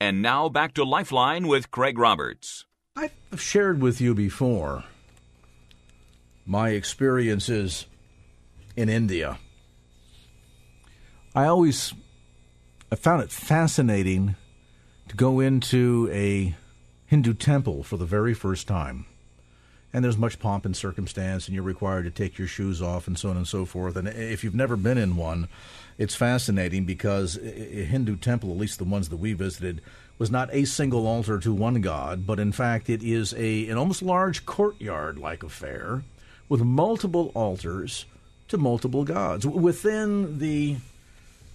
And 0.00 0.22
now 0.22 0.48
back 0.48 0.74
to 0.74 0.84
Lifeline 0.84 1.48
with 1.48 1.70
Craig 1.70 1.98
Roberts. 1.98 2.64
I've 2.94 3.40
shared 3.40 3.80
with 3.80 4.00
you 4.00 4.14
before 4.14 4.84
my 6.46 6.70
experiences 6.70 7.86
in 8.76 8.88
India. 8.88 9.38
I 11.34 11.46
always 11.46 11.94
I 12.90 12.96
found 12.96 13.22
it 13.22 13.30
fascinating 13.30 14.36
to 15.08 15.16
go 15.16 15.40
into 15.40 16.08
a 16.12 16.54
Hindu 17.06 17.34
temple 17.34 17.82
for 17.82 17.96
the 17.96 18.06
very 18.06 18.34
first 18.34 18.66
time. 18.68 19.04
And 19.92 20.04
there's 20.04 20.18
much 20.18 20.38
pomp 20.38 20.64
and 20.64 20.76
circumstance, 20.76 21.46
and 21.46 21.54
you're 21.54 21.64
required 21.64 22.04
to 22.04 22.10
take 22.10 22.38
your 22.38 22.46
shoes 22.46 22.80
off 22.80 23.06
and 23.08 23.18
so 23.18 23.30
on 23.30 23.36
and 23.36 23.48
so 23.48 23.64
forth. 23.64 23.96
And 23.96 24.06
if 24.06 24.44
you've 24.44 24.54
never 24.54 24.76
been 24.76 24.98
in 24.98 25.16
one, 25.16 25.48
it's 25.98 26.14
fascinating 26.14 26.84
because 26.84 27.36
a 27.36 27.84
Hindu 27.84 28.16
temple, 28.16 28.50
at 28.50 28.56
least 28.56 28.78
the 28.78 28.84
ones 28.84 29.08
that 29.08 29.16
we 29.16 29.32
visited, 29.32 29.82
was 30.16 30.30
not 30.30 30.48
a 30.52 30.64
single 30.64 31.06
altar 31.06 31.38
to 31.40 31.52
one 31.52 31.80
god, 31.80 32.26
but 32.26 32.38
in 32.38 32.52
fact 32.52 32.88
it 32.88 33.02
is 33.02 33.34
a 33.34 33.68
an 33.68 33.76
almost 33.76 34.02
large 34.02 34.46
courtyard 34.46 35.18
like 35.18 35.42
affair 35.42 36.02
with 36.48 36.60
multiple 36.62 37.30
altars 37.34 38.04
to 38.48 38.56
multiple 38.56 39.04
gods 39.04 39.46
within 39.46 40.38
the 40.38 40.76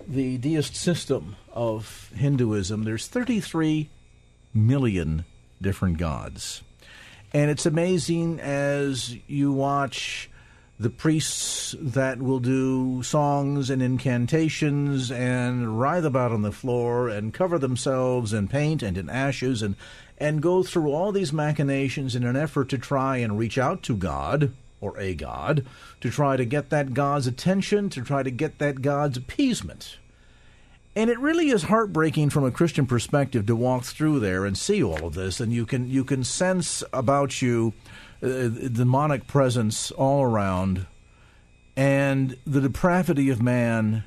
the 0.08 0.38
deist 0.38 0.76
system 0.76 1.36
of 1.54 2.12
Hinduism. 2.16 2.84
There's 2.84 3.08
33 3.08 3.90
million 4.54 5.24
different 5.62 5.98
gods, 5.98 6.62
and 7.34 7.50
it's 7.50 7.66
amazing 7.66 8.40
as 8.42 9.16
you 9.28 9.54
watch 9.54 10.30
the 10.80 10.90
priests 10.90 11.76
that 11.80 12.22
will 12.22 12.40
do 12.40 13.04
songs 13.04 13.70
and 13.70 13.82
incantations 13.82 15.12
and 15.12 15.80
writhe 15.80 16.06
about 16.06 16.32
on 16.32 16.42
the 16.42 16.52
floor 16.52 17.10
and 17.10 17.34
cover 17.34 17.60
themselves 17.60 18.34
in 18.34 18.48
paint 18.48 18.82
and 18.82 18.98
in 18.98 19.10
ashes 19.10 19.62
and 19.62 19.76
and 20.18 20.42
go 20.42 20.64
through 20.64 20.92
all 20.92 21.12
these 21.12 21.34
machinations 21.34 22.16
in 22.16 22.24
an 22.24 22.36
effort 22.36 22.70
to 22.70 22.78
try 22.78 23.18
and 23.18 23.38
reach 23.38 23.58
out 23.58 23.84
to 23.84 23.96
God 23.96 24.52
or 24.80 24.98
a 25.00 25.14
God 25.16 25.66
to 26.02 26.10
try 26.10 26.38
to 26.38 26.46
get 26.46 26.70
that 26.70 26.94
God's 26.94 27.28
attention, 27.28 27.90
to 27.90 28.02
try 28.02 28.24
to 28.24 28.32
get 28.32 28.60
that 28.60 28.82
God's 28.82 29.18
appeasement. 29.18 29.98
And 30.96 31.10
it 31.10 31.18
really 31.20 31.50
is 31.50 31.64
heartbreaking 31.64 32.30
from 32.30 32.44
a 32.44 32.52
Christian 32.52 32.86
perspective 32.86 33.48
to 33.48 33.56
walk 33.56 33.84
through 33.84 34.20
there 34.20 34.46
and 34.46 34.58
see 34.58 34.84
all 34.84 35.08
of 35.08 35.16
this, 35.16 35.40
and 35.40 35.52
you 35.52 35.66
can 35.66 35.90
you 35.90 36.04
can 36.04 36.24
sense 36.24 36.84
about 36.94 37.42
you 37.42 37.74
uh, 38.24 38.48
demonic 38.72 39.28
presence 39.28 39.92
all 39.92 40.24
around, 40.24 40.86
and 41.76 42.38
the 42.46 42.62
depravity 42.62 43.30
of 43.30 43.42
man. 43.42 44.04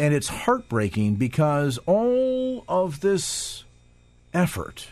And 0.00 0.14
it's 0.14 0.28
heartbreaking 0.28 1.16
because 1.16 1.78
all 1.84 2.64
of 2.68 3.00
this 3.00 3.64
effort 4.32 4.88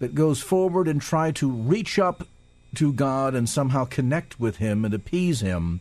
that 0.00 0.16
goes 0.16 0.42
forward 0.42 0.88
and 0.88 1.00
try 1.00 1.30
to 1.30 1.48
reach 1.48 1.98
up 1.98 2.26
to 2.74 2.92
God 2.92 3.34
and 3.34 3.48
somehow 3.48 3.84
connect 3.84 4.40
with 4.40 4.56
Him 4.56 4.84
and 4.84 4.92
appease 4.92 5.40
Him. 5.40 5.80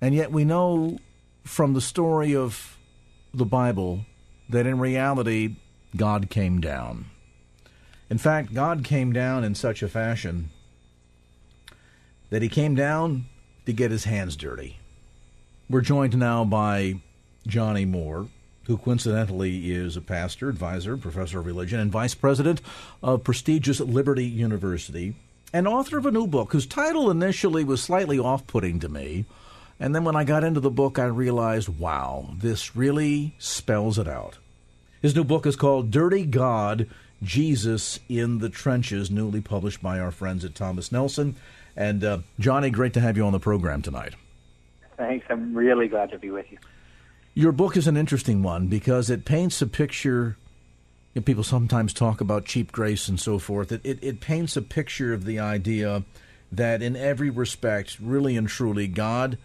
And 0.00 0.14
yet 0.14 0.30
we 0.30 0.44
know 0.44 0.98
from 1.44 1.74
the 1.74 1.80
story 1.80 2.34
of 2.34 2.78
the 3.34 3.44
Bible 3.44 4.06
that 4.48 4.66
in 4.66 4.78
reality, 4.78 5.56
God 5.96 6.30
came 6.30 6.60
down. 6.60 7.06
In 8.12 8.18
fact, 8.18 8.52
God 8.52 8.84
came 8.84 9.14
down 9.14 9.42
in 9.42 9.54
such 9.54 9.82
a 9.82 9.88
fashion 9.88 10.50
that 12.28 12.42
he 12.42 12.48
came 12.50 12.74
down 12.74 13.24
to 13.64 13.72
get 13.72 13.90
his 13.90 14.04
hands 14.04 14.36
dirty. 14.36 14.76
We're 15.70 15.80
joined 15.80 16.18
now 16.18 16.44
by 16.44 16.96
Johnnie 17.46 17.86
Moore, 17.86 18.28
who 18.64 18.76
coincidentally 18.76 19.72
is 19.72 19.96
a 19.96 20.02
pastor, 20.02 20.50
advisor, 20.50 20.98
professor 20.98 21.38
of 21.38 21.46
religion, 21.46 21.80
and 21.80 21.90
vice 21.90 22.14
president 22.14 22.60
of 23.02 23.24
prestigious 23.24 23.80
Liberty 23.80 24.26
University, 24.26 25.14
and 25.50 25.66
author 25.66 25.96
of 25.96 26.04
a 26.04 26.10
new 26.10 26.26
book 26.26 26.52
whose 26.52 26.66
title 26.66 27.10
initially 27.10 27.64
was 27.64 27.82
slightly 27.82 28.18
off 28.18 28.46
putting 28.46 28.78
to 28.80 28.90
me. 28.90 29.24
And 29.80 29.94
then 29.94 30.04
when 30.04 30.16
I 30.16 30.24
got 30.24 30.44
into 30.44 30.60
the 30.60 30.70
book, 30.70 30.98
I 30.98 31.06
realized, 31.06 31.78
wow, 31.78 32.28
this 32.36 32.76
really 32.76 33.34
spells 33.38 33.98
it 33.98 34.06
out. 34.06 34.36
His 35.00 35.16
new 35.16 35.24
book 35.24 35.46
is 35.46 35.56
called 35.56 35.90
Dirty 35.90 36.26
God 36.26 36.90
Jesus 37.22 38.00
in 38.08 38.38
the 38.38 38.48
Trenches, 38.48 39.10
newly 39.10 39.40
published 39.40 39.82
by 39.82 39.98
our 39.98 40.10
friends 40.10 40.44
at 40.44 40.54
Thomas 40.54 40.92
Nelson. 40.92 41.36
And 41.76 42.04
uh, 42.04 42.18
Johnnie, 42.38 42.70
great 42.70 42.94
to 42.94 43.00
have 43.00 43.16
you 43.16 43.24
on 43.24 43.32
the 43.32 43.40
program 43.40 43.82
tonight. 43.82 44.14
Thanks. 44.96 45.26
I'm 45.30 45.54
really 45.54 45.88
glad 45.88 46.10
to 46.10 46.18
be 46.18 46.30
with 46.30 46.50
you. 46.50 46.58
Your 47.34 47.52
book 47.52 47.76
is 47.76 47.86
an 47.86 47.96
interesting 47.96 48.42
one 48.42 48.66
because 48.66 49.08
it 49.08 49.24
paints 49.24 49.62
a 49.62 49.66
picture. 49.66 50.36
You 51.14 51.20
know, 51.20 51.24
people 51.24 51.44
sometimes 51.44 51.94
talk 51.94 52.20
about 52.20 52.44
cheap 52.44 52.72
grace 52.72 53.08
and 53.08 53.18
so 53.18 53.38
forth. 53.38 53.72
It, 53.72 53.80
it, 53.84 53.98
it 54.02 54.20
paints 54.20 54.56
a 54.56 54.62
picture 54.62 55.14
of 55.14 55.24
the 55.24 55.38
idea 55.38 56.04
that 56.50 56.82
in 56.82 56.94
every 56.96 57.30
respect, 57.30 57.96
really 58.00 58.36
and 58.36 58.48
truly, 58.48 58.86
God 58.86 59.38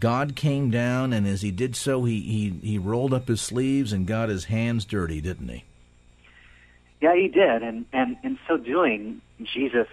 God 0.00 0.36
came 0.36 0.70
down, 0.70 1.14
and 1.14 1.26
as 1.26 1.40
he 1.42 1.50
did 1.50 1.74
so, 1.74 2.04
he, 2.04 2.20
he, 2.20 2.68
he 2.68 2.78
rolled 2.78 3.14
up 3.14 3.28
his 3.28 3.40
sleeves 3.40 3.90
and 3.90 4.06
got 4.06 4.28
his 4.28 4.46
hands 4.46 4.84
dirty, 4.84 5.20
didn't 5.20 5.48
he? 5.48 5.64
Yeah, 7.00 7.14
he 7.14 7.28
did, 7.28 7.62
and 7.62 7.84
and 7.92 8.16
in 8.22 8.38
so 8.48 8.56
doing, 8.56 9.20
Jesus 9.52 9.88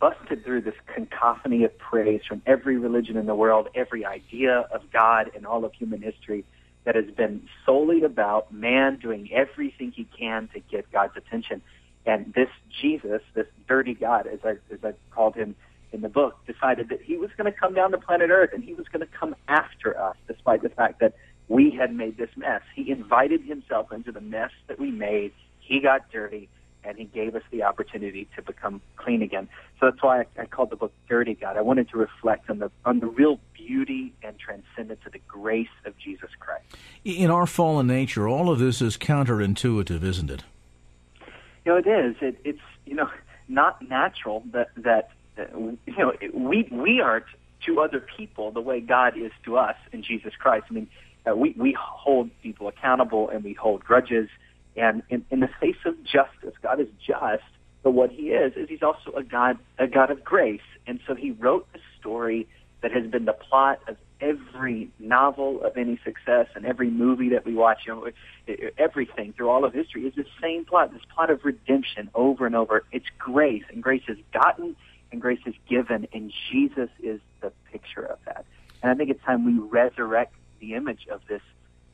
busted 0.00 0.44
through 0.44 0.60
this 0.60 0.74
cacophony 0.86 1.64
of 1.64 1.76
praise 1.78 2.20
from 2.28 2.42
every 2.46 2.76
religion 2.76 3.16
in 3.16 3.26
the 3.26 3.34
world, 3.34 3.68
every 3.74 4.04
idea 4.04 4.66
of 4.72 4.82
God 4.92 5.30
in 5.34 5.46
all 5.46 5.64
of 5.64 5.72
human 5.72 6.02
history 6.02 6.44
that 6.84 6.94
has 6.94 7.06
been 7.06 7.48
solely 7.64 8.02
about 8.02 8.52
man 8.52 8.98
doing 8.98 9.32
everything 9.32 9.92
he 9.92 10.04
can 10.18 10.48
to 10.52 10.60
get 10.60 10.90
God's 10.92 11.16
attention. 11.16 11.62
And 12.06 12.34
this 12.34 12.50
Jesus, 12.82 13.22
this 13.34 13.46
dirty 13.66 13.94
God, 13.94 14.26
as 14.26 14.40
I 14.44 14.56
as 14.72 14.84
I 14.84 14.92
called 15.10 15.34
him 15.34 15.56
in 15.92 16.02
the 16.02 16.08
book, 16.08 16.36
decided 16.46 16.90
that 16.90 17.00
he 17.00 17.16
was 17.16 17.30
going 17.36 17.50
to 17.50 17.58
come 17.58 17.72
down 17.72 17.90
to 17.92 17.98
planet 17.98 18.30
Earth 18.30 18.50
and 18.52 18.62
he 18.62 18.74
was 18.74 18.86
going 18.88 19.00
to 19.00 19.12
come 19.18 19.34
after 19.48 19.98
us, 19.98 20.16
despite 20.28 20.62
the 20.62 20.68
fact 20.68 21.00
that 21.00 21.14
we 21.48 21.70
had 21.70 21.94
made 21.94 22.16
this 22.18 22.30
mess. 22.36 22.62
He 22.74 22.90
invited 22.90 23.42
himself 23.42 23.92
into 23.92 24.12
the 24.12 24.20
mess 24.20 24.50
that 24.66 24.78
we 24.78 24.90
made 24.90 25.32
he 25.64 25.80
got 25.80 26.10
dirty, 26.10 26.48
and 26.84 26.98
he 26.98 27.04
gave 27.04 27.34
us 27.34 27.42
the 27.50 27.62
opportunity 27.62 28.28
to 28.36 28.42
become 28.42 28.80
clean 28.96 29.22
again. 29.22 29.48
So 29.80 29.86
that's 29.90 30.02
why 30.02 30.20
I, 30.20 30.42
I 30.42 30.46
called 30.46 30.70
the 30.70 30.76
book 30.76 30.92
Dirty 31.08 31.34
God. 31.34 31.56
I 31.56 31.62
wanted 31.62 31.88
to 31.90 31.98
reflect 31.98 32.50
on 32.50 32.58
the 32.58 32.70
on 32.84 33.00
the 33.00 33.06
real 33.06 33.40
beauty 33.54 34.12
and 34.22 34.38
transcendence 34.38 35.00
of 35.06 35.12
the 35.12 35.20
grace 35.26 35.68
of 35.86 35.96
Jesus 35.98 36.30
Christ. 36.38 36.64
In 37.04 37.30
our 37.30 37.46
fallen 37.46 37.86
nature, 37.86 38.28
all 38.28 38.50
of 38.50 38.58
this 38.58 38.82
is 38.82 38.96
counterintuitive, 38.96 40.02
isn't 40.02 40.30
it? 40.30 40.44
You 41.64 41.72
know, 41.72 41.76
it 41.78 41.86
is. 41.86 42.16
It, 42.20 42.38
it's 42.44 42.60
you 42.84 42.94
know 42.94 43.08
not 43.48 43.80
natural 43.88 44.42
that 44.52 44.68
that 44.76 45.10
uh, 45.38 45.44
you 45.56 45.96
know 45.96 46.12
we 46.34 46.68
we 46.70 47.00
aren't 47.00 47.26
to 47.66 47.80
other 47.80 48.00
people 48.00 48.50
the 48.50 48.60
way 48.60 48.80
God 48.80 49.16
is 49.16 49.32
to 49.44 49.56
us 49.56 49.76
in 49.92 50.02
Jesus 50.02 50.34
Christ. 50.38 50.66
I 50.70 50.74
mean, 50.74 50.88
uh, 51.26 51.34
we 51.34 51.54
we 51.56 51.72
hold 51.72 52.30
people 52.42 52.68
accountable 52.68 53.30
and 53.30 53.42
we 53.42 53.54
hold 53.54 53.82
grudges 53.82 54.28
and 54.76 55.02
in, 55.08 55.24
in 55.30 55.40
the 55.40 55.50
face 55.60 55.76
of 55.84 56.02
justice, 56.02 56.54
God 56.62 56.80
is 56.80 56.88
just, 57.04 57.44
but 57.82 57.92
what 57.92 58.10
He 58.10 58.30
is 58.30 58.54
is 58.56 58.68
He's 58.68 58.82
also 58.82 59.12
a 59.16 59.22
God, 59.22 59.58
a 59.78 59.86
God 59.86 60.10
of 60.10 60.24
grace. 60.24 60.60
And 60.86 61.00
so 61.06 61.14
He 61.14 61.30
wrote 61.32 61.66
a 61.74 61.78
story 61.98 62.48
that 62.82 62.92
has 62.92 63.06
been 63.06 63.24
the 63.24 63.32
plot 63.32 63.80
of 63.88 63.96
every 64.20 64.90
novel 64.98 65.62
of 65.62 65.76
any 65.76 65.98
success 66.04 66.46
and 66.54 66.64
every 66.64 66.90
movie 66.90 67.30
that 67.30 67.44
we 67.44 67.54
watch. 67.54 67.80
You 67.86 67.94
know, 68.46 68.56
everything 68.78 69.32
through 69.32 69.48
all 69.48 69.64
of 69.64 69.72
history 69.72 70.06
is 70.06 70.14
the 70.14 70.26
same 70.40 70.64
plot. 70.64 70.92
This 70.92 71.02
plot 71.14 71.30
of 71.30 71.44
redemption 71.44 72.10
over 72.14 72.46
and 72.46 72.56
over. 72.56 72.84
It's 72.92 73.06
grace, 73.18 73.64
and 73.70 73.82
grace 73.82 74.04
is 74.08 74.18
gotten, 74.32 74.76
and 75.12 75.20
grace 75.20 75.40
is 75.46 75.54
given, 75.68 76.08
and 76.12 76.32
Jesus 76.50 76.90
is 77.02 77.20
the 77.40 77.52
picture 77.70 78.04
of 78.04 78.18
that. 78.26 78.44
And 78.82 78.90
I 78.90 78.94
think 78.94 79.10
it's 79.10 79.22
time 79.24 79.44
we 79.44 79.58
resurrect 79.58 80.34
the 80.60 80.74
image 80.74 81.06
of 81.10 81.20
this 81.28 81.42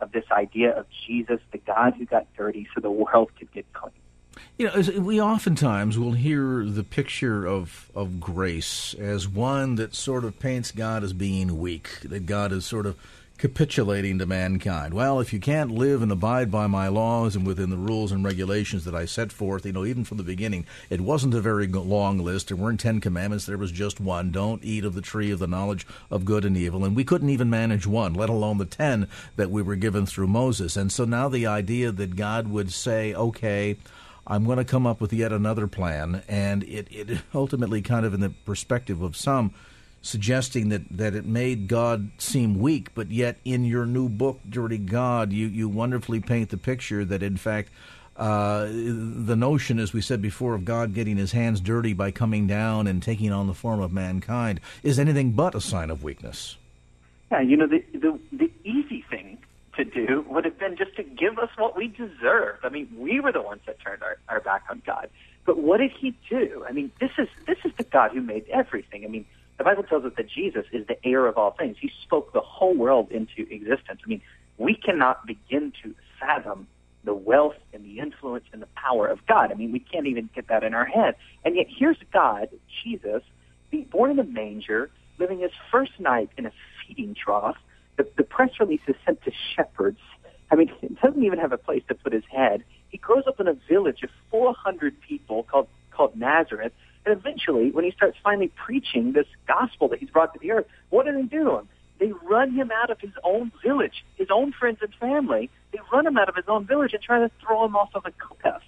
of 0.00 0.12
this 0.12 0.24
idea 0.30 0.76
of 0.76 0.86
Jesus, 1.06 1.40
the 1.52 1.58
God 1.58 1.94
who 1.94 2.04
got 2.04 2.26
dirty 2.36 2.66
so 2.74 2.80
the 2.80 2.90
world 2.90 3.30
could 3.38 3.52
get 3.52 3.70
clean. 3.72 3.92
You 4.58 4.66
know, 4.66 5.00
we 5.00 5.20
oftentimes 5.20 5.98
will 5.98 6.12
hear 6.12 6.64
the 6.64 6.84
picture 6.84 7.46
of, 7.46 7.90
of 7.94 8.20
grace 8.20 8.94
as 8.94 9.28
one 9.28 9.74
that 9.76 9.94
sort 9.94 10.24
of 10.24 10.38
paints 10.38 10.70
God 10.70 11.02
as 11.02 11.12
being 11.12 11.58
weak, 11.58 12.00
that 12.02 12.26
God 12.26 12.52
is 12.52 12.64
sort 12.64 12.86
of 12.86 12.96
capitulating 13.40 14.18
to 14.18 14.26
mankind. 14.26 14.92
Well, 14.92 15.18
if 15.18 15.32
you 15.32 15.40
can't 15.40 15.70
live 15.70 16.02
and 16.02 16.12
abide 16.12 16.50
by 16.50 16.66
my 16.66 16.88
laws 16.88 17.34
and 17.34 17.46
within 17.46 17.70
the 17.70 17.78
rules 17.78 18.12
and 18.12 18.22
regulations 18.22 18.84
that 18.84 18.94
I 18.94 19.06
set 19.06 19.32
forth, 19.32 19.64
you 19.64 19.72
know, 19.72 19.86
even 19.86 20.04
from 20.04 20.18
the 20.18 20.22
beginning, 20.22 20.66
it 20.90 21.00
wasn't 21.00 21.32
a 21.32 21.40
very 21.40 21.66
long 21.66 22.18
list. 22.18 22.48
There 22.48 22.56
weren't 22.58 22.80
Ten 22.80 23.00
Commandments. 23.00 23.46
There 23.46 23.56
was 23.56 23.72
just 23.72 23.98
one: 23.98 24.30
don't 24.30 24.62
eat 24.62 24.84
of 24.84 24.92
the 24.92 25.00
tree 25.00 25.30
of 25.30 25.38
the 25.38 25.46
knowledge 25.46 25.86
of 26.10 26.26
good 26.26 26.44
and 26.44 26.54
evil. 26.54 26.84
And 26.84 26.94
we 26.94 27.02
couldn't 27.02 27.30
even 27.30 27.48
manage 27.48 27.86
one, 27.86 28.12
let 28.12 28.28
alone 28.28 28.58
the 28.58 28.66
ten 28.66 29.08
that 29.36 29.50
we 29.50 29.62
were 29.62 29.74
given 29.74 30.04
through 30.04 30.28
Moses. 30.28 30.76
And 30.76 30.92
so 30.92 31.06
now 31.06 31.30
the 31.30 31.46
idea 31.46 31.92
that 31.92 32.16
God 32.16 32.48
would 32.48 32.70
say, 32.70 33.14
"Okay." 33.14 33.78
I'm 34.26 34.44
going 34.44 34.58
to 34.58 34.64
come 34.64 34.86
up 34.86 35.00
with 35.00 35.12
yet 35.12 35.32
another 35.32 35.66
plan, 35.66 36.22
and 36.28 36.62
it, 36.62 36.86
it 36.90 37.22
ultimately 37.34 37.80
kind 37.82 38.06
of 38.06 38.14
in 38.14 38.20
the 38.20 38.28
perspective 38.28 39.02
of 39.02 39.16
some 39.16 39.52
suggesting 40.02 40.70
that, 40.70 40.82
that 40.90 41.14
it 41.14 41.26
made 41.26 41.68
God 41.68 42.10
seem 42.18 42.58
weak, 42.58 42.94
but 42.94 43.10
yet 43.10 43.36
in 43.44 43.64
your 43.64 43.86
new 43.86 44.08
book, 44.08 44.40
Dirty 44.48 44.78
God, 44.78 45.32
you, 45.32 45.46
you 45.46 45.68
wonderfully 45.68 46.20
paint 46.20 46.50
the 46.50 46.56
picture 46.56 47.04
that, 47.04 47.22
in 47.22 47.36
fact, 47.36 47.70
uh, 48.16 48.66
the 48.66 49.36
notion, 49.36 49.78
as 49.78 49.92
we 49.92 50.00
said 50.00 50.20
before, 50.20 50.54
of 50.54 50.64
God 50.64 50.94
getting 50.94 51.16
his 51.16 51.32
hands 51.32 51.60
dirty 51.60 51.92
by 51.92 52.10
coming 52.10 52.46
down 52.46 52.86
and 52.86 53.02
taking 53.02 53.32
on 53.32 53.46
the 53.46 53.54
form 53.54 53.80
of 53.80 53.92
mankind 53.92 54.60
is 54.82 54.98
anything 54.98 55.32
but 55.32 55.54
a 55.54 55.60
sign 55.60 55.90
of 55.90 56.02
weakness. 56.02 56.56
Yeah, 57.30 57.40
you 57.40 57.56
know, 57.56 57.66
the, 57.66 57.82
the, 57.92 58.18
the 58.32 58.50
easy 58.64 59.04
thing 59.08 59.38
to 59.76 59.84
do 59.84 60.24
would 60.28 60.44
have 60.44 60.58
been 60.58 60.76
just 60.76 60.96
to 60.96 61.02
give 61.02 61.38
us 61.38 61.48
what 61.56 61.76
we 61.76 61.88
deserved. 61.88 62.64
I 62.64 62.68
mean, 62.68 62.88
we 62.96 63.20
were 63.20 63.32
the 63.32 63.40
ones 63.42 63.62
that 63.66 63.80
turned 63.80 64.02
our, 64.02 64.18
our 64.28 64.40
back 64.40 64.64
on 64.68 64.82
God. 64.84 65.08
But 65.46 65.58
what 65.58 65.78
did 65.78 65.92
he 65.92 66.14
do? 66.28 66.64
I 66.68 66.72
mean, 66.72 66.92
this 67.00 67.12
is 67.16 67.28
this 67.46 67.56
is 67.64 67.72
the 67.76 67.84
God 67.84 68.10
who 68.12 68.20
made 68.20 68.46
everything. 68.50 69.04
I 69.04 69.08
mean, 69.08 69.24
the 69.60 69.64
Bible 69.64 69.82
tells 69.82 70.06
us 70.06 70.12
that 70.16 70.26
Jesus 70.26 70.64
is 70.72 70.86
the 70.86 70.96
heir 71.06 71.26
of 71.26 71.36
all 71.36 71.50
things. 71.50 71.76
He 71.78 71.90
spoke 72.02 72.32
the 72.32 72.40
whole 72.40 72.74
world 72.74 73.10
into 73.10 73.42
existence. 73.52 74.00
I 74.02 74.08
mean, 74.08 74.22
we 74.56 74.74
cannot 74.74 75.26
begin 75.26 75.74
to 75.82 75.94
fathom 76.18 76.66
the 77.04 77.12
wealth 77.12 77.56
and 77.74 77.84
the 77.84 77.98
influence 77.98 78.46
and 78.54 78.62
the 78.62 78.68
power 78.74 79.06
of 79.06 79.18
God. 79.26 79.52
I 79.52 79.56
mean, 79.56 79.70
we 79.70 79.78
can't 79.78 80.06
even 80.06 80.30
get 80.34 80.48
that 80.48 80.64
in 80.64 80.72
our 80.72 80.86
head. 80.86 81.16
And 81.44 81.56
yet 81.56 81.66
here's 81.68 81.98
God, 82.10 82.48
Jesus, 82.82 83.22
being 83.70 83.84
born 83.84 84.12
in 84.12 84.18
a 84.18 84.24
manger, 84.24 84.90
living 85.18 85.40
his 85.40 85.52
first 85.70 85.92
night 86.00 86.30
in 86.38 86.46
a 86.46 86.52
feeding 86.86 87.14
trough. 87.14 87.58
The, 87.98 88.08
the 88.16 88.24
press 88.24 88.52
release 88.60 88.80
is 88.88 88.96
sent 89.04 89.22
to 89.24 89.30
shepherds. 89.54 90.00
I 90.50 90.54
mean, 90.56 90.72
he 90.80 90.88
doesn't 90.88 91.22
even 91.22 91.38
have 91.38 91.52
a 91.52 91.58
place 91.58 91.82
to 91.88 91.94
put 91.94 92.14
his 92.14 92.24
head. 92.30 92.64
He 92.88 92.96
grows 92.96 93.24
up 93.26 93.38
in 93.40 93.46
a 93.46 93.58
village 93.68 94.04
of 94.04 94.08
400 94.30 94.98
people 95.02 95.42
called 95.42 95.68
called 95.90 96.16
Nazareth. 96.16 96.72
And 97.06 97.16
eventually, 97.16 97.70
when 97.70 97.84
he 97.84 97.90
starts 97.92 98.18
finally 98.22 98.48
preaching 98.48 99.12
this 99.12 99.26
gospel 99.46 99.88
that 99.88 99.98
he's 99.98 100.10
brought 100.10 100.32
to 100.34 100.38
the 100.38 100.52
earth, 100.52 100.66
what 100.90 101.06
do 101.06 101.12
they 101.12 101.22
do 101.22 101.44
to 101.44 101.58
him? 101.58 101.68
They 101.98 102.12
run 102.12 102.52
him 102.52 102.70
out 102.70 102.90
of 102.90 103.00
his 103.00 103.12
own 103.24 103.52
village, 103.62 104.04
his 104.16 104.28
own 104.30 104.52
friends 104.52 104.78
and 104.80 104.92
family. 104.94 105.50
They 105.72 105.78
run 105.92 106.06
him 106.06 106.16
out 106.16 106.28
of 106.28 106.34
his 106.34 106.46
own 106.48 106.66
village 106.66 106.94
and 106.94 107.02
try 107.02 107.20
to 107.20 107.30
throw 107.44 107.64
him 107.64 107.76
off 107.76 107.90
of 107.94 108.06
a 108.06 108.12
cliff. 108.12 108.62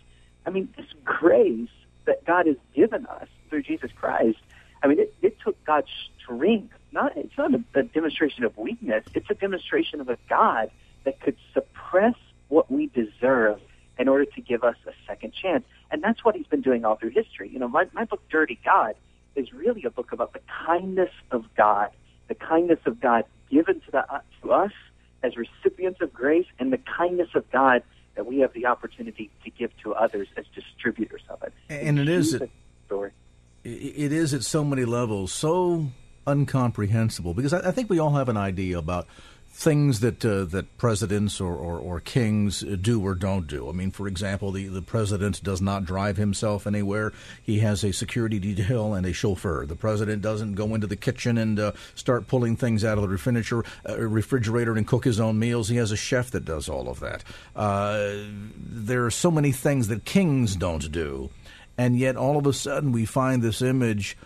I 0.46 0.50
mean, 0.50 0.68
this 0.76 0.86
grace 1.04 1.70
that 2.04 2.24
God 2.24 2.46
has 2.46 2.56
given 2.74 3.06
us 3.06 3.28
through 3.48 3.62
Jesus 3.62 3.90
Christ, 3.94 4.38
I 4.82 4.88
mean, 4.88 4.98
it, 4.98 5.14
it 5.22 5.40
took 5.40 5.62
God's 5.64 5.88
strength. 6.20 6.74
Not 6.90 7.16
it's 7.16 7.36
not 7.38 7.54
a, 7.54 7.62
a 7.74 7.82
demonstration 7.84 8.44
of 8.44 8.56
weakness. 8.58 9.04
It's 9.14 9.30
a 9.30 9.34
demonstration 9.34 10.00
of 10.00 10.08
a 10.08 10.18
God 10.28 10.70
that 11.04 11.20
could 11.20 11.36
suppress 11.54 12.14
what 12.48 12.70
we 12.70 12.88
deserve 12.88 13.60
in 13.98 14.08
order 14.08 14.24
to 14.24 14.40
give 14.40 14.64
us 14.64 14.76
a 14.86 14.92
second 15.06 15.32
chance. 15.34 15.64
And 15.90 16.02
that's 16.02 16.24
what 16.24 16.34
he's 16.34 16.46
been 16.46 16.62
doing 16.62 16.84
all 16.84 16.96
through 16.96 17.10
history. 17.10 17.48
You 17.50 17.58
know, 17.58 17.68
my, 17.68 17.86
my 17.92 18.04
book, 18.04 18.22
Dirty 18.30 18.58
God, 18.64 18.94
is 19.36 19.52
really 19.52 19.84
a 19.84 19.90
book 19.90 20.12
about 20.12 20.32
the 20.32 20.40
kindness 20.66 21.10
of 21.30 21.44
God, 21.56 21.90
the 22.28 22.34
kindness 22.34 22.80
of 22.86 23.00
God 23.00 23.24
given 23.50 23.80
to, 23.80 23.90
the, 23.90 24.12
uh, 24.12 24.20
to 24.42 24.52
us 24.52 24.72
as 25.22 25.36
recipients 25.36 26.00
of 26.00 26.12
grace, 26.12 26.46
and 26.58 26.72
the 26.72 26.78
kindness 26.78 27.28
of 27.34 27.48
God 27.52 27.82
that 28.14 28.26
we 28.26 28.40
have 28.40 28.52
the 28.52 28.66
opportunity 28.66 29.30
to 29.44 29.50
give 29.50 29.70
to 29.82 29.94
others 29.94 30.28
as 30.36 30.44
distributors 30.54 31.22
of 31.28 31.42
it. 31.42 31.52
And 31.68 31.98
it 31.98 32.08
is 32.08 32.34
a 32.34 32.48
story. 32.86 33.12
It 33.64 34.12
is 34.12 34.34
at 34.34 34.42
so 34.42 34.64
many 34.64 34.84
levels 34.84 35.32
so 35.32 35.86
incomprehensible 36.28 37.34
because 37.34 37.52
I, 37.52 37.68
I 37.68 37.70
think 37.70 37.88
we 37.88 37.98
all 37.98 38.14
have 38.14 38.28
an 38.28 38.36
idea 38.36 38.78
about 38.78 39.06
things 39.52 40.00
that 40.00 40.24
uh, 40.24 40.44
that 40.44 40.78
presidents 40.78 41.40
or, 41.40 41.54
or, 41.54 41.78
or, 41.78 42.00
kings 42.00 42.60
do 42.60 43.04
or 43.04 43.14
don't 43.14 43.46
do. 43.46 43.68
I 43.68 43.72
mean, 43.72 43.90
for 43.90 44.08
example, 44.08 44.50
the, 44.50 44.66
the 44.66 44.80
president 44.80 45.42
does 45.44 45.60
not 45.60 45.84
drive 45.84 46.16
himself 46.16 46.66
anywhere. 46.66 47.12
He 47.42 47.58
has 47.58 47.84
a 47.84 47.92
security 47.92 48.38
detail 48.38 48.94
and 48.94 49.04
a 49.04 49.12
chauffeur. 49.12 49.66
The 49.66 49.76
president 49.76 50.22
doesn't 50.22 50.54
go 50.54 50.74
into 50.74 50.86
the 50.86 50.96
kitchen 50.96 51.36
and 51.36 51.60
uh, 51.60 51.72
start 51.94 52.28
pulling 52.28 52.56
things 52.56 52.82
out 52.82 52.96
of 52.96 53.02
the 53.02 53.08
refrigerator, 53.08 53.68
uh, 53.86 54.00
refrigerator 54.00 54.74
and 54.74 54.86
cook 54.86 55.04
his 55.04 55.20
own 55.20 55.38
meals. 55.38 55.68
He 55.68 55.76
has 55.76 55.92
a 55.92 55.96
chef 55.96 56.30
that 56.30 56.46
does 56.46 56.68
all 56.70 56.88
of 56.88 57.00
that. 57.00 57.22
Uh, 57.54 58.14
there 58.56 59.04
are 59.04 59.10
so 59.10 59.30
many 59.30 59.52
things 59.52 59.88
that 59.88 60.06
kings 60.06 60.56
don't 60.56 60.90
do. 60.90 61.28
And 61.76 61.98
yet, 61.98 62.16
all 62.16 62.38
of 62.38 62.46
a 62.46 62.52
sudden, 62.52 62.90
we 62.92 63.04
find 63.04 63.42
this 63.42 63.60
image 63.60 64.16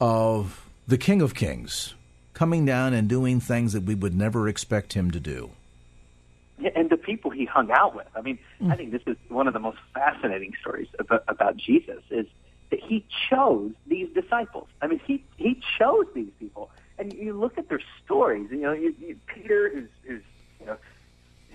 of 0.00 0.64
the 0.86 0.98
King 0.98 1.22
of 1.22 1.34
Kings 1.34 1.94
coming 2.36 2.66
down 2.66 2.92
and 2.92 3.08
doing 3.08 3.40
things 3.40 3.72
that 3.72 3.82
we 3.84 3.94
would 3.94 4.14
never 4.14 4.46
expect 4.46 4.92
him 4.92 5.10
to 5.10 5.18
do. 5.18 5.50
Yeah, 6.58 6.70
and 6.76 6.90
the 6.90 6.98
people 6.98 7.30
he 7.30 7.46
hung 7.46 7.70
out 7.70 7.94
with. 7.94 8.06
I 8.14 8.20
mean, 8.20 8.38
mm. 8.60 8.70
I 8.70 8.76
think 8.76 8.92
this 8.92 9.00
is 9.06 9.16
one 9.28 9.48
of 9.48 9.54
the 9.54 9.58
most 9.58 9.78
fascinating 9.94 10.52
stories 10.60 10.88
about, 10.98 11.24
about 11.28 11.56
Jesus 11.56 12.02
is 12.10 12.26
that 12.70 12.80
he 12.80 13.06
chose 13.30 13.72
these 13.86 14.08
disciples. 14.12 14.68
I 14.82 14.86
mean, 14.86 15.00
he 15.06 15.24
he 15.38 15.62
chose 15.78 16.06
these 16.14 16.30
people, 16.38 16.70
and 16.98 17.10
you 17.14 17.32
look 17.32 17.56
at 17.56 17.70
their 17.70 17.80
stories. 18.04 18.48
You 18.50 18.58
know, 18.58 18.72
you, 18.72 18.94
you, 19.00 19.18
Peter, 19.26 19.70
who's, 19.70 19.88
who's 20.06 20.22
you 20.60 20.66
know, 20.66 20.76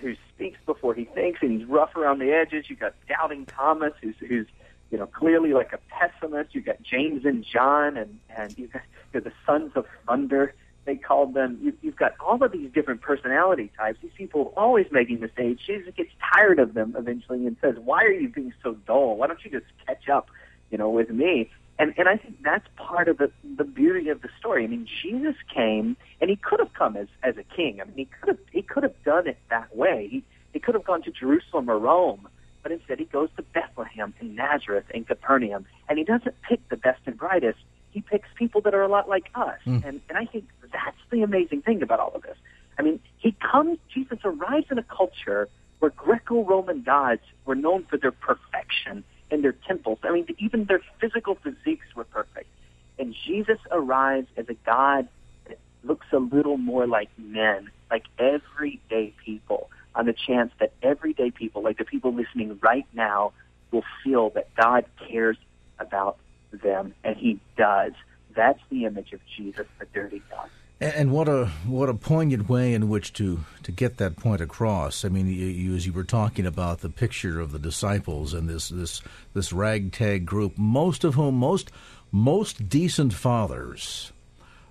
who 0.00 0.16
speaks 0.34 0.58
before 0.66 0.94
he 0.94 1.04
thinks, 1.04 1.42
and 1.42 1.60
he's 1.60 1.68
rough 1.68 1.94
around 1.94 2.18
the 2.18 2.32
edges. 2.32 2.68
You 2.68 2.74
got 2.74 2.94
doubting 3.08 3.46
Thomas, 3.46 3.92
who's 4.02 4.16
who's 4.18 4.48
you 4.90 4.98
know 4.98 5.06
clearly 5.06 5.52
like 5.52 5.72
a 5.72 5.78
pessimist. 5.90 6.56
You 6.56 6.60
got 6.60 6.82
James 6.82 7.24
and 7.24 7.44
John, 7.44 7.96
and 7.96 8.18
and 8.36 8.58
you 8.58 8.66
got 8.66 8.82
you 9.14 9.20
know, 9.20 9.24
the 9.30 9.32
sons 9.46 9.70
of 9.76 9.86
thunder 10.08 10.54
they 10.84 10.96
called 10.96 11.34
them. 11.34 11.58
You, 11.62 11.72
you've 11.80 11.96
got 11.96 12.12
all 12.20 12.42
of 12.42 12.52
these 12.52 12.70
different 12.72 13.00
personality 13.00 13.70
types. 13.76 13.98
These 14.02 14.12
people 14.16 14.52
are 14.56 14.64
always 14.64 14.86
making 14.90 15.20
mistakes. 15.20 15.62
Jesus 15.66 15.92
gets 15.96 16.10
tired 16.34 16.58
of 16.58 16.74
them 16.74 16.94
eventually 16.98 17.46
and 17.46 17.56
says, 17.60 17.76
"Why 17.78 18.02
are 18.04 18.12
you 18.12 18.28
being 18.28 18.52
so 18.62 18.74
dull? 18.86 19.16
Why 19.16 19.26
don't 19.28 19.42
you 19.44 19.50
just 19.50 19.66
catch 19.86 20.08
up, 20.08 20.28
you 20.70 20.78
know, 20.78 20.90
with 20.90 21.10
me?" 21.10 21.50
And 21.78 21.94
and 21.96 22.08
I 22.08 22.16
think 22.16 22.42
that's 22.42 22.66
part 22.76 23.08
of 23.08 23.18
the 23.18 23.30
the 23.56 23.64
beauty 23.64 24.08
of 24.08 24.22
the 24.22 24.28
story. 24.38 24.64
I 24.64 24.66
mean, 24.66 24.86
Jesus 25.02 25.36
came, 25.54 25.96
and 26.20 26.30
he 26.30 26.36
could 26.36 26.60
have 26.60 26.72
come 26.74 26.96
as 26.96 27.08
as 27.22 27.36
a 27.36 27.44
king. 27.44 27.80
I 27.80 27.84
mean, 27.84 27.96
he 27.96 28.04
could 28.06 28.28
have 28.30 28.38
he 28.50 28.62
could 28.62 28.82
have 28.82 29.04
done 29.04 29.28
it 29.28 29.38
that 29.50 29.76
way. 29.76 30.08
He 30.10 30.24
he 30.52 30.58
could 30.58 30.74
have 30.74 30.84
gone 30.84 31.02
to 31.02 31.10
Jerusalem 31.10 31.70
or 31.70 31.78
Rome, 31.78 32.28
but 32.62 32.72
instead 32.72 32.98
he 32.98 33.04
goes 33.04 33.30
to 33.36 33.42
Bethlehem 33.42 34.14
and 34.20 34.36
Nazareth 34.36 34.84
and 34.92 35.06
Capernaum, 35.06 35.64
and 35.88 35.98
he 35.98 36.04
doesn't 36.04 36.34
pick 36.42 36.68
the 36.68 36.76
best 36.76 37.00
and 37.06 37.16
brightest 37.16 37.58
he 37.92 38.00
picks 38.00 38.28
people 38.36 38.60
that 38.62 38.74
are 38.74 38.82
a 38.82 38.88
lot 38.88 39.08
like 39.08 39.30
us. 39.34 39.58
Mm. 39.66 39.86
And, 39.86 40.00
and 40.08 40.18
I 40.18 40.24
think 40.24 40.48
that's 40.72 40.96
the 41.10 41.22
amazing 41.22 41.62
thing 41.62 41.82
about 41.82 42.00
all 42.00 42.12
of 42.14 42.22
this. 42.22 42.36
I 42.78 42.82
mean, 42.82 43.00
he 43.18 43.32
comes, 43.32 43.78
Jesus 43.92 44.18
arrives 44.24 44.66
in 44.70 44.78
a 44.78 44.82
culture 44.82 45.48
where 45.78 45.90
Greco 45.90 46.42
Roman 46.44 46.82
gods 46.82 47.22
were 47.44 47.54
known 47.54 47.84
for 47.84 47.98
their 47.98 48.12
perfection 48.12 49.04
in 49.30 49.42
their 49.42 49.52
temples. 49.52 49.98
I 50.02 50.12
mean, 50.12 50.26
even 50.38 50.64
their 50.64 50.80
physical 51.00 51.36
physiques 51.36 51.86
were 51.94 52.04
perfect. 52.04 52.48
And 52.98 53.14
Jesus 53.26 53.58
arrives 53.70 54.28
as 54.36 54.48
a 54.48 54.54
God 54.64 55.08
that 55.48 55.58
looks 55.82 56.06
a 56.12 56.18
little 56.18 56.56
more 56.56 56.86
like 56.86 57.10
men, 57.18 57.70
like 57.90 58.04
everyday 58.18 59.12
people, 59.24 59.70
on 59.94 60.06
the 60.06 60.14
chance 60.14 60.52
that 60.60 60.72
everyday 60.82 61.30
people, 61.30 61.62
like 61.62 61.78
the 61.78 61.84
people 61.84 62.14
listening 62.14 62.58
right 62.62 62.86
now, 62.92 63.32
will 63.70 63.84
feel 64.04 64.30
that 64.30 64.54
God 64.54 64.84
cares 65.08 65.36
about 65.78 66.18
them, 66.58 66.94
and 67.04 67.16
he 67.16 67.40
does. 67.56 67.92
That's 68.34 68.60
the 68.70 68.84
image 68.84 69.12
of 69.12 69.20
Jesus, 69.36 69.66
the 69.78 69.86
dirty 69.92 70.22
God. 70.30 70.48
And 70.82 71.12
what 71.12 71.28
a 71.28 71.46
what 71.64 71.88
a 71.88 71.94
poignant 71.94 72.48
way 72.48 72.74
in 72.74 72.88
which 72.88 73.12
to, 73.12 73.44
to 73.62 73.70
get 73.70 73.98
that 73.98 74.16
point 74.16 74.40
across. 74.40 75.04
I 75.04 75.10
mean, 75.10 75.28
you, 75.28 75.46
you, 75.46 75.76
as 75.76 75.86
you 75.86 75.92
were 75.92 76.02
talking 76.02 76.44
about 76.44 76.80
the 76.80 76.88
picture 76.88 77.38
of 77.38 77.52
the 77.52 77.58
disciples 77.60 78.34
and 78.34 78.48
this 78.48 78.68
this 78.68 79.00
this 79.32 79.52
ragtag 79.52 80.26
group, 80.26 80.58
most 80.58 81.04
of 81.04 81.14
whom 81.14 81.36
most 81.36 81.70
most 82.10 82.68
decent 82.68 83.14
fathers 83.14 84.10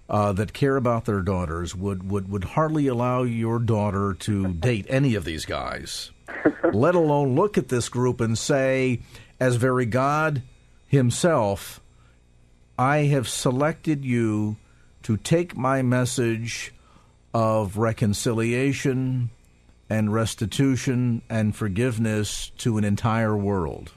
uh, 0.10 0.34
that 0.34 0.52
care 0.52 0.76
about 0.76 1.06
their 1.06 1.22
daughters 1.22 1.74
would, 1.74 2.12
would 2.12 2.30
would 2.30 2.44
hardly 2.44 2.88
allow 2.88 3.24
your 3.24 3.58
daughter 3.58 4.14
to 4.14 4.50
date 4.50 4.86
any 4.90 5.16
of 5.16 5.24
these 5.24 5.46
guys, 5.46 6.12
let 6.74 6.94
alone 6.94 7.36
look 7.36 7.58
at 7.58 7.70
this 7.70 7.88
group 7.88 8.20
and 8.20 8.38
say, 8.38 9.00
as 9.40 9.56
very 9.56 9.86
God 9.86 10.42
himself, 10.91 11.79
I 12.77 13.05
have 13.05 13.29
selected 13.29 14.03
you 14.03 14.57
to 15.03 15.15
take 15.15 15.55
my 15.55 15.81
message 15.81 16.74
of 17.33 17.77
reconciliation 17.77 19.29
and 19.89 20.13
restitution 20.13 21.21
and 21.29 21.55
forgiveness 21.55 22.51
to 22.57 22.77
an 22.77 22.83
entire 22.83 23.38
world. 23.38 23.93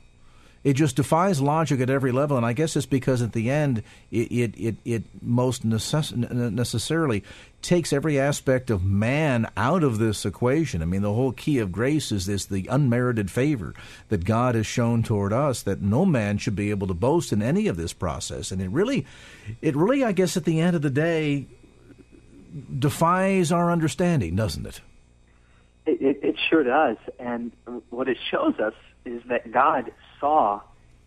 It 0.62 0.74
just 0.74 0.94
defies 0.94 1.40
logic 1.40 1.80
at 1.80 1.90
every 1.90 2.12
level, 2.12 2.36
and 2.36 2.46
I 2.46 2.52
guess 2.52 2.76
it's 2.76 2.86
because 2.86 3.22
at 3.22 3.32
the 3.32 3.50
end 3.50 3.82
it 4.12 4.30
it 4.30 4.54
it, 4.56 4.76
it 4.84 5.02
most 5.20 5.68
necess- 5.68 6.16
necessarily 6.30 7.24
takes 7.64 7.92
every 7.92 8.20
aspect 8.20 8.70
of 8.70 8.84
man 8.84 9.50
out 9.56 9.82
of 9.82 9.98
this 9.98 10.24
equation. 10.24 10.82
I 10.82 10.84
mean, 10.84 11.02
the 11.02 11.12
whole 11.12 11.32
key 11.32 11.58
of 11.58 11.72
grace 11.72 12.12
is 12.12 12.26
this 12.26 12.44
the 12.44 12.68
unmerited 12.70 13.30
favor 13.30 13.74
that 14.10 14.24
God 14.24 14.54
has 14.54 14.66
shown 14.66 15.02
toward 15.02 15.32
us 15.32 15.62
that 15.62 15.82
no 15.82 16.04
man 16.04 16.38
should 16.38 16.54
be 16.54 16.70
able 16.70 16.86
to 16.86 16.94
boast 16.94 17.32
in 17.32 17.42
any 17.42 17.66
of 17.66 17.76
this 17.76 17.92
process. 17.92 18.52
And 18.52 18.62
it 18.62 18.68
really, 18.68 19.06
it 19.60 19.74
really, 19.74 20.04
I 20.04 20.12
guess, 20.12 20.36
at 20.36 20.44
the 20.44 20.60
end 20.60 20.76
of 20.76 20.82
the 20.82 20.90
day, 20.90 21.46
defies 22.78 23.50
our 23.50 23.72
understanding, 23.72 24.36
doesn't 24.36 24.66
it? 24.66 24.80
It, 25.86 26.00
it, 26.00 26.20
it 26.22 26.36
sure 26.48 26.62
does. 26.62 26.98
And 27.18 27.50
what 27.90 28.08
it 28.08 28.18
shows 28.30 28.58
us 28.60 28.74
is 29.04 29.22
that 29.28 29.50
God 29.50 29.92
saw 30.20 30.60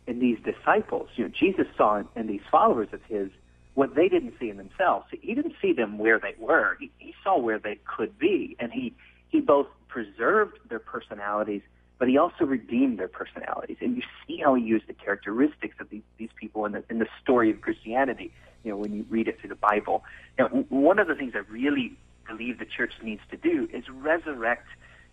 in 0.07 0.19
these 0.19 0.37
disciples, 0.43 1.09
you 1.15 1.25
know, 1.25 1.31
Jesus 1.37 1.67
saw 1.77 1.97
in, 1.97 2.07
in 2.15 2.27
these 2.27 2.41
followers 2.51 2.89
of 2.91 3.01
his 3.03 3.29
what 3.77 3.93
they 3.93 4.09
didn't 4.09 4.33
see 4.39 4.49
in 4.49 4.57
themselves. 4.57 5.05
He 5.21 5.35
didn't 5.35 5.53
see 5.61 5.71
them 5.71 5.99
where 5.99 6.19
they 6.19 6.33
were. 6.39 6.77
He, 6.79 6.89
he 6.97 7.13
saw 7.23 7.37
where 7.37 7.59
they 7.59 7.77
could 7.85 8.17
be, 8.17 8.55
and 8.59 8.71
he 8.73 8.91
he 9.29 9.39
both 9.39 9.67
preserved 9.87 10.57
their 10.67 10.79
personalities, 10.79 11.61
but 11.99 12.07
he 12.07 12.17
also 12.17 12.43
redeemed 12.43 12.97
their 12.97 13.07
personalities. 13.07 13.77
And 13.79 13.95
you 13.95 14.01
see 14.25 14.41
how 14.43 14.55
he 14.55 14.63
used 14.63 14.87
the 14.87 14.93
characteristics 14.93 15.75
of 15.79 15.91
these 15.91 16.01
these 16.17 16.31
people 16.35 16.65
in 16.65 16.71
the 16.71 16.83
in 16.89 16.97
the 16.97 17.05
story 17.21 17.51
of 17.51 17.61
Christianity. 17.61 18.33
You 18.63 18.71
know, 18.71 18.77
when 18.77 18.95
you 18.95 19.05
read 19.11 19.27
it 19.27 19.39
through 19.39 19.49
the 19.49 19.55
Bible. 19.55 20.03
Now, 20.39 20.47
one 20.47 20.97
of 20.97 21.07
the 21.07 21.13
things 21.13 21.33
I 21.35 21.43
really 21.47 21.95
believe 22.27 22.57
the 22.57 22.65
church 22.65 22.93
needs 23.03 23.21
to 23.29 23.37
do 23.37 23.69
is 23.71 23.83
resurrect 23.89 24.65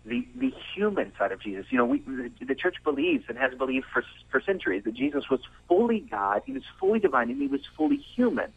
the 0.05 0.25
the 0.35 0.53
human 0.75 1.11
side 1.17 1.31
of 1.31 1.41
Jesus. 1.41 1.65
You 1.69 1.77
know, 1.77 1.85
we 1.85 1.99
the, 1.99 2.31
the 2.45 2.55
church 2.55 2.75
believes 2.83 3.25
and 3.27 3.37
has 3.37 3.53
believed 3.55 3.85
for 3.91 4.03
for 4.29 4.41
centuries 4.41 4.83
that 4.85 4.93
Jesus 4.93 5.29
was 5.29 5.39
fully 5.67 5.99
God, 5.99 6.43
he 6.45 6.53
was 6.53 6.63
fully 6.79 6.99
divine, 6.99 7.29
and 7.29 7.41
he 7.41 7.47
was 7.47 7.61
fully 7.75 7.97
human. 7.97 8.51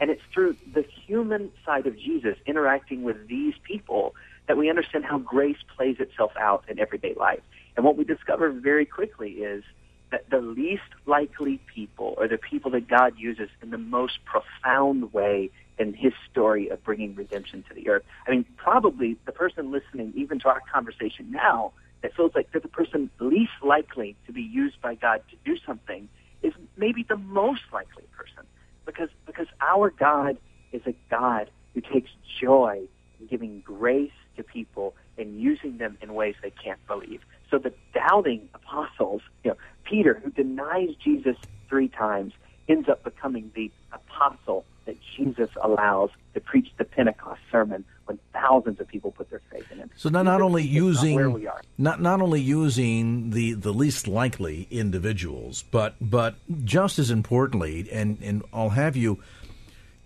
And 0.00 0.10
it's 0.10 0.22
through 0.32 0.56
the 0.72 0.84
human 1.06 1.52
side 1.64 1.86
of 1.86 1.96
Jesus 1.96 2.36
interacting 2.46 3.04
with 3.04 3.28
these 3.28 3.54
people 3.62 4.14
that 4.48 4.56
we 4.56 4.68
understand 4.68 5.04
how 5.04 5.18
grace 5.18 5.56
plays 5.76 5.96
itself 6.00 6.32
out 6.38 6.64
in 6.68 6.78
everyday 6.78 7.14
life. 7.14 7.40
And 7.76 7.84
what 7.84 7.96
we 7.96 8.04
discover 8.04 8.50
very 8.50 8.84
quickly 8.84 9.30
is 9.30 9.62
that 10.10 10.28
the 10.30 10.40
least 10.40 10.82
likely 11.06 11.60
people 11.74 12.14
are 12.18 12.28
the 12.28 12.38
people 12.38 12.70
that 12.72 12.88
God 12.88 13.14
uses 13.16 13.48
in 13.62 13.70
the 13.70 13.78
most 13.78 14.18
profound 14.24 15.12
way 15.12 15.50
in 15.78 15.94
his 15.94 16.12
story 16.30 16.68
of 16.68 16.82
bringing 16.84 17.14
redemption 17.14 17.64
to 17.68 17.74
the 17.74 17.88
earth. 17.88 18.04
I 18.26 18.30
mean, 18.30 18.44
probably 18.56 19.16
the 19.26 19.32
person 19.32 19.72
listening 19.72 20.12
even 20.16 20.38
to 20.40 20.48
our 20.48 20.62
conversation 20.72 21.30
now 21.30 21.72
that 22.02 22.14
feels 22.14 22.32
like 22.34 22.52
they're 22.52 22.60
the 22.60 22.68
person 22.68 23.10
least 23.18 23.52
likely 23.62 24.16
to 24.26 24.32
be 24.32 24.42
used 24.42 24.80
by 24.80 24.94
God 24.94 25.22
to 25.30 25.36
do 25.44 25.58
something 25.66 26.08
is 26.42 26.52
maybe 26.76 27.04
the 27.08 27.16
most 27.16 27.62
likely 27.72 28.04
person 28.16 28.46
because 28.84 29.08
because 29.26 29.46
our 29.60 29.90
God 29.90 30.36
is 30.72 30.82
a 30.86 30.94
God 31.10 31.50
who 31.72 31.80
takes 31.80 32.10
joy 32.40 32.82
in 33.18 33.26
giving 33.26 33.60
grace 33.60 34.12
to 34.36 34.42
people 34.42 34.94
and 35.16 35.40
using 35.40 35.78
them 35.78 35.96
in 36.02 36.14
ways 36.14 36.34
they 36.42 36.50
can't 36.50 36.84
believe. 36.86 37.22
So 37.50 37.58
the 37.58 37.72
doubting 37.94 38.48
apostles, 38.52 39.22
you 39.42 39.52
know, 39.52 39.56
Peter, 39.84 40.20
who 40.22 40.30
denies 40.30 40.90
Jesus 41.02 41.36
three 41.68 41.88
times, 41.88 42.32
ends 42.68 42.88
up 42.88 43.04
becoming 43.04 43.50
the 43.54 43.70
apostle 43.92 44.64
that 44.86 44.96
Jesus 45.16 45.50
allows 45.62 46.10
to 46.34 46.40
preach 46.40 46.68
the 46.76 46.84
Pentecost 46.84 47.40
sermon 47.50 47.84
when 48.06 48.18
thousands 48.32 48.80
of 48.80 48.88
people 48.88 49.12
put 49.12 49.30
their 49.30 49.40
faith 49.50 49.70
in 49.70 49.78
him. 49.78 49.90
So 49.96 50.08
not, 50.08 50.24
not 50.24 50.42
only 50.42 50.62
using 50.62 51.42
not, 51.42 51.64
not 51.78 52.00
not 52.00 52.20
only 52.20 52.40
using 52.40 53.30
the, 53.30 53.54
the 53.54 53.72
least 53.72 54.06
likely 54.06 54.66
individuals, 54.70 55.64
but 55.70 55.94
but 56.00 56.34
just 56.64 56.98
as 56.98 57.10
importantly, 57.10 57.88
and, 57.90 58.18
and 58.22 58.42
I'll 58.52 58.70
have 58.70 58.96
you 58.96 59.22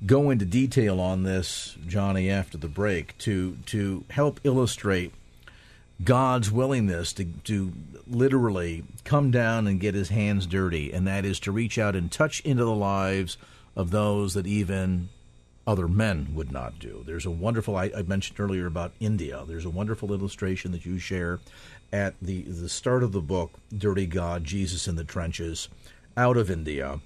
go 0.06 0.30
into 0.30 0.44
detail 0.44 1.00
on 1.00 1.24
this, 1.24 1.76
Johnnie, 1.86 2.30
after 2.30 2.56
the 2.56 2.68
break 2.68 3.18
to 3.18 3.56
to 3.66 4.04
help 4.10 4.40
illustrate 4.44 5.12
God's 6.02 6.52
willingness 6.52 7.12
to, 7.14 7.24
to 7.24 7.72
literally 8.06 8.84
come 9.04 9.30
down 9.32 9.66
and 9.66 9.80
get 9.80 9.94
his 9.94 10.10
hands 10.10 10.46
dirty, 10.46 10.92
and 10.92 11.06
that 11.06 11.24
is 11.24 11.40
to 11.40 11.52
reach 11.52 11.78
out 11.78 11.96
and 11.96 12.10
touch 12.10 12.40
into 12.40 12.64
the 12.64 12.74
lives 12.74 13.36
of 13.78 13.92
those 13.92 14.34
that 14.34 14.46
even 14.46 15.08
other 15.66 15.86
men 15.86 16.28
would 16.34 16.50
not 16.50 16.78
do. 16.78 17.04
There's 17.06 17.24
a 17.24 17.30
wonderful, 17.30 17.76
I, 17.76 17.92
I 17.96 18.02
mentioned 18.02 18.40
earlier 18.40 18.66
about 18.66 18.92
India, 19.00 19.44
there's 19.46 19.64
a 19.64 19.70
wonderful 19.70 20.12
illustration 20.12 20.72
that 20.72 20.84
you 20.84 20.98
share 20.98 21.38
at 21.92 22.14
the, 22.20 22.42
the 22.42 22.68
start 22.68 23.02
of 23.02 23.12
the 23.12 23.20
book, 23.20 23.52
Dirty 23.74 24.06
God, 24.06 24.44
Jesus 24.44 24.88
in 24.88 24.96
the 24.96 25.04
Trenches, 25.04 25.68
out 26.16 26.36
of 26.36 26.50
India, 26.50 27.00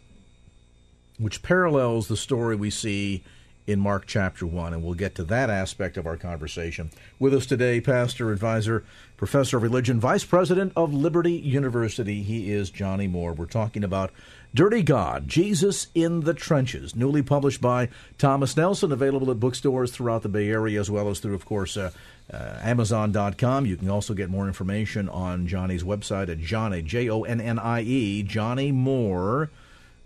which 1.19 1.43
parallels 1.43 2.09
the 2.09 2.17
story 2.17 2.57
we 2.57 2.71
see 2.71 3.23
in 3.67 3.79
Mark 3.79 4.07
chapter 4.07 4.47
1, 4.47 4.75
and 4.75 4.83
we'll 4.83 4.95
get 4.95 5.15
to 5.15 5.25
that 5.25 5.51
aspect 5.51 5.97
of 5.97 6.07
our 6.07 6.17
conversation. 6.17 6.91
With 7.19 7.33
us 7.33 7.47
today, 7.47 7.81
pastor, 7.81 8.33
advisor, 8.33 8.85
professor 9.17 9.57
of 9.57 9.63
religion, 9.63 10.01
vice 10.01 10.25
president 10.25 10.73
of 10.75 10.93
Liberty 10.93 11.33
University. 11.33 12.23
He 12.23 12.51
is 12.51 12.71
Johnnie 12.71 13.07
Moore. 13.07 13.33
We're 13.33 13.47
talking 13.47 13.85
about 13.85 14.11
Dirty 14.55 14.83
God, 14.83 15.29
Jesus 15.29 15.87
in 15.95 16.21
the 16.23 16.35
Trenches, 16.35 16.95
newly 16.95 17.23
published 17.23 17.63
by 17.63 17.89
Thomas 18.19 18.55
Nelson, 18.55 18.93
available 18.93 19.31
at 19.31 19.41
bookstores 19.41 19.93
throughout 19.93 20.23
the 20.23 20.29
Bay 20.29 20.51
Area, 20.51 20.79
as 20.79 20.91
well 20.91 21.09
as 21.09 21.21
through, 21.21 21.35
of 21.35 21.47
course, 21.47 21.77
uh, 21.77 21.91
uh, 22.31 22.59
Amazon.com. 22.63 23.65
You 23.65 23.77
can 23.77 23.89
also 23.89 24.13
get 24.13 24.29
more 24.29 24.47
information 24.47 25.09
on 25.09 25.47
Johnnie's 25.47 25.85
website 25.85 26.29
at 26.29 26.39
Johnnie, 26.39 26.83
J 26.83 27.09
O 27.09 27.23
N 27.23 27.41
N 27.41 27.59
I 27.59 27.81
E, 27.81 28.23
Johnnie 28.23 28.73
Moore, 28.73 29.49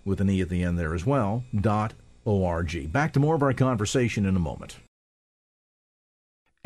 with 0.05 0.21
an 0.21 0.31
E 0.31 0.41
at 0.41 0.49
the 0.49 0.63
end 0.63 0.79
there 0.79 0.95
as 0.95 1.05
well, 1.05 1.43
dot 1.53 1.95
org. 2.27 2.93
Back 2.93 3.13
to 3.15 3.21
more 3.21 3.35
of 3.35 3.43
our 3.43 3.55
conversation 3.55 4.27
in 4.27 4.37
a 4.37 4.41
moment. 4.41 4.77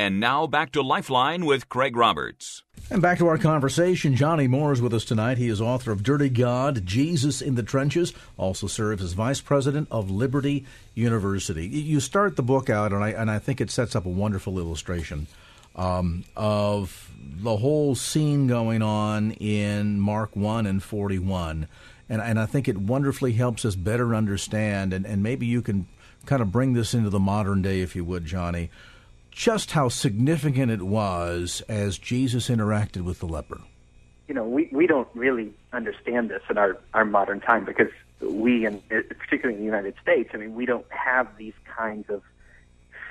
And 0.01 0.19
now 0.19 0.47
back 0.47 0.73
to 0.73 0.81
Lifeline 0.81 1.45
with 1.45 1.69
Craig 1.69 1.95
Roberts. 1.95 2.63
And 2.91 3.03
back 3.03 3.19
to 3.19 3.27
our 3.27 3.37
conversation. 3.37 4.17
Johnnie 4.17 4.49
Moore 4.49 4.73
is 4.73 4.81
with 4.81 4.95
us 4.95 5.05
tonight. 5.05 5.37
He 5.37 5.49
is 5.49 5.61
author 5.61 5.93
of 5.93 6.03
Dirty 6.03 6.31
God, 6.31 6.87
Jesus 6.87 7.43
in 7.43 7.55
the 7.55 7.63
Trenches, 7.63 8.15
also 8.39 8.67
serves 8.67 9.03
as 9.03 9.13
vice 9.13 9.43
president 9.43 9.89
of 9.91 10.11
Liberty 10.11 10.65
University. 10.95 11.67
You 11.69 12.01
start 12.01 12.37
the 12.37 12.43
book 12.43 12.71
out, 12.71 12.95
and 12.95 13.05
I, 13.05 13.11
and 13.11 13.31
I 13.31 13.39
think 13.39 13.61
it 13.61 13.71
sets 13.71 13.95
up 13.95 14.07
a 14.07 14.09
wonderful 14.09 14.59
illustration 14.59 15.27
um, 15.77 16.25
of 16.35 17.11
the 17.21 17.59
whole 17.59 17.95
scene 17.95 18.47
going 18.47 18.81
on 18.81 19.33
in 19.33 20.01
Mark 20.01 20.35
1 20.35 20.65
and 20.65 20.83
41 20.83 21.69
and 22.11 22.21
and 22.21 22.39
I 22.39 22.45
think 22.45 22.69
it 22.69 22.77
wonderfully 22.77 23.33
helps 23.33 23.65
us 23.65 23.75
better 23.75 24.15
understand. 24.15 24.93
And, 24.93 25.07
and 25.07 25.23
maybe 25.23 25.47
you 25.47 25.63
can 25.63 25.89
kind 26.27 26.43
of 26.43 26.53
bring 26.53 26.75
this 26.75 26.93
into 26.93 27.09
the 27.09 27.19
modern 27.19 27.63
day, 27.63 27.81
if 27.81 27.97
you 27.97 28.05
would, 28.05 28.27
Johnnie, 28.27 28.69
just 29.31 29.71
how 29.71 29.89
significant 29.89 30.71
it 30.71 30.83
was 30.83 31.63
as 31.69 31.97
Jesus 31.97 32.51
interacted 32.51 33.03
with 33.03 33.21
the 33.21 33.27
leper. 33.27 33.61
You 34.29 34.35
know, 34.35 34.45
we, 34.45 34.69
we 34.71 34.87
don't 34.87 35.09
really 35.15 35.53
understand 35.73 36.29
this 36.29 36.43
in 36.51 36.59
our, 36.59 36.77
our 36.93 37.05
modern 37.05 37.41
time 37.41 37.65
because 37.65 37.89
we, 38.21 38.67
and 38.67 38.87
particularly 38.89 39.55
in 39.55 39.61
the 39.61 39.65
United 39.65 39.95
States, 40.03 40.31
I 40.35 40.37
mean, 40.37 40.55
we 40.55 40.67
don't 40.67 40.87
have 40.91 41.27
these 41.39 41.55
kinds 41.65 42.11
of 42.11 42.23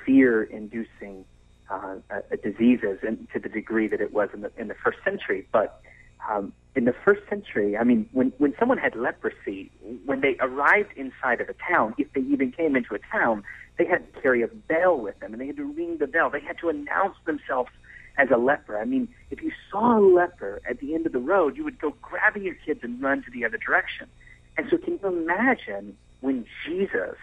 fear-inducing 0.06 1.24
uh, 1.68 1.96
uh, 2.10 2.20
diseases 2.42 3.00
to 3.32 3.38
the 3.38 3.48
degree 3.48 3.88
that 3.88 4.00
it 4.00 4.12
was 4.12 4.28
in 4.32 4.40
the 4.40 4.50
in 4.56 4.68
the 4.68 4.74
first 4.74 4.98
century. 5.04 5.46
But 5.52 5.82
um, 6.28 6.52
in 6.76 6.84
the 6.84 6.94
first 7.04 7.22
century, 7.28 7.76
I 7.76 7.84
mean, 7.84 8.08
when, 8.12 8.32
when 8.38 8.54
someone 8.58 8.78
had 8.78 8.94
leprosy, 8.94 9.70
when 10.04 10.20
they 10.20 10.36
arrived 10.40 10.92
inside 10.96 11.40
of 11.40 11.48
a 11.48 11.54
town, 11.54 11.94
if 11.98 12.12
they 12.12 12.20
even 12.20 12.52
came 12.52 12.76
into 12.76 12.94
a 12.94 12.98
town, 12.98 13.42
they 13.76 13.86
had 13.86 14.12
to 14.14 14.20
carry 14.20 14.42
a 14.42 14.48
bell 14.48 14.98
with 14.98 15.18
them 15.20 15.32
and 15.32 15.40
they 15.40 15.46
had 15.46 15.56
to 15.56 15.64
ring 15.64 15.98
the 15.98 16.06
bell. 16.06 16.30
They 16.30 16.40
had 16.40 16.58
to 16.58 16.68
announce 16.68 17.16
themselves 17.24 17.70
as 18.18 18.28
a 18.30 18.36
leper. 18.36 18.78
I 18.78 18.84
mean, 18.84 19.08
if 19.30 19.42
you 19.42 19.50
saw 19.70 19.98
a 19.98 20.00
leper 20.00 20.60
at 20.68 20.78
the 20.78 20.94
end 20.94 21.06
of 21.06 21.12
the 21.12 21.18
road, 21.18 21.56
you 21.56 21.64
would 21.64 21.80
go 21.80 21.94
grabbing 22.02 22.44
your 22.44 22.54
kids 22.54 22.80
and 22.82 23.02
run 23.02 23.22
to 23.24 23.30
the 23.30 23.44
other 23.44 23.56
direction. 23.56 24.08
And 24.56 24.66
so 24.70 24.76
can 24.76 24.98
you 25.02 25.08
imagine 25.08 25.96
when 26.20 26.44
Jesus, 26.66 27.16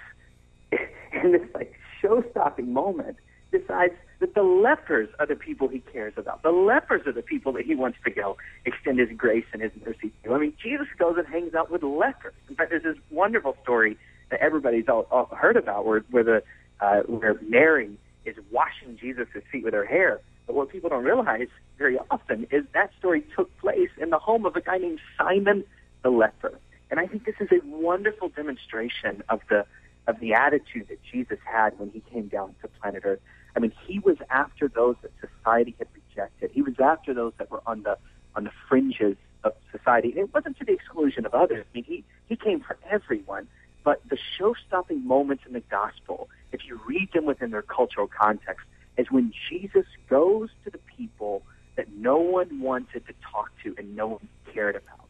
in 1.13 1.31
this 1.31 1.47
like 1.53 1.73
show-stopping 2.01 2.73
moment, 2.73 3.17
decides 3.51 3.93
that 4.19 4.33
the 4.33 4.43
lepers 4.43 5.09
are 5.19 5.25
the 5.25 5.35
people 5.35 5.67
he 5.67 5.79
cares 5.79 6.13
about. 6.17 6.41
The 6.41 6.51
lepers 6.51 7.05
are 7.05 7.11
the 7.11 7.21
people 7.21 7.51
that 7.53 7.65
he 7.65 7.75
wants 7.75 7.99
to 8.03 8.11
go 8.11 8.37
extend 8.65 8.99
his 8.99 9.09
grace 9.15 9.45
and 9.53 9.61
his 9.61 9.71
mercy 9.85 10.11
to. 10.23 10.33
I 10.33 10.39
mean, 10.39 10.53
Jesus 10.61 10.87
goes 10.97 11.17
and 11.17 11.27
hangs 11.27 11.53
out 11.53 11.71
with 11.71 11.83
lepers. 11.83 12.33
In 12.49 12.55
fact, 12.55 12.71
there's 12.71 12.83
this 12.83 12.97
wonderful 13.11 13.55
story 13.63 13.97
that 14.29 14.39
everybody's 14.39 14.87
all, 14.87 15.07
all 15.11 15.25
heard 15.25 15.55
about 15.55 15.85
where, 15.85 16.03
where, 16.09 16.23
the, 16.23 16.43
uh, 16.81 17.01
where 17.01 17.39
Mary 17.47 17.91
is 18.25 18.35
washing 18.51 18.97
Jesus' 18.99 19.27
feet 19.51 19.63
with 19.63 19.73
her 19.73 19.85
hair. 19.85 20.19
But 20.47 20.55
what 20.55 20.69
people 20.69 20.89
don't 20.89 21.03
realize 21.03 21.47
very 21.77 21.99
often 22.09 22.47
is 22.51 22.63
that 22.73 22.91
story 22.97 23.23
took 23.35 23.55
place 23.59 23.89
in 23.97 24.09
the 24.09 24.19
home 24.19 24.45
of 24.45 24.55
a 24.55 24.61
guy 24.61 24.77
named 24.77 24.99
Simon 25.17 25.63
the 26.03 26.09
leper. 26.09 26.57
And 26.89 26.99
I 26.99 27.07
think 27.07 27.25
this 27.25 27.35
is 27.39 27.49
a 27.51 27.65
wonderful 27.65 28.29
demonstration 28.29 29.23
of 29.29 29.41
the 29.49 29.65
of 30.07 30.21
the 30.21 30.33
attitude 30.33 30.87
that 30.87 30.99
Jesus 31.03 31.37
had 31.43 31.77
when 31.77 31.89
he 31.89 31.99
came 31.99 32.27
down 32.27 32.55
to 32.61 32.69
planet 32.69 33.03
Earth. 33.05 33.19
I 33.57 33.59
mean, 33.59 33.73
he 33.87 33.97
was 33.97 34.17
after 34.29 34.67
those 34.67 34.97
that 35.01 35.11
society 35.19 35.75
had 35.79 35.87
rejected. 35.95 36.51
He 36.53 36.61
was 36.61 36.75
after 36.79 37.11
those 37.15 37.33
that 37.39 37.49
were 37.49 37.63
on 37.65 37.81
the 37.81 37.97
on 38.35 38.43
the 38.43 38.51
fringes 38.69 39.17
of 39.43 39.53
society. 39.71 40.09
It 40.09 40.31
wasn't 40.31 40.59
to 40.59 40.63
the 40.65 40.73
exclusion 40.73 41.25
of 41.25 41.33
others. 41.33 41.65
I 41.67 41.77
mean, 41.77 41.83
he, 41.83 42.03
he 42.27 42.35
came 42.35 42.59
for 42.59 42.77
everyone. 42.87 43.47
But 43.83 44.07
the 44.07 44.17
show-stopping 44.37 45.07
moments 45.07 45.43
in 45.47 45.53
the 45.53 45.61
gospel, 45.71 46.29
if 46.51 46.67
you 46.67 46.79
read 46.85 47.11
them 47.13 47.25
within 47.25 47.49
their 47.49 47.63
cultural 47.63 48.07
context, 48.07 48.67
is 48.95 49.09
when 49.09 49.33
Jesus 49.49 49.85
goes 50.07 50.49
to 50.63 50.69
the 50.69 50.79
people 50.95 51.41
that 51.77 51.91
no 51.93 52.17
one 52.17 52.59
wanted 52.59 53.07
to 53.07 53.13
talk 53.31 53.49
to 53.63 53.73
and 53.79 53.95
no 53.95 54.07
one 54.07 54.27
cared 54.53 54.75
about. 54.75 55.07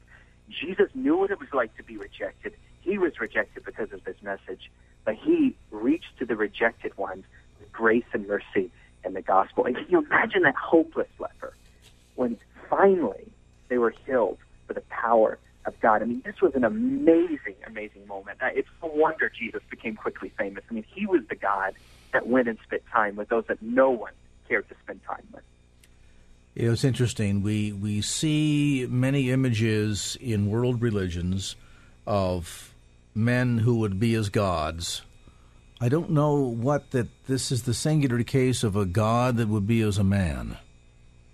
Jesus 0.50 0.90
knew 0.94 1.18
what 1.18 1.32
it 1.32 1.40
was 1.40 1.50
like 1.52 1.76
to 1.76 1.84
be 1.84 1.98
rejected. 1.98 2.54
He 2.80 2.98
was 2.98 3.20
rejected 3.20 3.66
because 3.66 3.92
of 3.92 4.06
his 4.06 4.16
message, 4.22 4.72
but 5.04 5.16
he 5.16 5.58
reached 5.72 6.18
to 6.20 6.26
the 6.26 6.38
rejected 6.38 6.98
ones 6.98 7.26
grace 7.72 8.06
and 8.14 8.28
mercy 8.28 8.72
and 9.04 9.16
the 9.16 9.22
gospel. 9.22 9.66
And 9.66 9.76
can 9.76 9.86
you 9.90 10.00
imagine 10.00 10.44
that 10.44 10.56
hopeless 10.56 11.08
leper 11.20 11.54
when 12.16 12.38
finally 12.70 13.28
they 13.70 13.78
were 13.78 13.94
healed 14.06 14.38
by 14.68 14.74
the 14.74 14.82
power 14.90 15.38
of 15.66 15.80
God? 15.80 16.02
I 16.02 16.06
mean, 16.06 16.22
this 16.26 16.42
was 16.42 16.56
an 16.56 16.64
amazing, 16.64 17.56
amazing 17.66 18.08
moment. 18.08 18.40
Uh, 18.42 18.50
It's 18.54 18.68
no 18.82 18.90
wonder 18.94 19.30
Jesus 19.30 19.62
became 19.70 19.96
quickly 19.96 20.32
famous. 20.38 20.64
I 20.70 20.74
mean, 20.74 20.86
he 20.94 21.06
was 21.06 21.22
the 21.30 21.36
God 21.36 21.74
that 22.14 22.28
went 22.28 22.48
and 22.48 22.58
spent 22.64 22.84
time 22.92 23.16
with 23.16 23.30
those 23.30 23.46
that 23.48 23.62
no 23.62 23.90
one 23.90 24.14
cared 24.48 24.68
to 24.70 24.76
spend 24.84 25.04
time 25.06 25.28
with. 25.34 25.44
It 26.56 26.70
was 26.70 26.84
interesting. 26.84 27.44
We 27.44 27.72
we 27.72 28.02
see 28.02 28.88
many 28.90 29.30
images 29.30 30.18
in 30.20 30.50
world 30.50 30.82
religions 30.82 31.56
of 32.08 32.74
men 33.14 33.60
who 33.60 33.76
would 33.76 34.00
be 34.00 34.16
as 34.16 34.30
gods. 34.30 35.04
I 35.80 35.90
don't 35.90 36.10
know 36.10 36.36
what 36.36 36.92
that 36.92 37.08
this 37.28 37.52
is 37.52 37.64
the 37.64 37.74
singular 37.74 38.24
case 38.24 38.64
of 38.64 38.76
a 38.76 38.86
god 38.86 39.38
that 39.38 39.48
would 39.48 39.68
be 39.68 39.82
as 39.82 40.00
a 40.00 40.04
man. 40.04 40.58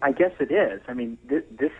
I 0.01 0.11
guess 0.11 0.31
it 0.39 0.51
is. 0.51 0.81
I 0.87 0.93
mean, 0.93 1.17
this 1.29 1.43
this, 1.57 1.71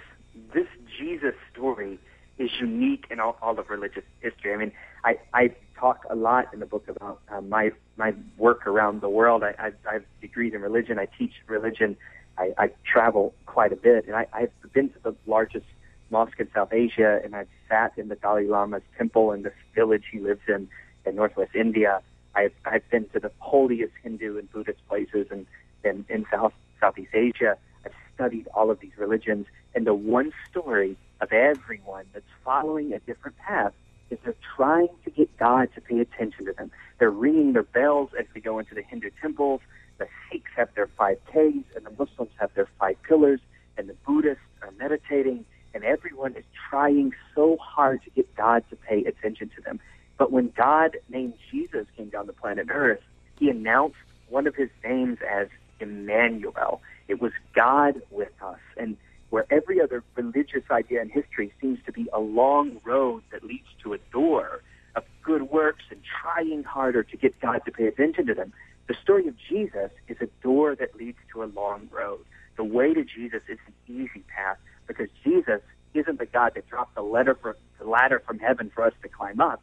this 0.54 0.68
Jesus 0.98 1.36
story 1.52 2.00
is 2.38 2.50
unique 2.60 3.06
in 3.12 3.20
all, 3.20 3.38
all 3.42 3.60
of 3.60 3.70
religious 3.70 4.04
history. 4.22 4.54
I 4.54 4.58
mean, 4.58 4.72
I, 5.04 5.20
I 5.34 5.56
talk 5.78 6.06
a 6.10 6.16
lot 6.16 6.54
in 6.54 6.62
the 6.62 6.66
book 6.66 6.88
about 6.88 7.22
uh, 7.30 7.42
my 7.42 7.72
my 7.98 8.14
work 8.38 8.66
around 8.66 9.02
the 9.02 9.10
world. 9.10 9.44
I, 9.44 9.54
I, 9.60 9.72
I 9.90 9.94
have 9.96 10.06
degrees 10.22 10.54
in 10.54 10.62
religion. 10.62 10.98
I 11.00 11.08
teach 11.18 11.34
religion. 11.48 11.98
I, 12.38 12.54
I 12.58 12.70
travel 12.90 13.34
quite 13.46 13.74
a 13.74 13.76
bit, 13.76 14.08
and 14.08 14.16
I, 14.16 14.26
I've 14.34 14.52
been 14.72 14.90
to 14.90 15.00
the 15.04 15.16
largest 15.28 15.66
mosque 16.10 16.40
in 16.40 16.48
South 16.54 16.72
Asia, 16.72 17.20
and 17.24 17.36
I've 17.36 17.50
sat 17.68 17.92
in 17.98 18.08
the 18.08 18.16
Dalai 18.16 18.48
Lama's 18.48 18.82
temple 18.98 19.34
in 19.34 19.44
this 19.44 19.54
village 19.76 20.04
he 20.12 20.20
lives 20.20 20.42
in 20.48 20.70
in 21.06 21.16
northwest 21.16 21.54
India. 21.54 22.02
I've 22.36 22.54
I've 22.66 22.88
been 22.90 23.08
to 23.10 23.20
the 23.20 23.32
holiest 23.40 23.94
Hindu 24.02 24.38
and 24.38 24.52
Buddhist 24.52 24.80
places 24.88 25.28
in 25.32 25.46
in, 25.84 26.06
in 26.10 26.26
South 26.32 26.54
Southeast 26.80 27.14
Asia. 27.14 27.58
I've 27.86 27.94
studied 28.16 28.48
all 28.54 28.72
of 28.72 28.80
these 28.80 28.98
religions, 28.98 29.48
and 29.76 29.86
the 29.86 29.94
one 29.94 30.32
story 30.50 30.98
of 31.22 31.32
everyone 31.32 32.06
that's 32.14 32.26
following 32.44 32.94
a 32.94 33.00
different 33.00 33.38
path 33.38 33.74
is 34.10 34.20
they're 34.24 34.36
trying 34.56 34.90
to 35.04 35.10
get 35.10 35.36
God 35.38 35.70
to 35.76 35.82
pay 35.82 36.00
attention 36.00 36.46
to 36.46 36.54
them. 36.54 36.72
They're 37.00 37.10
ringing 37.10 37.54
their 37.54 37.64
bells 37.64 38.10
as 38.18 38.26
they 38.34 38.40
go 38.40 38.60
into 38.60 38.76
the 38.76 38.84
Hindu 38.84 39.10
temples. 39.22 39.62
The 39.98 40.08
Sikhs 40.32 40.52
have 40.56 40.70
their 40.76 40.88
five 40.88 41.18
Ks, 41.28 41.66
and 41.76 41.86
the 41.86 41.92
Muslims 41.98 42.32
have 42.40 42.54
their 42.56 42.68
five 42.80 43.02
pillars, 43.04 43.40
and 43.78 43.90
the 43.90 43.96
Buddhists 44.06 44.44
are 44.62 44.72
meditating, 44.78 45.46
and 45.74 45.84
everyone 45.84 46.36
is 46.36 46.44
trying 46.70 47.14
so 47.36 47.58
hard 47.58 48.04
to 48.04 48.10
get 48.12 48.34
God 48.36 48.64
to 48.70 48.76
pay 48.76 49.04
attention 49.06 49.50
to 49.56 49.62
them. 49.62 49.80
But 50.18 50.32
when 50.32 50.54
God 50.56 50.98
named 51.10 51.34
Jesus 51.52 51.86
came 51.98 52.10
down 52.10 52.28
to 52.28 52.34
planet 52.34 52.68
Earth, 52.70 53.02
he 53.40 53.50
announced 53.50 53.96
one 54.30 54.48
of 54.48 54.56
his 54.56 54.70
names 54.84 55.20
as 55.30 55.48
Emmanuel. 55.80 56.82
It 57.08 57.22
was 57.22 57.32
God 57.54 58.02
with 58.12 58.32
us. 58.42 58.60
And 58.78 58.98
where 59.30 59.46
every 59.50 59.82
other 59.82 60.04
religious 60.16 60.64
idea 60.70 61.02
in 61.02 61.10
history 61.10 61.52
seems 61.60 61.80
to 61.86 61.92
be 61.92 62.08
a 62.14 62.20
long 62.20 62.80
road 62.84 63.24
that 63.32 63.44
leads 63.44 63.68
to 63.82 63.94
a 63.94 63.98
door 64.12 64.62
of 64.96 65.04
good 65.24 65.50
works 65.50 65.84
and 65.90 66.00
trying 66.22 66.64
harder 66.64 67.02
to 67.02 67.18
get 67.18 67.40
God 67.40 67.62
to 67.66 67.72
pay 67.72 67.88
attention 67.88 68.28
to 68.28 68.36
them, 68.36 68.54
the 68.88 68.94
story 69.02 69.28
of 69.28 69.36
Jesus 69.50 69.90
is 70.08 70.18
a 70.22 70.28
door 70.44 70.76
that 70.76 70.96
leads 70.96 71.18
to 71.32 71.44
a 71.44 71.46
long 71.46 71.90
road. 71.92 72.20
The 72.58 72.64
way 72.64 72.94
to 72.94 73.04
Jesus 73.04 73.42
is 73.50 73.58
an 73.66 73.74
easy 73.88 74.24
path 74.36 74.58
because 74.86 75.10
Jesus 75.24 75.62
isn't 75.96 76.20
the 76.20 76.28
God 76.28 76.52
that 76.54 76.70
dropped 76.70 76.94
the 76.94 77.02
ladder, 77.02 77.34
for, 77.34 77.58
the 77.80 77.88
ladder 77.88 78.22
from 78.24 78.38
heaven 78.38 78.72
for 78.76 78.86
us 78.86 78.94
to 79.02 79.10
climb 79.10 79.42
up. 79.42 79.63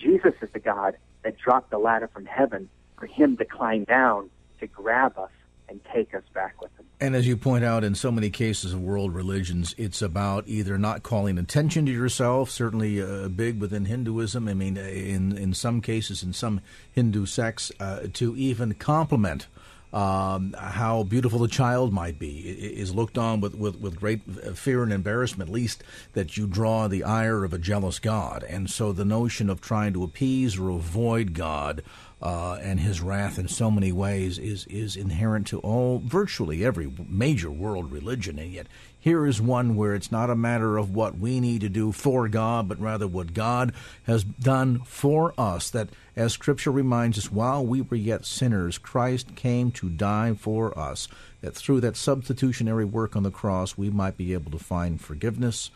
Jesus 0.00 0.34
is 0.40 0.48
the 0.52 0.60
God 0.60 0.96
that 1.22 1.36
dropped 1.38 1.70
the 1.70 1.78
ladder 1.78 2.08
from 2.08 2.24
heaven 2.26 2.68
for 2.98 3.06
him 3.06 3.36
to 3.36 3.44
climb 3.44 3.84
down 3.84 4.30
to 4.60 4.66
grab 4.66 5.18
us 5.18 5.30
and 5.68 5.80
take 5.92 6.14
us 6.14 6.22
back 6.34 6.60
with 6.60 6.70
him. 6.78 6.86
And 7.02 7.16
as 7.16 7.26
you 7.26 7.36
point 7.36 7.64
out, 7.64 7.82
in 7.82 7.94
so 7.94 8.10
many 8.10 8.28
cases 8.28 8.74
of 8.74 8.82
world 8.82 9.14
religions, 9.14 9.74
it's 9.78 10.02
about 10.02 10.44
either 10.46 10.76
not 10.76 11.02
calling 11.02 11.38
attention 11.38 11.86
to 11.86 11.92
yourself, 11.92 12.50
certainly 12.50 13.00
uh, 13.00 13.28
big 13.28 13.58
within 13.58 13.86
Hinduism. 13.86 14.48
I 14.48 14.54
mean, 14.54 14.76
in, 14.76 15.36
in 15.36 15.54
some 15.54 15.80
cases, 15.80 16.22
in 16.22 16.34
some 16.34 16.60
Hindu 16.92 17.24
sects, 17.24 17.72
uh, 17.80 18.08
to 18.14 18.36
even 18.36 18.74
compliment 18.74 19.46
um, 19.92 20.54
how 20.58 21.02
beautiful 21.02 21.40
the 21.40 21.48
child 21.48 21.92
might 21.92 22.18
be 22.18 22.40
is 22.40 22.94
looked 22.94 23.18
on 23.18 23.40
with, 23.40 23.54
with, 23.54 23.80
with 23.80 23.98
great 23.98 24.22
fear 24.56 24.82
and 24.82 24.92
embarrassment, 24.92 25.50
least 25.50 25.82
that 26.12 26.36
you 26.36 26.46
draw 26.46 26.86
the 26.86 27.04
ire 27.04 27.44
of 27.44 27.52
a 27.52 27.58
jealous 27.58 27.98
God. 27.98 28.44
And 28.44 28.70
so 28.70 28.92
the 28.92 29.04
notion 29.04 29.50
of 29.50 29.60
trying 29.60 29.92
to 29.94 30.04
appease 30.04 30.58
or 30.58 30.70
avoid 30.70 31.34
God 31.34 31.82
uh, 32.22 32.58
and 32.62 32.80
his 32.80 33.00
wrath 33.00 33.38
in 33.38 33.48
so 33.48 33.70
many 33.70 33.92
ways 33.92 34.38
is 34.38 34.66
is 34.66 34.94
inherent 34.96 35.46
to 35.48 35.58
all 35.60 35.98
virtually 36.04 36.64
every 36.64 36.92
major 37.08 37.50
world 37.50 37.90
religion, 37.90 38.38
and 38.38 38.52
yet 38.52 38.66
here 39.00 39.26
is 39.26 39.40
one 39.40 39.76
where 39.76 39.94
it's 39.94 40.12
not 40.12 40.28
a 40.28 40.36
matter 40.36 40.76
of 40.76 40.94
what 40.94 41.18
we 41.18 41.40
need 41.40 41.62
to 41.62 41.68
do 41.68 41.90
for 41.90 42.28
God, 42.28 42.68
but 42.68 42.78
rather 42.78 43.08
what 43.08 43.32
God 43.32 43.72
has 44.04 44.22
done 44.24 44.80
for 44.80 45.32
us. 45.38 45.70
That, 45.70 45.88
as 46.14 46.34
Scripture 46.34 46.70
reminds 46.70 47.16
us, 47.16 47.32
while 47.32 47.64
we 47.64 47.80
were 47.80 47.96
yet 47.96 48.26
sinners, 48.26 48.76
Christ 48.76 49.34
came 49.34 49.70
to 49.72 49.88
die 49.88 50.34
for 50.34 50.78
us. 50.78 51.08
That 51.40 51.54
through 51.54 51.80
that 51.80 51.96
substitutionary 51.96 52.84
work 52.84 53.16
on 53.16 53.22
the 53.22 53.30
cross, 53.30 53.78
we 53.78 53.88
might 53.88 54.18
be 54.18 54.34
able 54.34 54.50
to 54.50 54.58
find 54.58 55.00
forgiveness 55.00 55.70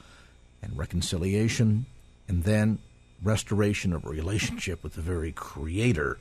and 0.63 0.77
reconciliation, 0.77 1.87
and 2.29 2.45
then 2.45 2.79
restoration 3.23 3.95
of 3.95 4.05
a 4.05 4.11
relationship 4.11 4.83
with 4.83 4.95
the 4.95 5.01
very 5.01 5.33
Creator 5.33 6.19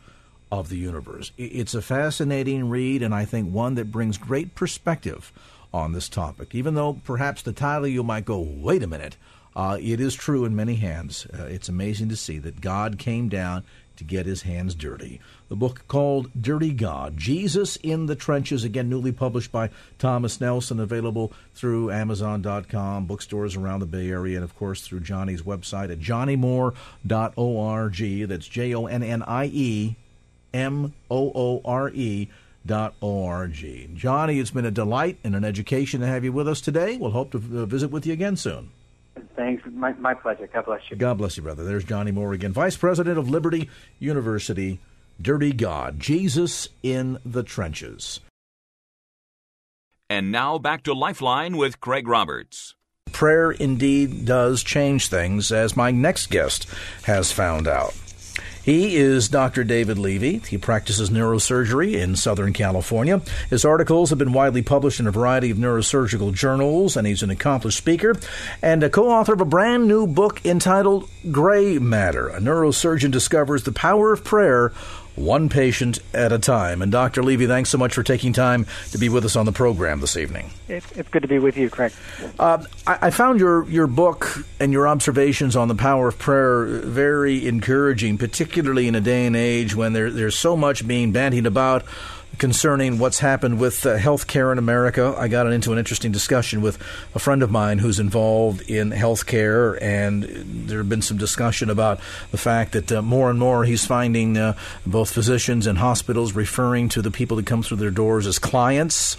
of 0.49 0.69
the 0.69 0.77
universe. 0.77 1.31
It's 1.37 1.73
a 1.73 1.81
fascinating 1.81 2.69
read, 2.69 3.01
and 3.01 3.13
I 3.13 3.25
think 3.25 3.51
one 3.51 3.75
that 3.75 3.91
brings 3.91 4.17
great 4.17 4.55
perspective 4.55 5.33
on 5.73 5.93
this 5.93 6.07
topic. 6.07 6.53
Even 6.53 6.75
though 6.75 7.01
perhaps 7.03 7.41
the 7.41 7.53
title 7.53 7.87
you 7.87 8.03
might 8.03 8.25
go, 8.25 8.39
wait 8.39 8.83
a 8.83 8.87
minute, 8.87 9.17
uh, 9.55 9.77
it 9.79 9.99
is 9.99 10.13
true 10.13 10.45
in 10.45 10.55
many 10.55 10.75
hands. 10.75 11.25
Uh, 11.33 11.43
it's 11.43 11.69
amazing 11.69 12.09
to 12.09 12.15
see 12.15 12.37
that 12.39 12.61
God 12.61 12.97
came 12.97 13.29
down 13.29 13.63
to 13.95 14.03
get 14.03 14.25
his 14.25 14.41
hands 14.41 14.73
dirty. 14.73 15.21
The 15.49 15.55
book 15.55 15.87
called 15.87 16.31
Dirty 16.39 16.73
God 16.73 17.15
Jesus 17.17 17.75
in 17.77 18.07
the 18.07 18.15
Trenches, 18.15 18.63
again, 18.63 18.89
newly 18.89 19.11
published 19.11 19.51
by 19.51 19.69
Thomas 19.99 20.41
Nelson, 20.41 20.79
available 20.79 21.31
through 21.53 21.91
Amazon.com, 21.91 23.05
bookstores 23.05 23.55
around 23.55 23.81
the 23.81 23.85
Bay 23.85 24.09
Area, 24.09 24.37
and 24.37 24.43
of 24.43 24.55
course 24.55 24.81
through 24.81 25.01
Johnnie's 25.01 25.43
website 25.43 25.91
at 25.91 25.99
johnniemore.org. 25.99 28.27
That's 28.27 28.47
J 28.47 28.73
O 28.73 28.87
N 28.87 29.03
N 29.03 29.21
I 29.21 29.45
E 29.45 29.95
M 30.53 30.93
O 31.11 31.31
O 31.35 31.61
R 31.63 31.91
E 31.91 32.29
dot 32.65 32.95
org. 33.01 33.53
Johnnie, 33.95 34.39
it's 34.39 34.51
been 34.51 34.65
a 34.65 34.71
delight 34.71 35.17
and 35.23 35.35
an 35.35 35.43
education 35.43 36.01
to 36.01 36.07
have 36.07 36.23
you 36.23 36.31
with 36.31 36.47
us 36.47 36.61
today. 36.61 36.97
We'll 36.97 37.11
hope 37.11 37.31
to 37.31 37.37
uh, 37.37 37.65
visit 37.65 37.91
with 37.91 38.05
you 38.05 38.13
again 38.13 38.35
soon. 38.37 38.71
Thanks. 39.35 39.63
My, 39.71 39.93
my 39.93 40.13
pleasure. 40.13 40.47
God 40.51 40.65
bless 40.65 40.81
you. 40.89 40.97
God 40.97 41.17
bless 41.17 41.37
you, 41.37 41.43
brother. 41.43 41.63
There's 41.63 41.83
Johnnie 41.83 42.11
Moore 42.11 42.33
again, 42.33 42.53
Vice 42.53 42.77
President 42.77 43.17
of 43.17 43.29
Liberty 43.29 43.69
University. 43.99 44.79
Dirty 45.21 45.53
God, 45.53 45.99
Jesus 45.99 46.69
in 46.81 47.19
the 47.23 47.43
Trenches. 47.43 48.19
And 50.09 50.31
now 50.31 50.57
back 50.57 50.83
to 50.83 50.93
Lifeline 50.93 51.55
with 51.55 51.79
Craig 51.79 52.07
Roberts. 52.07 52.75
Prayer 53.11 53.51
indeed 53.51 54.25
does 54.25 54.63
change 54.63 55.07
things, 55.07 55.51
as 55.51 55.77
my 55.77 55.91
next 55.91 56.31
guest 56.31 56.67
has 57.03 57.31
found 57.31 57.67
out. 57.67 57.93
He 58.63 58.95
is 58.95 59.27
Dr. 59.27 59.65
David 59.65 59.97
Levy. 59.97 60.37
He 60.39 60.57
practices 60.57 61.09
neurosurgery 61.09 61.95
in 61.95 62.15
Southern 62.15 62.53
California. 62.53 63.21
His 63.49 63.65
articles 63.65 64.09
have 64.09 64.19
been 64.19 64.31
widely 64.31 64.61
published 64.61 65.01
in 65.01 65.07
a 65.07 65.11
variety 65.11 65.51
of 65.51 65.57
neurosurgical 65.57 66.33
journals, 66.33 66.95
and 66.95 67.05
he's 67.05 67.23
an 67.23 67.29
accomplished 67.29 67.77
speaker 67.77 68.15
and 68.61 68.81
a 68.81 68.89
co 68.89 69.09
author 69.09 69.33
of 69.33 69.41
a 69.41 69.45
brand 69.45 69.89
new 69.89 70.07
book 70.07 70.45
entitled 70.45 71.09
Gray 71.29 71.77
Matter. 71.77 72.29
A 72.29 72.39
neurosurgeon 72.39 73.11
discovers 73.11 73.63
the 73.63 73.73
power 73.73 74.13
of 74.13 74.23
prayer 74.23 74.71
one 75.15 75.49
patient 75.49 75.99
at 76.13 76.31
a 76.31 76.39
time. 76.39 76.81
And 76.81 76.91
Dr. 76.91 77.23
Levy, 77.23 77.47
thanks 77.47 77.69
so 77.69 77.77
much 77.77 77.93
for 77.93 78.03
taking 78.03 78.33
time 78.33 78.65
to 78.91 78.97
be 78.97 79.09
with 79.09 79.25
us 79.25 79.35
on 79.35 79.45
the 79.45 79.51
program 79.51 79.99
this 79.99 80.17
evening. 80.17 80.51
It's, 80.67 80.91
it's 80.93 81.09
good 81.09 81.21
to 81.21 81.27
be 81.27 81.39
with 81.39 81.57
you, 81.57 81.69
Craig. 81.69 81.93
Uh, 82.39 82.63
I, 82.87 82.97
I, 83.03 83.09
found 83.11 83.39
your, 83.39 83.69
your 83.69 83.87
book 83.87 84.45
and 84.59 84.73
your 84.73 84.87
observations 84.87 85.55
on 85.55 85.67
the 85.67 85.75
power 85.75 86.07
of 86.07 86.17
prayer 86.17 86.65
very 86.65 87.47
encouraging, 87.47 88.17
particularly 88.17 88.87
in 88.87 88.95
a 88.95 89.01
day 89.01 89.25
and 89.25 89.35
age 89.35 89.75
when 89.75 89.93
there, 89.93 90.09
there's 90.09 90.35
so 90.35 90.57
much 90.57 90.87
being 90.87 91.11
bandied 91.11 91.45
about 91.45 91.83
concerning 92.37 92.99
what's 92.99 93.19
happened 93.19 93.59
with 93.59 93.85
uh, 93.85 93.95
health 93.95 94.27
care 94.27 94.51
in 94.51 94.57
America. 94.57 95.15
I 95.17 95.27
got 95.27 95.51
into 95.51 95.71
an 95.71 95.77
interesting 95.77 96.11
discussion 96.11 96.61
with 96.61 96.77
a 97.13 97.19
friend 97.19 97.43
of 97.43 97.51
mine 97.51 97.79
who's 97.79 97.99
involved 97.99 98.61
in 98.69 98.91
health 98.91 99.25
care, 99.25 99.81
and 99.83 100.23
there 100.23 100.79
have 100.79 100.89
been 100.89 101.01
some 101.01 101.17
discussion 101.17 101.69
about 101.69 101.99
the 102.31 102.37
fact 102.37 102.71
that 102.73 102.91
uh, 102.91 103.01
more 103.01 103.29
and 103.29 103.39
more 103.39 103.65
he's 103.65 103.85
finding 103.85 104.37
uh, 104.37 104.55
both 104.85 105.11
physicians 105.11 105.67
and 105.67 105.77
hospitals 105.77 106.33
referring 106.33 106.89
to 106.89 107.01
the 107.01 107.11
people 107.11 107.37
that 107.37 107.45
come 107.45 107.61
through 107.61 107.77
their 107.77 107.91
doors 107.91 108.27
as 108.27 108.39
clients, 108.39 109.15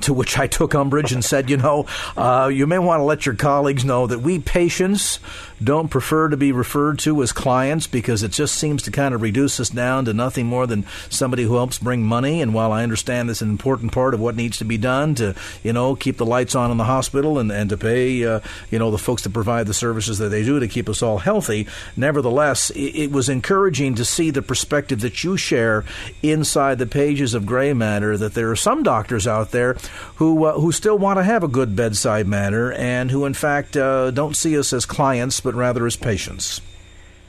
to 0.00 0.14
which 0.14 0.38
I 0.38 0.46
took 0.46 0.74
umbrage 0.74 1.12
and 1.12 1.24
said, 1.24 1.50
you 1.50 1.56
know, 1.56 1.86
uh, 2.16 2.50
you 2.52 2.66
may 2.66 2.78
want 2.78 3.00
to 3.00 3.04
let 3.04 3.26
your 3.26 3.34
colleagues 3.34 3.84
know 3.84 4.06
that 4.06 4.20
we 4.20 4.38
patients 4.38 5.20
don't 5.62 5.88
prefer 5.88 6.28
to 6.28 6.36
be 6.36 6.52
referred 6.52 6.98
to 7.00 7.22
as 7.22 7.32
clients 7.32 7.86
because 7.86 8.22
it 8.22 8.32
just 8.32 8.54
seems 8.54 8.82
to 8.82 8.90
kind 8.90 9.14
of 9.14 9.22
reduce 9.22 9.60
us 9.60 9.70
down 9.70 10.04
to 10.04 10.12
nothing 10.12 10.46
more 10.46 10.66
than 10.66 10.86
somebody 11.08 11.44
who 11.44 11.54
helps 11.54 11.78
bring 11.78 12.02
money. 12.02 12.40
And 12.40 12.54
while 12.54 12.72
I 12.72 12.82
understand 12.82 13.28
that's 13.28 13.42
an 13.42 13.50
important 13.50 13.92
part 13.92 14.14
of 14.14 14.20
what 14.20 14.36
needs 14.36 14.58
to 14.58 14.64
be 14.64 14.78
done 14.78 15.14
to, 15.16 15.34
you 15.62 15.72
know, 15.72 15.94
keep 15.94 16.16
the 16.16 16.26
lights 16.26 16.54
on 16.54 16.70
in 16.70 16.76
the 16.76 16.84
hospital 16.84 17.38
and, 17.38 17.50
and 17.52 17.70
to 17.70 17.76
pay, 17.76 18.24
uh, 18.24 18.40
you 18.70 18.78
know, 18.78 18.90
the 18.90 18.98
folks 18.98 19.22
that 19.22 19.32
provide 19.32 19.66
the 19.66 19.74
services 19.74 20.18
that 20.18 20.28
they 20.28 20.42
do 20.42 20.58
to 20.60 20.68
keep 20.68 20.88
us 20.88 21.02
all 21.02 21.18
healthy, 21.18 21.66
nevertheless, 21.96 22.70
it, 22.70 22.96
it 22.96 23.12
was 23.12 23.28
encouraging 23.28 23.94
to 23.94 24.04
see 24.04 24.30
the 24.30 24.42
perspective 24.42 25.00
that 25.00 25.22
you 25.22 25.36
share 25.36 25.84
inside 26.22 26.78
the 26.78 26.86
pages 26.86 27.34
of 27.34 27.46
Gray 27.46 27.72
Matter 27.72 28.16
that 28.16 28.34
there 28.34 28.50
are 28.50 28.56
some 28.56 28.82
doctors 28.82 29.26
out 29.26 29.50
there 29.50 29.76
who, 30.16 30.44
uh, 30.44 30.58
who 30.58 30.72
still 30.72 30.98
want 30.98 31.18
to 31.18 31.22
have 31.22 31.42
a 31.42 31.48
good 31.48 31.76
bedside 31.76 32.26
manner 32.26 32.72
and 32.72 33.10
who, 33.10 33.24
in 33.24 33.34
fact, 33.34 33.76
uh, 33.76 34.10
don't 34.10 34.36
see 34.36 34.58
us 34.58 34.72
as 34.72 34.86
clients 34.86 35.43
but 35.44 35.54
rather 35.54 35.86
as 35.86 35.94
patients. 35.94 36.60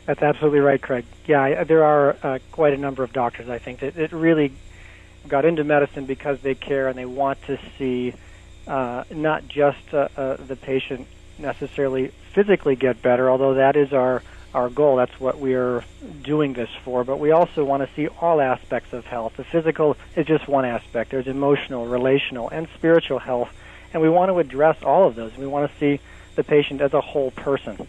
That's 0.07 0.21
absolutely 0.21 0.59
right, 0.59 0.81
Craig. 0.81 1.05
Yeah, 1.27 1.63
there 1.63 1.83
are 1.83 2.15
uh, 2.23 2.39
quite 2.51 2.73
a 2.73 2.77
number 2.77 3.03
of 3.03 3.13
doctors, 3.13 3.49
I 3.49 3.59
think, 3.59 3.79
that, 3.79 3.95
that 3.95 4.11
really 4.11 4.51
got 5.27 5.45
into 5.45 5.63
medicine 5.63 6.05
because 6.05 6.39
they 6.41 6.55
care 6.55 6.87
and 6.87 6.97
they 6.97 7.05
want 7.05 7.41
to 7.43 7.59
see 7.77 8.13
uh, 8.67 9.03
not 9.11 9.47
just 9.47 9.93
uh, 9.93 10.07
uh, 10.15 10.37
the 10.37 10.55
patient 10.55 11.07
necessarily 11.37 12.07
physically 12.33 12.75
get 12.75 13.01
better, 13.01 13.29
although 13.29 13.55
that 13.55 13.75
is 13.75 13.93
our 13.93 14.23
our 14.53 14.69
goal. 14.69 14.95
That's 14.95 15.19
what 15.19 15.37
we 15.37 15.53
are 15.55 15.83
doing 16.21 16.53
this 16.53 16.69
for. 16.83 17.03
But 17.03 17.19
we 17.19 17.31
also 17.31 17.65
want 17.65 17.87
to 17.87 17.93
see 17.93 18.07
all 18.07 18.39
aspects 18.39 18.93
of 18.93 19.05
health. 19.05 19.35
The 19.35 19.43
physical 19.43 19.97
is 20.15 20.25
just 20.25 20.47
one 20.47 20.63
aspect. 20.63 21.11
There's 21.11 21.27
emotional, 21.27 21.85
relational, 21.87 22.47
and 22.49 22.67
spiritual 22.73 23.19
health, 23.19 23.51
and 23.91 24.01
we 24.01 24.07
want 24.07 24.29
to 24.29 24.39
address 24.39 24.81
all 24.81 25.07
of 25.07 25.15
those. 25.15 25.35
We 25.35 25.45
want 25.45 25.69
to 25.69 25.77
see 25.77 25.99
the 26.35 26.43
patient 26.43 26.79
as 26.79 26.93
a 26.93 27.01
whole 27.01 27.31
person. 27.31 27.85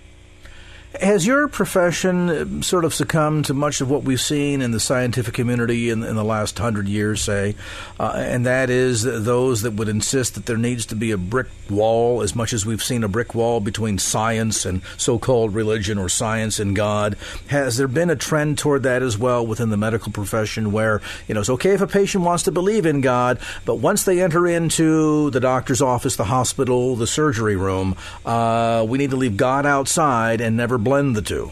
Has 1.00 1.26
your 1.26 1.48
profession 1.48 2.60
uh, 2.60 2.62
sort 2.62 2.84
of 2.84 2.94
succumbed 2.94 3.46
to 3.46 3.54
much 3.54 3.80
of 3.80 3.90
what 3.90 4.04
we've 4.04 4.20
seen 4.20 4.62
in 4.62 4.70
the 4.70 4.80
scientific 4.80 5.34
community 5.34 5.90
in, 5.90 6.02
in 6.02 6.16
the 6.16 6.24
last 6.24 6.58
hundred 6.58 6.88
years, 6.88 7.22
say, 7.22 7.54
uh, 8.00 8.12
and 8.16 8.46
that 8.46 8.70
is 8.70 9.02
those 9.02 9.62
that 9.62 9.72
would 9.72 9.88
insist 9.88 10.34
that 10.34 10.46
there 10.46 10.56
needs 10.56 10.86
to 10.86 10.94
be 10.94 11.10
a 11.10 11.18
brick 11.18 11.48
wall, 11.68 12.22
as 12.22 12.34
much 12.34 12.52
as 12.52 12.64
we've 12.64 12.82
seen 12.82 13.04
a 13.04 13.08
brick 13.08 13.34
wall 13.34 13.60
between 13.60 13.98
science 13.98 14.64
and 14.64 14.80
so-called 14.96 15.54
religion 15.54 15.98
or 15.98 16.08
science 16.08 16.58
and 16.58 16.74
God? 16.74 17.16
Has 17.48 17.76
there 17.76 17.88
been 17.88 18.10
a 18.10 18.16
trend 18.16 18.58
toward 18.58 18.84
that 18.84 19.02
as 19.02 19.18
well 19.18 19.46
within 19.46 19.70
the 19.70 19.76
medical 19.76 20.12
profession, 20.12 20.72
where 20.72 21.02
you 21.28 21.34
know 21.34 21.40
it's 21.40 21.50
okay 21.50 21.70
if 21.70 21.80
a 21.80 21.86
patient 21.86 22.24
wants 22.24 22.44
to 22.44 22.52
believe 22.52 22.86
in 22.86 23.00
God, 23.00 23.38
but 23.64 23.76
once 23.76 24.04
they 24.04 24.22
enter 24.22 24.46
into 24.46 25.30
the 25.30 25.40
doctor's 25.40 25.82
office, 25.82 26.16
the 26.16 26.24
hospital, 26.24 26.96
the 26.96 27.06
surgery 27.06 27.56
room, 27.56 27.96
uh, 28.24 28.86
we 28.88 28.98
need 28.98 29.10
to 29.10 29.16
leave 29.16 29.36
God 29.36 29.66
outside 29.66 30.40
and 30.40 30.56
never 30.56 30.78
blend 30.86 31.16
the 31.16 31.22
two? 31.22 31.50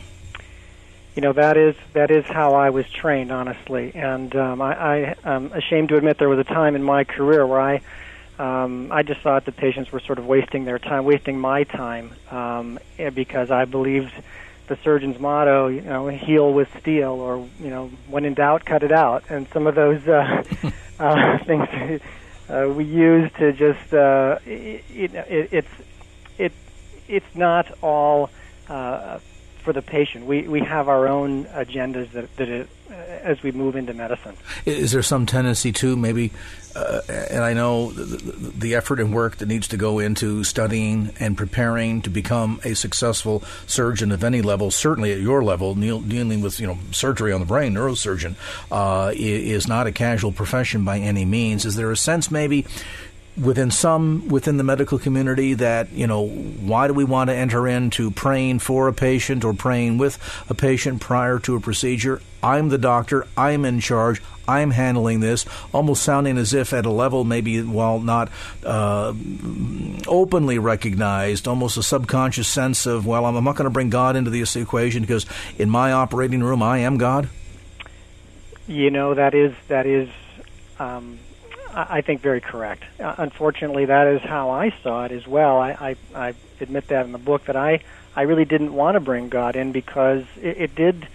You 1.16 1.23
know 1.23 1.33
that 1.33 1.57
is 1.57 1.75
that 1.92 2.11
is 2.11 2.25
how 2.25 2.55
I 2.55 2.70
was 2.70 2.88
trained, 2.88 3.33
honestly, 3.33 3.92
and 3.94 4.35
um, 4.37 4.62
I, 4.62 4.75
I 4.75 5.14
am 5.25 5.53
ashamed 5.53 5.88
to 5.88 5.97
admit 5.97 6.18
there 6.18 6.29
was 6.29 6.38
a 6.38 6.44
time 6.44 6.77
in 6.77 6.83
my 6.83 7.05
career 7.05 7.44
where 7.47 7.61
I 7.61 7.81
um, 8.38 8.90
I 8.92 9.03
just 9.03 9.20
thought 9.20 9.44
the 9.44 9.53
patients 9.53 9.92
were 9.92 10.01
sort 10.01 10.18
of 10.18 10.27
wasting 10.27 10.64
their 10.64 10.79
time, 10.79 11.05
wasting 11.05 11.38
my 11.38 11.64
time, 11.64 12.12
um, 12.31 12.79
eh, 12.99 13.11
because 13.11 13.51
I 13.51 13.64
believed 13.64 14.12
the 14.66 14.77
surgeon's 14.83 15.20
motto, 15.20 15.68
you 15.68 15.83
know, 15.83 16.09
heal 16.09 16.53
with 16.53 16.68
steel, 16.81 17.12
or 17.12 17.47
you 17.61 17.70
know, 17.70 17.90
when 18.09 18.25
in 18.25 18.35
doubt, 18.35 18.64
cut 18.64 18.83
it 18.85 18.92
out, 18.92 19.25
and 19.31 19.49
some 19.53 19.66
of 19.66 19.75
those 19.75 20.07
uh, 20.07 20.44
uh, 21.01 21.38
things 21.38 22.01
uh, 22.49 22.68
we 22.68 22.85
use 22.85 23.31
to 23.38 23.53
just 23.53 23.94
uh, 23.94 24.38
it, 24.47 24.85
it, 25.14 25.49
it's 25.53 25.75
it 26.38 26.53
it's 27.09 27.35
not 27.35 27.66
all 27.83 28.31
for 28.66 29.72
the 29.72 29.83
patient. 29.83 30.27
We 30.27 30.42
we 30.42 30.61
have 30.61 30.88
our 30.88 31.09
own 31.09 31.46
agendas 31.46 32.11
that 32.12 32.37
that 32.37 32.48
it, 32.48 32.68
as 32.90 33.42
we 33.42 33.50
move 33.50 33.77
into 33.77 33.94
medicine. 33.94 34.37
Is 34.66 34.92
there 34.92 35.03
some 35.03 35.24
tendency 35.24 35.72
to 35.72 35.96
maybe, 35.96 36.33
uh, 36.77 37.00
and 37.09 37.42
I 37.42 37.55
know 37.55 37.90
the, 37.90 38.05
the, 38.05 38.50
the, 38.50 38.74
effort 38.74 39.00
and 39.00 39.12
work 39.14 39.37
that 39.37 39.46
needs 39.46 39.68
to 39.68 39.79
go 39.79 39.98
into 39.98 40.44
studying 40.44 41.12
and 41.18 41.37
preparing 41.37 42.03
to 42.03 42.11
become 42.11 42.61
a 42.62 42.74
successful 42.74 43.42
surgeon 43.66 44.12
of 44.12 44.22
any 44.22 44.42
level, 44.42 44.70
certainly 44.70 45.12
at 45.12 45.20
your 45.20 45.42
level, 45.42 45.74
dealing 45.74 46.42
with 46.42 46.61
you 46.61 46.66
know 46.66 46.79
surgery 46.92 47.33
on 47.33 47.40
the 47.40 47.46
brain, 47.46 47.74
neurosurgeon, 47.74 48.35
uh, 48.70 49.12
is 49.14 49.66
not 49.66 49.87
a 49.87 49.92
casual 49.92 50.31
profession 50.31 50.85
by 50.85 50.98
any 50.98 51.24
means. 51.24 51.64
Is 51.64 51.77
there 51.77 51.90
a 51.90 51.96
sense 51.96 52.31
maybe? 52.31 52.66
Within 53.40 53.70
some 53.70 54.29
within 54.29 54.59
the 54.59 54.64
medical 54.64 54.99
community 54.99 55.55
that 55.55 55.90
you 55.90 56.07
know 56.07 56.29
why 56.29 56.87
do 56.87 56.94
we 56.94 57.05
want 57.05 57.31
to 57.31 57.35
enter 57.35 57.66
into 57.66 58.11
praying 58.11 58.61
for 58.61 58.87
a 58.87 58.92
patient 58.92 59.44
or 59.44 59.53
praying 59.53 59.99
with 59.99 60.18
a 60.49 60.55
patient 60.55 61.01
prior 61.01 61.38
to 61.40 61.57
a 61.57 61.61
procedure? 61.61 62.20
I'm 62.42 62.68
the 62.68 62.79
doctor. 62.79 63.27
I'm 63.37 63.64
in 63.64 63.81
charge. 63.81 64.23
I'm 64.47 64.70
handling 64.70 65.20
this. 65.20 65.47
Almost 65.73 66.03
sounding 66.03 66.37
as 66.37 66.53
if 66.53 66.73
at 66.73 66.85
a 66.85 66.90
level 66.90 67.25
maybe 67.25 67.62
while 67.62 67.99
not 67.99 68.31
uh, 68.64 69.14
openly 70.07 70.59
recognized 70.59 71.49
almost 71.49 71.77
a 71.77 71.83
subconscious 71.83 72.47
sense 72.47 72.87
of 72.87 73.07
well 73.07 73.25
i'm 73.25 73.42
not 73.42 73.57
going 73.57 73.64
to 73.64 73.70
bring 73.70 73.90
god 73.90 74.16
into 74.16 74.31
this 74.31 74.55
equation 74.57 75.03
because 75.03 75.27
in 75.59 75.70
my 75.70 75.92
operating 75.92 76.42
room 76.42 76.62
i 76.62 76.79
am 76.79 76.99
god. 76.99 77.29
You 78.66 78.90
know 78.90 79.14
that 79.14 79.35
is 79.35 79.55
that 79.68 79.87
is 79.87 80.09
um, 80.79 81.18
I 81.76 82.00
think 82.02 82.22
very 82.22 82.40
correct. 82.40 82.84
Uh, 83.00 83.14
unfortunately, 83.18 83.87
that 83.87 84.06
is 84.06 84.22
how 84.22 84.50
I 84.50 84.70
saw 84.82 85.04
it 85.04 85.12
as 85.12 85.26
well. 85.26 85.58
I, 85.58 85.96
I, 86.14 86.28
I 86.28 86.34
admit 86.60 86.88
that 86.88 87.04
in 87.04 87.12
the 87.12 87.18
book 87.18 87.46
that 87.46 87.56
I, 87.56 87.80
I 88.14 88.22
really 88.22 88.44
didn't 88.44 88.72
want 88.72 88.94
to 88.94 89.00
bring 89.00 89.28
God 89.28 89.56
in 89.56 89.72
because 89.72 90.24
it, 90.40 90.58
it 90.58 90.74
did 90.74 91.08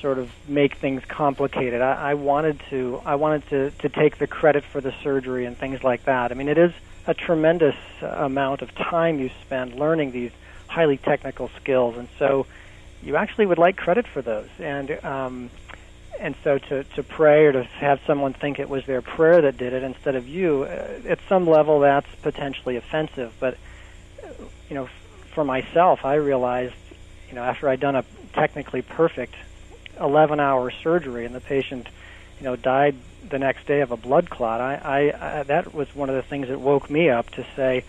sort 0.00 0.18
of 0.18 0.30
make 0.48 0.74
things 0.74 1.02
complicated. 1.06 1.80
I, 1.80 2.10
I 2.10 2.14
wanted 2.14 2.60
to 2.70 3.00
I 3.06 3.14
wanted 3.14 3.48
to, 3.48 3.70
to 3.70 3.88
take 3.88 4.18
the 4.18 4.26
credit 4.26 4.64
for 4.64 4.80
the 4.80 4.92
surgery 5.02 5.46
and 5.46 5.56
things 5.56 5.82
like 5.82 6.04
that. 6.04 6.30
I 6.30 6.34
mean, 6.34 6.48
it 6.48 6.58
is 6.58 6.72
a 7.06 7.14
tremendous 7.14 7.76
amount 8.02 8.62
of 8.62 8.74
time 8.74 9.18
you 9.18 9.30
spend 9.42 9.74
learning 9.74 10.12
these 10.12 10.32
highly 10.66 10.96
technical 10.96 11.48
skills, 11.60 11.96
and 11.96 12.08
so 12.18 12.46
you 13.02 13.16
actually 13.16 13.46
would 13.46 13.58
like 13.58 13.76
credit 13.76 14.06
for 14.06 14.22
those. 14.22 14.48
And 14.58 14.90
um, 15.04 15.50
and 16.20 16.34
so 16.42 16.58
to 16.58 16.84
to 16.84 17.02
pray 17.02 17.46
or 17.46 17.52
to 17.52 17.62
have 17.64 18.00
someone 18.06 18.32
think 18.32 18.58
it 18.58 18.68
was 18.68 18.84
their 18.86 19.02
prayer 19.02 19.42
that 19.42 19.56
did 19.56 19.72
it 19.72 19.82
instead 19.82 20.14
of 20.14 20.28
you, 20.28 20.64
uh, 20.64 21.00
at 21.08 21.18
some 21.28 21.46
level 21.46 21.80
that's 21.80 22.12
potentially 22.22 22.76
offensive. 22.76 23.32
But 23.40 23.56
uh, 24.22 24.28
you 24.68 24.74
know, 24.74 24.88
for 25.34 25.44
myself, 25.44 26.04
I 26.04 26.14
realized, 26.14 26.74
you 27.28 27.34
know, 27.34 27.42
after 27.42 27.68
I'd 27.68 27.80
done 27.80 27.96
a 27.96 28.04
technically 28.32 28.82
perfect 28.82 29.34
11-hour 29.98 30.70
surgery 30.82 31.24
and 31.24 31.34
the 31.34 31.40
patient, 31.40 31.88
you 32.38 32.44
know, 32.44 32.56
died 32.56 32.96
the 33.28 33.38
next 33.38 33.66
day 33.66 33.80
of 33.80 33.90
a 33.90 33.96
blood 33.96 34.28
clot, 34.30 34.60
I, 34.60 34.74
I, 34.74 35.38
I 35.40 35.42
that 35.44 35.74
was 35.74 35.94
one 35.94 36.10
of 36.10 36.16
the 36.16 36.22
things 36.22 36.48
that 36.48 36.60
woke 36.60 36.90
me 36.90 37.08
up 37.08 37.30
to 37.30 37.46
say, 37.56 37.84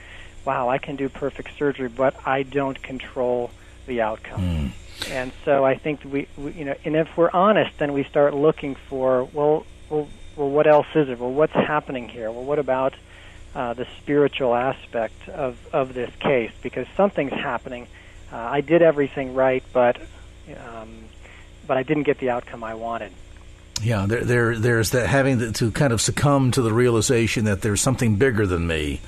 wow, 0.45 0.69
I 0.69 0.77
can 0.77 0.95
do 0.95 1.09
perfect 1.09 1.57
surgery, 1.57 1.89
but 1.89 2.15
I 2.25 2.43
don't 2.43 2.81
control 2.81 3.51
the 3.85 4.01
outcome. 4.01 4.41
Mm. 4.41 4.71
And 5.10 5.31
so 5.43 5.65
I 5.65 5.75
think 5.75 6.03
we, 6.03 6.27
we, 6.38 6.53
you 6.53 6.65
know, 6.65 6.75
and 6.86 6.95
if 6.95 7.15
we're 7.17 7.31
honest, 7.31 7.77
then 7.77 7.93
we 7.93 8.03
start 8.03 8.34
looking 8.34 8.75
for, 8.75 9.25
well, 9.25 9.65
well, 9.89 10.08
well, 10.36 10.49
what 10.49 10.67
else 10.67 10.88
is 10.95 11.10
it? 11.10 11.19
Well, 11.19 11.31
what's 11.31 11.53
happening 11.53 12.10
here? 12.10 12.31
Well, 12.31 12.43
what 12.43 12.60
about 12.60 12.93
uh, 13.53 13.73
the 13.73 13.88
spiritual 14.01 14.53
aspect 14.53 15.29
of 15.29 15.58
of 15.73 15.93
this 15.93 16.13
case? 16.19 16.51
Because 16.62 16.88
something's 16.97 17.34
happening. 17.34 17.88
Uh, 18.31 18.38
I 18.38 18.62
did 18.62 18.81
everything 18.81 19.34
right, 19.34 19.63
but 19.73 19.97
um, 20.49 21.05
but 21.67 21.77
I 21.77 21.84
didn't 21.84 22.03
get 22.03 22.19
the 22.19 22.31
outcome 22.31 22.63
I 22.63 22.73
wanted. 22.73 23.12
Yeah, 23.81 24.05
there, 24.08 24.23
there 24.23 24.58
there's 24.58 24.91
that 24.91 25.08
having 25.08 25.53
to 25.53 25.71
kind 25.71 25.93
of 25.93 26.01
succumb 26.01 26.51
to 26.51 26.62
the 26.62 26.73
realization 26.73 27.45
that 27.45 27.62
there's 27.62 27.81
something 27.81 28.15
bigger 28.15 28.47
than 28.47 28.67
me 28.67 29.01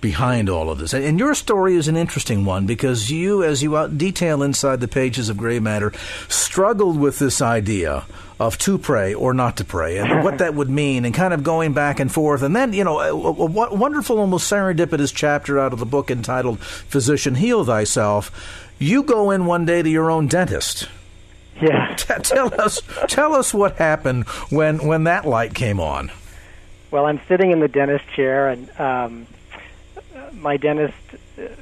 behind 0.00 0.48
all 0.48 0.70
of 0.70 0.78
this. 0.78 0.94
And 0.94 1.18
your 1.18 1.34
story 1.34 1.74
is 1.74 1.88
an 1.88 1.96
interesting 1.96 2.44
one 2.44 2.66
because 2.66 3.10
you, 3.10 3.42
as 3.42 3.62
you 3.62 3.88
detail 3.88 4.42
inside 4.42 4.80
the 4.80 4.88
pages 4.88 5.28
of 5.28 5.36
Gray 5.36 5.58
Matter, 5.58 5.92
struggled 6.28 6.98
with 6.98 7.18
this 7.18 7.42
idea 7.42 8.04
of 8.40 8.56
to 8.58 8.78
pray 8.78 9.14
or 9.14 9.34
not 9.34 9.56
to 9.56 9.64
pray 9.64 9.98
and 9.98 10.22
what 10.22 10.38
that 10.38 10.54
would 10.54 10.70
mean 10.70 11.04
and 11.04 11.14
kind 11.14 11.34
of 11.34 11.42
going 11.42 11.72
back 11.72 12.00
and 12.00 12.12
forth. 12.12 12.42
And 12.42 12.54
then, 12.54 12.72
you 12.72 12.84
know, 12.84 13.00
a, 13.00 13.08
a, 13.08 13.32
a 13.32 13.74
wonderful, 13.74 14.18
almost 14.18 14.50
serendipitous 14.50 15.12
chapter 15.14 15.58
out 15.58 15.72
of 15.72 15.78
the 15.78 15.86
book 15.86 16.10
entitled 16.10 16.60
Physician 16.60 17.34
Heal 17.36 17.64
Thyself. 17.64 18.30
You 18.78 19.02
go 19.02 19.30
in 19.30 19.46
one 19.46 19.64
day 19.64 19.82
to 19.82 19.88
your 19.88 20.10
own 20.10 20.28
dentist. 20.28 20.88
Yeah. 21.60 21.94
tell 21.96 22.54
us 22.60 22.80
tell 23.08 23.34
us 23.34 23.52
what 23.52 23.76
happened 23.76 24.28
when 24.50 24.86
when 24.86 25.04
that 25.04 25.26
light 25.26 25.54
came 25.54 25.80
on. 25.80 26.12
well, 26.92 27.06
I'm 27.06 27.20
sitting 27.26 27.50
in 27.50 27.58
the 27.58 27.66
dentist 27.66 28.04
chair, 28.14 28.48
and 28.48 28.70
um, 28.78 29.26
my 30.40 30.56
dentist, 30.56 30.94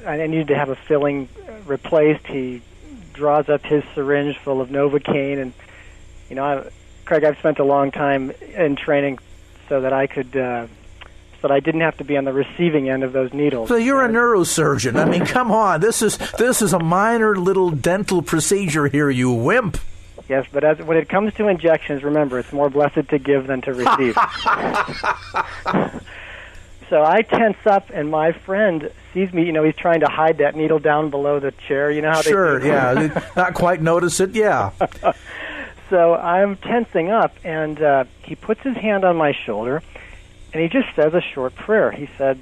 I 0.05 0.17
needed 0.27 0.47
to 0.47 0.55
have 0.55 0.69
a 0.69 0.75
filling 0.75 1.29
replaced. 1.65 2.25
He 2.27 2.61
draws 3.13 3.49
up 3.49 3.63
his 3.63 3.83
syringe 3.95 4.37
full 4.37 4.61
of 4.61 4.69
Novocaine, 4.69 5.41
and 5.41 5.53
you 6.29 6.35
know, 6.35 6.43
I, 6.43 6.69
Craig, 7.05 7.23
I've 7.23 7.37
spent 7.37 7.59
a 7.59 7.63
long 7.63 7.91
time 7.91 8.31
in 8.55 8.75
training 8.75 9.19
so 9.69 9.81
that 9.81 9.93
I 9.93 10.07
could. 10.07 10.35
Uh, 10.35 10.67
so 11.39 11.49
that 11.49 11.53
I 11.53 11.59
didn't 11.59 11.81
have 11.81 11.97
to 11.97 12.03
be 12.03 12.17
on 12.17 12.25
the 12.25 12.33
receiving 12.33 12.89
end 12.89 13.03
of 13.03 13.13
those 13.13 13.31
needles. 13.31 13.69
So 13.69 13.75
you're 13.75 14.03
a 14.03 14.09
neurosurgeon. 14.09 14.99
I 14.99 15.05
mean, 15.05 15.23
come 15.23 15.51
on. 15.51 15.81
This 15.81 16.01
is 16.01 16.17
this 16.39 16.63
is 16.63 16.73
a 16.73 16.79
minor 16.79 17.35
little 17.35 17.69
dental 17.69 18.23
procedure 18.23 18.87
here, 18.87 19.11
you 19.11 19.31
wimp. 19.31 19.77
Yes, 20.27 20.45
but 20.51 20.63
as, 20.63 20.79
when 20.79 20.97
it 20.97 21.07
comes 21.07 21.33
to 21.35 21.47
injections, 21.47 22.03
remember 22.03 22.39
it's 22.39 22.51
more 22.51 22.69
blessed 22.69 23.07
to 23.09 23.19
give 23.19 23.47
than 23.47 23.61
to 23.61 23.73
receive. 23.73 24.17
so 26.89 27.03
I 27.03 27.21
tense 27.21 27.57
up, 27.65 27.89
and 27.93 28.09
my 28.09 28.31
friend 28.31 28.91
sees 29.13 29.33
me. 29.33 29.45
You 29.45 29.51
know, 29.51 29.63
he's 29.63 29.75
trying 29.75 30.01
to 30.01 30.07
hide 30.07 30.37
that 30.37 30.55
needle 30.55 30.79
down 30.79 31.09
below 31.09 31.39
the 31.39 31.51
chair. 31.51 31.91
You 31.91 32.01
know 32.01 32.11
how 32.11 32.21
sure, 32.21 32.59
they 32.59 32.67
yeah, 32.67 33.29
not 33.35 33.53
quite 33.53 33.81
notice 33.81 34.19
it. 34.19 34.31
Yeah. 34.31 34.71
so 35.89 36.15
I'm 36.15 36.55
tensing 36.57 37.09
up, 37.09 37.35
and 37.43 37.81
uh, 37.81 38.05
he 38.23 38.35
puts 38.35 38.61
his 38.61 38.77
hand 38.77 39.03
on 39.03 39.17
my 39.17 39.33
shoulder, 39.45 39.83
and 40.53 40.61
he 40.61 40.69
just 40.69 40.95
says 40.95 41.13
a 41.13 41.21
short 41.21 41.55
prayer. 41.55 41.91
He 41.91 42.09
said, 42.17 42.39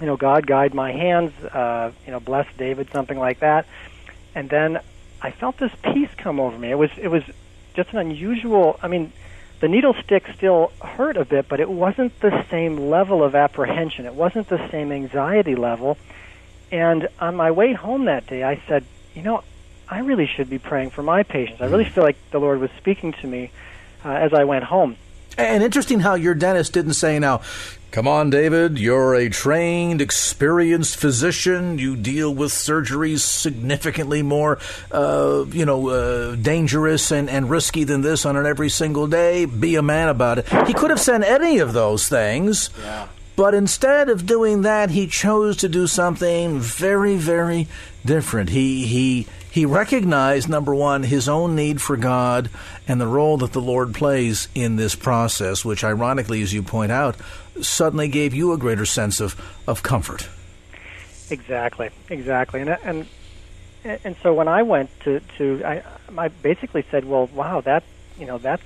"You 0.00 0.06
know, 0.06 0.16
God 0.16 0.46
guide 0.46 0.74
my 0.74 0.92
hands. 0.92 1.32
Uh, 1.44 1.92
you 2.06 2.12
know, 2.12 2.20
bless 2.20 2.46
David, 2.56 2.90
something 2.92 3.18
like 3.18 3.40
that." 3.40 3.66
And 4.34 4.48
then 4.48 4.80
I 5.22 5.30
felt 5.30 5.58
this 5.58 5.72
peace 5.82 6.10
come 6.16 6.40
over 6.40 6.58
me. 6.58 6.70
It 6.70 6.78
was 6.78 6.90
it 6.98 7.08
was 7.08 7.22
just 7.74 7.90
an 7.92 7.98
unusual. 7.98 8.78
I 8.82 8.88
mean, 8.88 9.12
the 9.64 9.68
needle 9.68 9.94
stick 10.04 10.26
still 10.36 10.72
hurt 10.82 11.16
a 11.16 11.24
bit, 11.24 11.48
but 11.48 11.58
it 11.58 11.70
wasn't 11.70 12.20
the 12.20 12.44
same 12.50 12.90
level 12.90 13.24
of 13.24 13.34
apprehension. 13.34 14.04
It 14.04 14.12
wasn't 14.12 14.50
the 14.50 14.68
same 14.68 14.92
anxiety 14.92 15.54
level. 15.54 15.96
And 16.70 17.08
on 17.18 17.34
my 17.34 17.50
way 17.50 17.72
home 17.72 18.04
that 18.04 18.26
day, 18.26 18.42
I 18.44 18.60
said, 18.68 18.84
you 19.14 19.22
know, 19.22 19.42
I 19.88 20.00
really 20.00 20.26
should 20.26 20.50
be 20.50 20.58
praying 20.58 20.90
for 20.90 21.02
my 21.02 21.22
patients. 21.22 21.62
I 21.62 21.68
really 21.68 21.86
feel 21.86 22.04
like 22.04 22.18
the 22.30 22.40
Lord 22.40 22.60
was 22.60 22.72
speaking 22.76 23.14
to 23.22 23.26
me 23.26 23.52
uh, 24.04 24.10
as 24.10 24.34
I 24.34 24.44
went 24.44 24.64
home. 24.64 24.98
And 25.36 25.62
interesting 25.62 26.00
how 26.00 26.14
your 26.14 26.34
dentist 26.34 26.72
didn't 26.72 26.94
say, 26.94 27.18
now, 27.18 27.40
come 27.90 28.06
on, 28.08 28.30
David, 28.30 28.78
you're 28.78 29.14
a 29.14 29.28
trained, 29.28 30.00
experienced 30.00 30.96
physician. 30.96 31.78
You 31.78 31.96
deal 31.96 32.34
with 32.34 32.52
surgeries 32.52 33.20
significantly 33.20 34.22
more, 34.22 34.58
uh, 34.92 35.44
you 35.50 35.64
know, 35.64 35.88
uh, 35.88 36.36
dangerous 36.36 37.10
and, 37.10 37.28
and 37.28 37.50
risky 37.50 37.84
than 37.84 38.00
this 38.02 38.26
on 38.26 38.36
an 38.36 38.46
every 38.46 38.68
single 38.68 39.06
day. 39.06 39.44
Be 39.44 39.76
a 39.76 39.82
man 39.82 40.08
about 40.08 40.38
it. 40.38 40.48
He 40.66 40.74
could 40.74 40.90
have 40.90 41.00
said 41.00 41.22
any 41.22 41.58
of 41.58 41.72
those 41.72 42.08
things. 42.08 42.70
Yeah. 42.82 43.08
But 43.36 43.54
instead 43.54 44.08
of 44.08 44.26
doing 44.26 44.62
that, 44.62 44.90
he 44.90 45.06
chose 45.06 45.56
to 45.58 45.68
do 45.68 45.86
something 45.86 46.60
very, 46.60 47.16
very 47.16 47.66
different. 48.04 48.50
He 48.50 48.86
he 48.86 49.26
he 49.50 49.66
recognized 49.66 50.48
number 50.48 50.74
one 50.74 51.02
his 51.02 51.28
own 51.28 51.56
need 51.56 51.80
for 51.80 51.96
God 51.96 52.48
and 52.86 53.00
the 53.00 53.06
role 53.06 53.36
that 53.38 53.52
the 53.52 53.60
Lord 53.60 53.94
plays 53.94 54.48
in 54.54 54.76
this 54.76 54.94
process, 54.94 55.64
which 55.64 55.82
ironically, 55.82 56.42
as 56.42 56.52
you 56.52 56.62
point 56.62 56.92
out, 56.92 57.16
suddenly 57.60 58.08
gave 58.08 58.34
you 58.34 58.52
a 58.52 58.58
greater 58.58 58.86
sense 58.86 59.20
of 59.20 59.40
of 59.66 59.82
comfort. 59.82 60.28
Exactly, 61.30 61.90
exactly, 62.10 62.60
and 62.60 62.70
and 62.84 63.06
and 64.04 64.16
so 64.22 64.32
when 64.32 64.46
I 64.46 64.62
went 64.62 64.90
to 65.00 65.20
to 65.38 65.60
I 65.64 65.82
I 66.16 66.28
basically 66.28 66.84
said, 66.90 67.04
well, 67.04 67.26
wow, 67.34 67.60
that 67.62 67.82
you 68.16 68.26
know 68.26 68.38
that's 68.38 68.62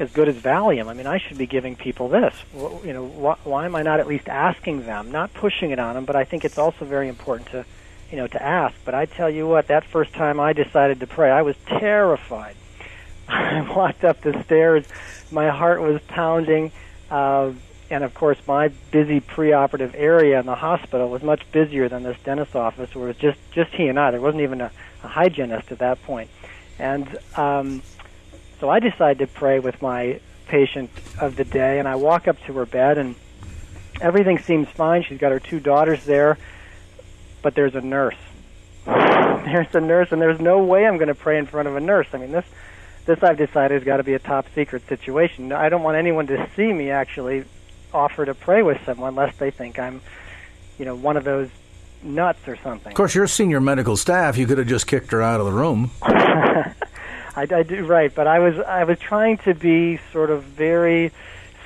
as 0.00 0.10
good 0.10 0.28
as 0.28 0.36
Valium. 0.36 0.88
I 0.88 0.94
mean, 0.94 1.06
I 1.06 1.18
should 1.18 1.38
be 1.38 1.46
giving 1.46 1.76
people 1.76 2.08
this. 2.08 2.34
You 2.54 2.92
know, 2.92 3.06
wh- 3.06 3.46
why 3.46 3.66
am 3.66 3.74
I 3.76 3.82
not 3.82 4.00
at 4.00 4.06
least 4.06 4.28
asking 4.28 4.86
them, 4.86 5.12
not 5.12 5.32
pushing 5.34 5.70
it 5.70 5.78
on 5.78 5.94
them? 5.94 6.04
But 6.06 6.16
I 6.16 6.24
think 6.24 6.44
it's 6.44 6.58
also 6.58 6.84
very 6.84 7.08
important 7.08 7.50
to, 7.50 7.64
you 8.10 8.16
know, 8.16 8.26
to 8.26 8.42
ask. 8.42 8.74
But 8.84 8.94
I 8.94 9.04
tell 9.04 9.28
you 9.28 9.46
what, 9.46 9.68
that 9.68 9.84
first 9.84 10.12
time 10.14 10.40
I 10.40 10.52
decided 10.54 11.00
to 11.00 11.06
pray, 11.06 11.30
I 11.30 11.42
was 11.42 11.56
terrified. 11.66 12.56
I 13.28 13.60
walked 13.76 14.02
up 14.02 14.22
the 14.22 14.42
stairs, 14.44 14.86
my 15.30 15.50
heart 15.50 15.80
was 15.80 16.00
pounding, 16.08 16.72
uh, 17.10 17.52
and 17.90 18.02
of 18.02 18.14
course, 18.14 18.38
my 18.46 18.68
busy 18.90 19.20
preoperative 19.20 19.94
area 19.94 20.40
in 20.40 20.46
the 20.46 20.54
hospital 20.54 21.08
was 21.10 21.22
much 21.22 21.42
busier 21.52 21.88
than 21.88 22.02
this 22.02 22.16
dentist's 22.24 22.54
office, 22.54 22.94
where 22.94 23.04
it 23.04 23.08
was 23.08 23.16
just 23.16 23.38
just 23.52 23.70
he 23.72 23.88
and 23.88 23.98
I. 23.98 24.12
There 24.12 24.20
wasn't 24.20 24.42
even 24.42 24.60
a, 24.60 24.70
a 25.04 25.08
hygienist 25.08 25.70
at 25.70 25.78
that 25.78 26.02
point, 26.04 26.30
and. 26.78 27.18
Um, 27.36 27.82
so 28.60 28.68
I 28.68 28.78
decided 28.78 29.18
to 29.20 29.26
pray 29.26 29.58
with 29.58 29.80
my 29.80 30.20
patient 30.46 30.90
of 31.18 31.36
the 31.36 31.44
day, 31.44 31.78
and 31.78 31.88
I 31.88 31.96
walk 31.96 32.28
up 32.28 32.40
to 32.44 32.52
her 32.54 32.66
bed, 32.66 32.98
and 32.98 33.14
everything 34.00 34.38
seems 34.38 34.68
fine. 34.68 35.02
She's 35.02 35.18
got 35.18 35.32
her 35.32 35.40
two 35.40 35.60
daughters 35.60 36.04
there, 36.04 36.38
but 37.42 37.54
there's 37.54 37.74
a 37.74 37.80
nurse. 37.80 38.16
There's 38.86 39.74
a 39.74 39.80
nurse, 39.80 40.12
and 40.12 40.20
there's 40.20 40.38
no 40.38 40.62
way 40.62 40.86
I'm 40.86 40.96
going 40.96 41.08
to 41.08 41.14
pray 41.14 41.38
in 41.38 41.46
front 41.46 41.66
of 41.66 41.74
a 41.74 41.80
nurse. 41.80 42.06
I 42.12 42.18
mean, 42.18 42.30
this 42.30 42.44
this 43.06 43.22
I've 43.22 43.38
decided 43.38 43.74
has 43.74 43.84
got 43.84 43.96
to 43.96 44.02
be 44.02 44.12
a 44.12 44.18
top 44.18 44.46
secret 44.54 44.86
situation. 44.86 45.50
I 45.50 45.70
don't 45.70 45.82
want 45.82 45.96
anyone 45.96 46.26
to 46.26 46.48
see 46.54 46.70
me 46.72 46.90
actually 46.90 47.44
offer 47.92 48.26
to 48.26 48.34
pray 48.34 48.62
with 48.62 48.78
someone, 48.84 49.14
lest 49.14 49.38
they 49.38 49.50
think 49.50 49.78
I'm, 49.78 50.02
you 50.78 50.84
know, 50.84 50.94
one 50.94 51.16
of 51.16 51.24
those 51.24 51.48
nuts 52.02 52.46
or 52.46 52.56
something. 52.56 52.92
Of 52.92 52.96
course, 52.96 53.14
you're 53.14 53.26
senior 53.26 53.60
medical 53.60 53.96
staff. 53.96 54.36
You 54.36 54.46
could 54.46 54.58
have 54.58 54.66
just 54.66 54.86
kicked 54.86 55.10
her 55.12 55.22
out 55.22 55.40
of 55.40 55.46
the 55.46 55.52
room. 55.52 55.90
I, 57.34 57.42
I 57.42 57.62
do 57.62 57.84
right, 57.84 58.14
but 58.14 58.26
I 58.26 58.38
was 58.38 58.58
I 58.58 58.84
was 58.84 58.98
trying 58.98 59.38
to 59.38 59.54
be 59.54 59.98
sort 60.12 60.30
of 60.30 60.42
very 60.42 61.12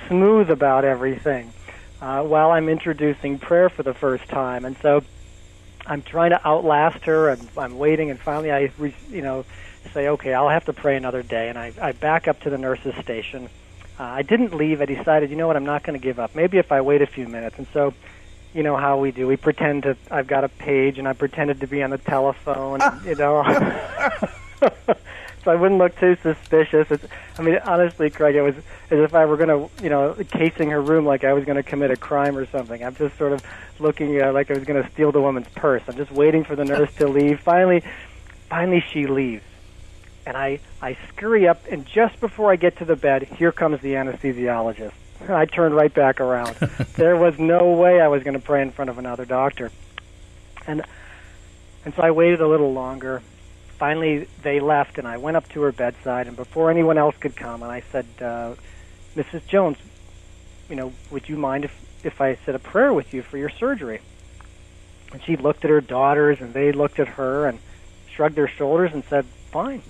smooth 0.09 0.51
about 0.51 0.85
everything 0.85 1.53
uh, 2.01 2.23
while 2.23 2.51
I'm 2.51 2.69
introducing 2.69 3.39
prayer 3.39 3.69
for 3.69 3.83
the 3.83 3.95
first 3.95 4.29
time, 4.29 4.65
and 4.65 4.77
so 4.83 5.03
I'm 5.87 6.03
trying 6.03 6.31
to 6.31 6.47
outlast 6.47 7.05
her, 7.05 7.31
and 7.31 7.49
I'm 7.57 7.79
waiting, 7.79 8.11
and 8.11 8.19
finally 8.19 8.53
I, 8.53 8.71
re, 8.79 8.95
you 9.11 9.23
know, 9.23 9.45
say, 9.93 10.09
okay, 10.09 10.35
I'll 10.35 10.49
have 10.49 10.65
to 10.67 10.73
pray 10.73 10.97
another 10.97 11.23
day, 11.23 11.49
and 11.49 11.59
I, 11.59 11.73
I 11.81 11.93
back 11.93 12.29
up 12.29 12.41
to 12.41 12.51
the 12.51 12.59
nurse's 12.59 12.95
station. 12.97 13.49
Uh, 13.99 14.03
I 14.03 14.23
didn't 14.23 14.55
leave. 14.55 14.81
I 14.81 14.87
decided, 14.87 15.31
you 15.31 15.37
know 15.37 15.47
what, 15.47 15.57
I'm 15.57 15.67
not 15.67 15.83
going 15.83 15.99
to 15.99 16.03
give 16.03 16.19
up. 16.19 16.35
Maybe 16.35 16.59
if 16.59 16.73
I 16.73 16.81
wait 16.81 17.01
a 17.03 17.07
few 17.07 17.29
minutes, 17.29 17.57
and 17.59 17.67
so 17.73 17.95
you 18.55 18.63
know 18.63 18.77
how 18.77 18.99
we 18.99 19.11
do. 19.11 19.27
We 19.27 19.37
pretend 19.37 19.83
to. 19.83 19.97
I've 20.11 20.27
got 20.27 20.45
a 20.45 20.49
page, 20.49 20.99
and 20.99 21.09
I 21.09 21.13
pretended 21.13 21.61
to 21.61 21.67
be 21.67 21.83
on 21.83 21.91
the 21.91 21.99
telephone. 21.99 22.81
you 23.05 23.15
know, 23.17 23.43
so 25.45 25.51
I 25.51 25.57
wouldn't 25.57 25.79
look 25.79 25.97
too 25.99 26.17
suspicious. 26.23 26.91
It's, 26.91 27.05
I 27.39 27.43
mean, 27.43 27.59
honestly, 27.65 28.11
Craig, 28.11 28.35
it 28.35 28.43
was 28.43 28.57
as 28.57 29.01
if 29.01 29.15
I 29.15 29.27
were 29.27 29.37
going 29.37 29.49
to, 29.49 29.85
you 29.85 29.91
know, 29.91 30.17
casing 30.31 30.71
her 30.71 30.81
room 30.81 31.05
like 31.05 31.25
I 31.25 31.35
was 31.35 31.45
going 31.45 31.57
to 31.57 31.63
commit 31.63 31.91
a 31.91 31.97
crime 31.97 32.37
or 32.37 32.47
something. 32.47 32.83
I'm 32.83 32.95
just 32.95 33.17
sort 33.19 33.33
of 33.33 33.43
looking 33.79 34.21
uh, 34.21 34.33
like 34.33 34.51
I 34.51 34.55
was 34.55 34.65
going 34.65 34.83
to 34.83 34.91
steal 34.91 35.13
the 35.13 35.21
woman's 35.21 35.49
purse. 35.49 35.83
I'm 35.87 35.97
just 35.97 36.11
waiting 36.11 36.45
for 36.45 36.57
the 36.57 36.65
nurse 36.65 36.93
to 36.97 37.09
leave. 37.09 37.41
Finally, 37.41 37.83
finally, 38.49 38.83
she 38.93 39.07
leaves, 39.07 39.45
and 40.27 40.37
I 40.37 40.61
I 40.81 40.97
scurry 41.09 41.47
up, 41.47 41.63
and 41.71 41.85
just 41.85 42.21
before 42.21 42.51
I 42.51 42.57
get 42.57 42.79
to 42.79 42.85
the 42.85 42.97
bed, 42.97 43.25
here 43.25 43.53
comes 43.53 43.81
the 43.81 43.95
anesthesiologist. 43.95 44.93
I 45.29 45.45
turned 45.47 45.75
right 45.75 45.93
back 45.93 46.21
around. 46.21 46.55
there 46.97 47.17
was 47.17 47.39
no 47.39 47.73
way 47.73 48.01
I 48.01 48.09
was 48.09 48.23
going 48.23 48.35
to 48.35 48.45
pray 48.45 48.63
in 48.63 48.71
front 48.71 48.91
of 48.91 48.99
another 48.99 49.25
doctor, 49.25 49.71
and 50.67 50.83
and 51.85 51.95
so 51.95 52.03
I 52.03 52.13
waited 52.13 52.41
a 52.41 52.49
little 52.49 52.73
longer 52.73 53.21
finally 53.85 54.27
they 54.43 54.61
left 54.61 54.97
and 54.97 55.07
I 55.07 55.19
went 55.19 55.37
up 55.37 55.47
to 55.51 55.61
her 55.61 55.71
bedside 55.71 56.27
and 56.27 56.35
before 56.35 56.71
anyone 56.71 56.97
else 56.97 57.15
could 57.21 57.37
come 57.37 57.63
and 57.63 57.71
I 57.71 57.83
said, 57.93 58.07
uh, 58.19 58.55
Mrs. 59.15 59.47
Jones, 59.47 59.77
you 60.71 60.77
know, 60.77 60.95
would 61.11 61.29
you 61.29 61.37
mind 61.37 61.67
if, 61.67 61.87
if 62.03 62.19
I 62.19 62.37
said 62.47 62.55
a 62.55 62.59
prayer 62.59 62.95
with 62.95 63.13
you 63.13 63.21
for 63.21 63.37
your 63.37 63.51
surgery? 63.51 64.01
And 65.13 65.23
she 65.25 65.37
looked 65.37 65.67
at 65.67 65.71
her 65.71 65.83
daughters 65.83 66.41
and 66.41 66.55
they 66.55 66.73
looked 66.73 66.99
at 66.99 67.09
her 67.09 67.47
and 67.47 67.59
shrugged 68.09 68.37
their 68.37 68.49
shoulders 68.49 68.95
and 68.95 69.05
said, 69.05 69.27
fine. 69.53 69.83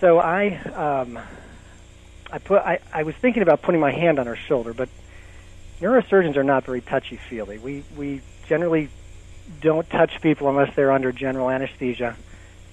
So 0.00 0.20
I, 0.20 0.54
um, 0.58 1.18
I 2.30 2.38
put, 2.38 2.62
I, 2.62 2.78
I 2.92 3.02
was 3.02 3.16
thinking 3.16 3.42
about 3.42 3.60
putting 3.60 3.80
my 3.80 3.90
hand 3.90 4.20
on 4.20 4.28
her 4.28 4.36
shoulder, 4.36 4.72
but 4.72 4.88
neurosurgeons 5.80 6.36
are 6.36 6.44
not 6.44 6.64
very 6.64 6.80
touchy-feely. 6.80 7.58
We, 7.58 7.82
we 7.96 8.20
generally 8.46 8.88
don't 9.60 9.90
touch 9.90 10.20
people 10.20 10.48
unless 10.48 10.76
they're 10.76 10.92
under 10.92 11.10
general 11.10 11.50
anesthesia 11.50 12.14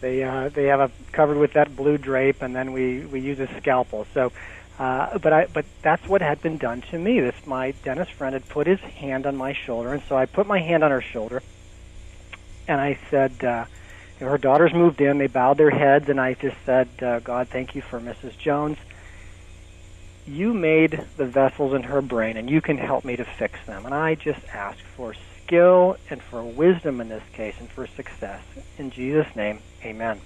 they 0.02 0.24
uh, 0.24 0.50
they 0.50 0.66
have 0.66 0.80
a 0.80 0.92
covered 1.12 1.38
with 1.38 1.54
that 1.54 1.76
blue 1.76 1.98
drape, 1.98 2.42
and 2.42 2.56
then 2.56 2.74
we 2.74 3.06
we 3.06 3.20
use 3.20 3.40
a 3.40 3.48
scalpel. 3.60 4.06
So, 4.14 4.32
uh, 4.80 5.18
but 5.18 5.34
I 5.34 5.46
but 5.48 5.66
that's 5.82 6.08
what 6.08 6.22
had 6.22 6.42
been 6.42 6.58
done 6.58 6.82
to 6.92 7.00
me. 7.00 7.20
This 7.20 7.36
my 7.46 7.72
dentist 7.84 8.12
friend 8.12 8.34
had 8.34 8.48
put 8.48 8.68
his 8.68 8.80
hand 8.80 9.26
on 9.26 9.36
my 9.36 9.54
shoulder, 9.54 9.94
and 9.94 10.04
so 10.08 10.16
I 10.16 10.26
put 10.26 10.48
my 10.48 10.60
hand 10.60 10.84
on 10.84 10.92
her 10.92 11.02
shoulder, 11.02 11.42
and 12.68 12.80
I 12.80 13.00
said. 13.10 13.44
Uh, 13.44 13.66
her 14.20 14.38
daughters 14.38 14.74
moved 14.74 15.02
in. 15.02 15.18
They 15.18 15.28
bowed 15.28 15.58
their 15.58 15.70
heads, 15.70 16.08
and 16.08 16.22
I 16.22 16.36
just 16.36 16.56
said, 16.66 16.88
uh, 17.02 17.20
"God, 17.20 17.50
thank 17.50 17.76
you 17.76 17.82
for 17.82 18.00
Mrs. 18.00 18.38
Jones. 18.38 18.78
You 20.26 20.54
made 20.54 21.04
the 21.18 21.26
vessels 21.26 21.74
in 21.74 21.84
her 21.84 22.02
brain, 22.02 22.38
and 22.38 22.50
you 22.50 22.62
can 22.62 22.78
help 22.78 23.04
me 23.04 23.18
to 23.18 23.26
fix 23.26 23.60
them." 23.66 23.86
And 23.86 23.94
I 23.94 24.16
just 24.16 24.40
asked 24.54 24.82
for 24.96 25.14
skill 25.46 25.98
and 26.10 26.22
for 26.22 26.44
wisdom 26.44 27.02
in 27.02 27.10
this 27.10 27.24
case, 27.34 27.56
and 27.60 27.70
for 27.70 27.88
success. 27.88 28.44
In 28.78 28.92
Jesus' 28.92 29.36
name, 29.36 29.60
Amen. 29.84 30.20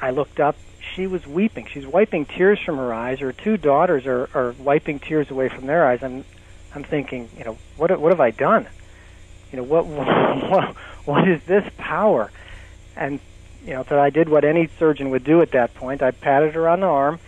I 0.00 0.10
looked 0.10 0.40
up. 0.40 0.56
She 0.94 1.06
was 1.06 1.26
weeping. 1.26 1.66
She's 1.66 1.86
wiping 1.86 2.24
tears 2.24 2.58
from 2.64 2.78
her 2.78 2.92
eyes. 2.92 3.20
Her 3.20 3.32
two 3.32 3.56
daughters 3.56 4.06
are, 4.06 4.30
are 4.34 4.54
wiping 4.58 4.98
tears 4.98 5.30
away 5.30 5.48
from 5.48 5.66
their 5.66 5.86
eyes. 5.86 6.02
I'm, 6.02 6.24
I'm 6.74 6.84
thinking, 6.84 7.28
you 7.36 7.44
know, 7.44 7.58
what, 7.76 7.98
what 8.00 8.10
have 8.10 8.20
I 8.20 8.30
done? 8.30 8.66
You 9.52 9.58
know, 9.58 9.62
what, 9.64 9.86
what, 10.50 10.76
what 11.04 11.28
is 11.28 11.42
this 11.44 11.70
power? 11.76 12.30
And, 12.96 13.20
you 13.64 13.74
know, 13.74 13.84
so 13.88 14.00
I 14.00 14.08
did 14.10 14.28
what 14.28 14.44
any 14.44 14.68
surgeon 14.78 15.10
would 15.10 15.24
do 15.24 15.42
at 15.42 15.50
that 15.52 15.74
point. 15.74 16.02
I 16.02 16.12
patted 16.12 16.54
her 16.54 16.68
on 16.68 16.80
the 16.80 16.86
arm, 16.86 17.20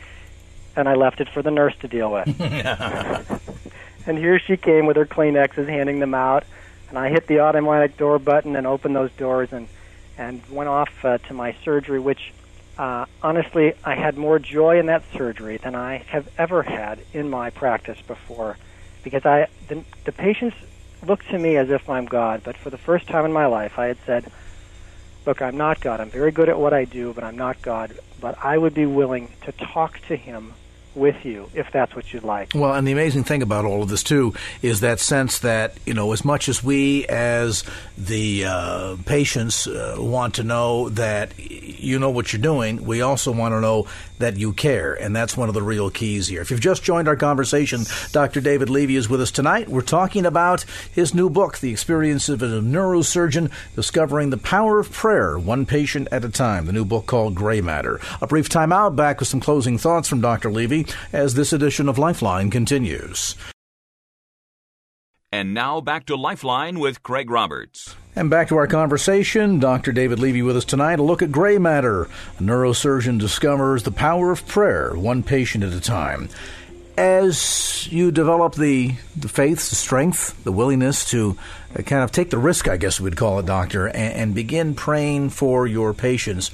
and 0.74 0.88
I 0.88 0.94
left 0.94 1.20
it 1.20 1.28
for 1.28 1.42
the 1.42 1.50
nurse 1.50 1.74
to 1.80 1.88
deal 1.88 2.10
with. 2.10 2.28
and 4.06 4.18
here 4.18 4.38
she 4.38 4.56
came 4.56 4.86
with 4.86 4.96
her 4.96 5.06
Kleenexes, 5.06 5.68
handing 5.68 6.00
them 6.00 6.14
out, 6.14 6.44
and 6.88 6.98
I 6.98 7.08
hit 7.08 7.26
the 7.26 7.40
automatic 7.40 7.96
door 7.96 8.18
button 8.18 8.56
and 8.56 8.66
opened 8.66 8.96
those 8.96 9.12
doors 9.12 9.52
and 9.52 9.68
and 10.18 10.42
went 10.50 10.68
off 10.68 10.90
uh, 11.04 11.18
to 11.18 11.34
my 11.34 11.56
surgery, 11.64 11.98
which 11.98 12.32
uh, 12.78 13.06
honestly, 13.22 13.74
I 13.84 13.94
had 13.94 14.16
more 14.16 14.38
joy 14.38 14.78
in 14.78 14.86
that 14.86 15.02
surgery 15.12 15.56
than 15.56 15.74
I 15.74 15.98
have 16.08 16.28
ever 16.38 16.62
had 16.62 17.00
in 17.12 17.28
my 17.28 17.50
practice 17.50 18.00
before, 18.06 18.56
because 19.02 19.24
I 19.24 19.48
the, 19.68 19.84
the 20.04 20.12
patients 20.12 20.56
looked 21.06 21.28
to 21.30 21.38
me 21.38 21.56
as 21.56 21.70
if 21.70 21.88
I'm 21.88 22.06
God, 22.06 22.42
but 22.44 22.56
for 22.56 22.70
the 22.70 22.78
first 22.78 23.08
time 23.08 23.24
in 23.24 23.32
my 23.32 23.46
life, 23.46 23.78
I 23.78 23.86
had 23.86 23.98
said, 24.06 24.30
"Look, 25.26 25.42
I'm 25.42 25.56
not 25.56 25.80
God. 25.80 26.00
I'm 26.00 26.10
very 26.10 26.30
good 26.30 26.48
at 26.48 26.58
what 26.58 26.72
I 26.72 26.84
do, 26.84 27.12
but 27.12 27.24
I'm 27.24 27.36
not 27.36 27.60
God. 27.62 27.98
But 28.20 28.38
I 28.42 28.56
would 28.56 28.74
be 28.74 28.86
willing 28.86 29.32
to 29.44 29.52
talk 29.52 30.00
to 30.08 30.16
Him 30.16 30.54
with 30.94 31.24
you 31.24 31.48
if 31.54 31.70
that's 31.72 31.94
what 31.94 32.12
you'd 32.12 32.24
like. 32.24 32.50
Well, 32.54 32.74
and 32.74 32.86
the 32.86 32.92
amazing 32.92 33.24
thing 33.24 33.42
about 33.42 33.64
all 33.64 33.82
of 33.82 33.88
this 33.88 34.02
too 34.02 34.34
is 34.60 34.80
that 34.80 35.00
sense 35.00 35.40
that 35.40 35.76
you 35.86 35.94
know, 35.94 36.12
as 36.12 36.24
much 36.24 36.48
as 36.48 36.62
we 36.62 37.06
as 37.06 37.64
the 37.96 38.44
uh, 38.46 38.96
patients 39.06 39.66
uh, 39.66 39.96
want 39.98 40.34
to 40.34 40.42
know 40.42 40.88
that 40.90 41.38
you 41.38 41.98
know 41.98 42.10
what 42.10 42.32
you're 42.32 42.42
doing, 42.42 42.84
we 42.84 43.00
also 43.00 43.32
want 43.32 43.52
to 43.52 43.60
know 43.60 43.86
that 44.22 44.36
you 44.36 44.52
care, 44.52 44.94
and 44.94 45.14
that's 45.14 45.36
one 45.36 45.48
of 45.48 45.54
the 45.54 45.62
real 45.62 45.90
keys 45.90 46.28
here. 46.28 46.40
If 46.40 46.50
you've 46.50 46.60
just 46.60 46.82
joined 46.82 47.08
our 47.08 47.16
conversation, 47.16 47.82
Dr. 48.12 48.40
David 48.40 48.70
Levy 48.70 48.96
is 48.96 49.08
with 49.08 49.20
us 49.20 49.30
tonight. 49.30 49.68
We're 49.68 49.82
talking 49.82 50.24
about 50.24 50.64
his 50.92 51.12
new 51.12 51.28
book, 51.28 51.58
The 51.58 51.70
Experience 51.70 52.28
of 52.28 52.42
a 52.42 52.46
Neurosurgeon 52.46 53.50
Discovering 53.74 54.30
the 54.30 54.38
Power 54.38 54.78
of 54.78 54.92
Prayer, 54.92 55.38
One 55.38 55.66
Patient 55.66 56.08
at 56.10 56.24
a 56.24 56.28
Time, 56.28 56.66
the 56.66 56.72
new 56.72 56.84
book 56.84 57.06
called 57.06 57.34
Gray 57.34 57.60
Matter. 57.60 58.00
A 58.20 58.26
brief 58.26 58.48
time 58.48 58.72
out, 58.72 58.96
back 58.96 59.18
with 59.18 59.28
some 59.28 59.40
closing 59.40 59.76
thoughts 59.76 60.08
from 60.08 60.20
Dr. 60.20 60.50
Levy 60.50 60.86
as 61.12 61.34
this 61.34 61.52
edition 61.52 61.88
of 61.88 61.98
Lifeline 61.98 62.50
continues. 62.50 63.34
And 65.32 65.54
now 65.54 65.80
back 65.80 66.06
to 66.06 66.16
Lifeline 66.16 66.78
with 66.78 67.02
Craig 67.02 67.30
Roberts. 67.30 67.96
And 68.14 68.28
back 68.28 68.48
to 68.48 68.56
our 68.56 68.66
conversation. 68.66 69.58
Dr. 69.58 69.90
David 69.90 70.18
Levy 70.18 70.42
with 70.42 70.56
us 70.56 70.66
tonight. 70.66 70.98
A 70.98 71.02
look 71.02 71.22
at 71.22 71.32
gray 71.32 71.56
matter. 71.56 72.02
A 72.02 72.42
neurosurgeon 72.42 73.18
discovers 73.18 73.84
the 73.84 73.90
power 73.90 74.30
of 74.30 74.46
prayer, 74.46 74.92
one 74.94 75.22
patient 75.22 75.64
at 75.64 75.72
a 75.72 75.80
time. 75.80 76.28
As 76.98 77.88
you 77.90 78.10
develop 78.10 78.54
the, 78.54 78.96
the 79.16 79.28
faith, 79.28 79.70
the 79.70 79.76
strength, 79.76 80.44
the 80.44 80.52
willingness 80.52 81.08
to 81.10 81.38
uh, 81.74 81.80
kind 81.82 82.04
of 82.04 82.12
take 82.12 82.28
the 82.28 82.36
risk, 82.36 82.68
I 82.68 82.76
guess 82.76 83.00
we'd 83.00 83.16
call 83.16 83.38
it, 83.38 83.46
doctor, 83.46 83.86
and, 83.86 84.14
and 84.14 84.34
begin 84.34 84.74
praying 84.74 85.30
for 85.30 85.66
your 85.66 85.94
patients, 85.94 86.50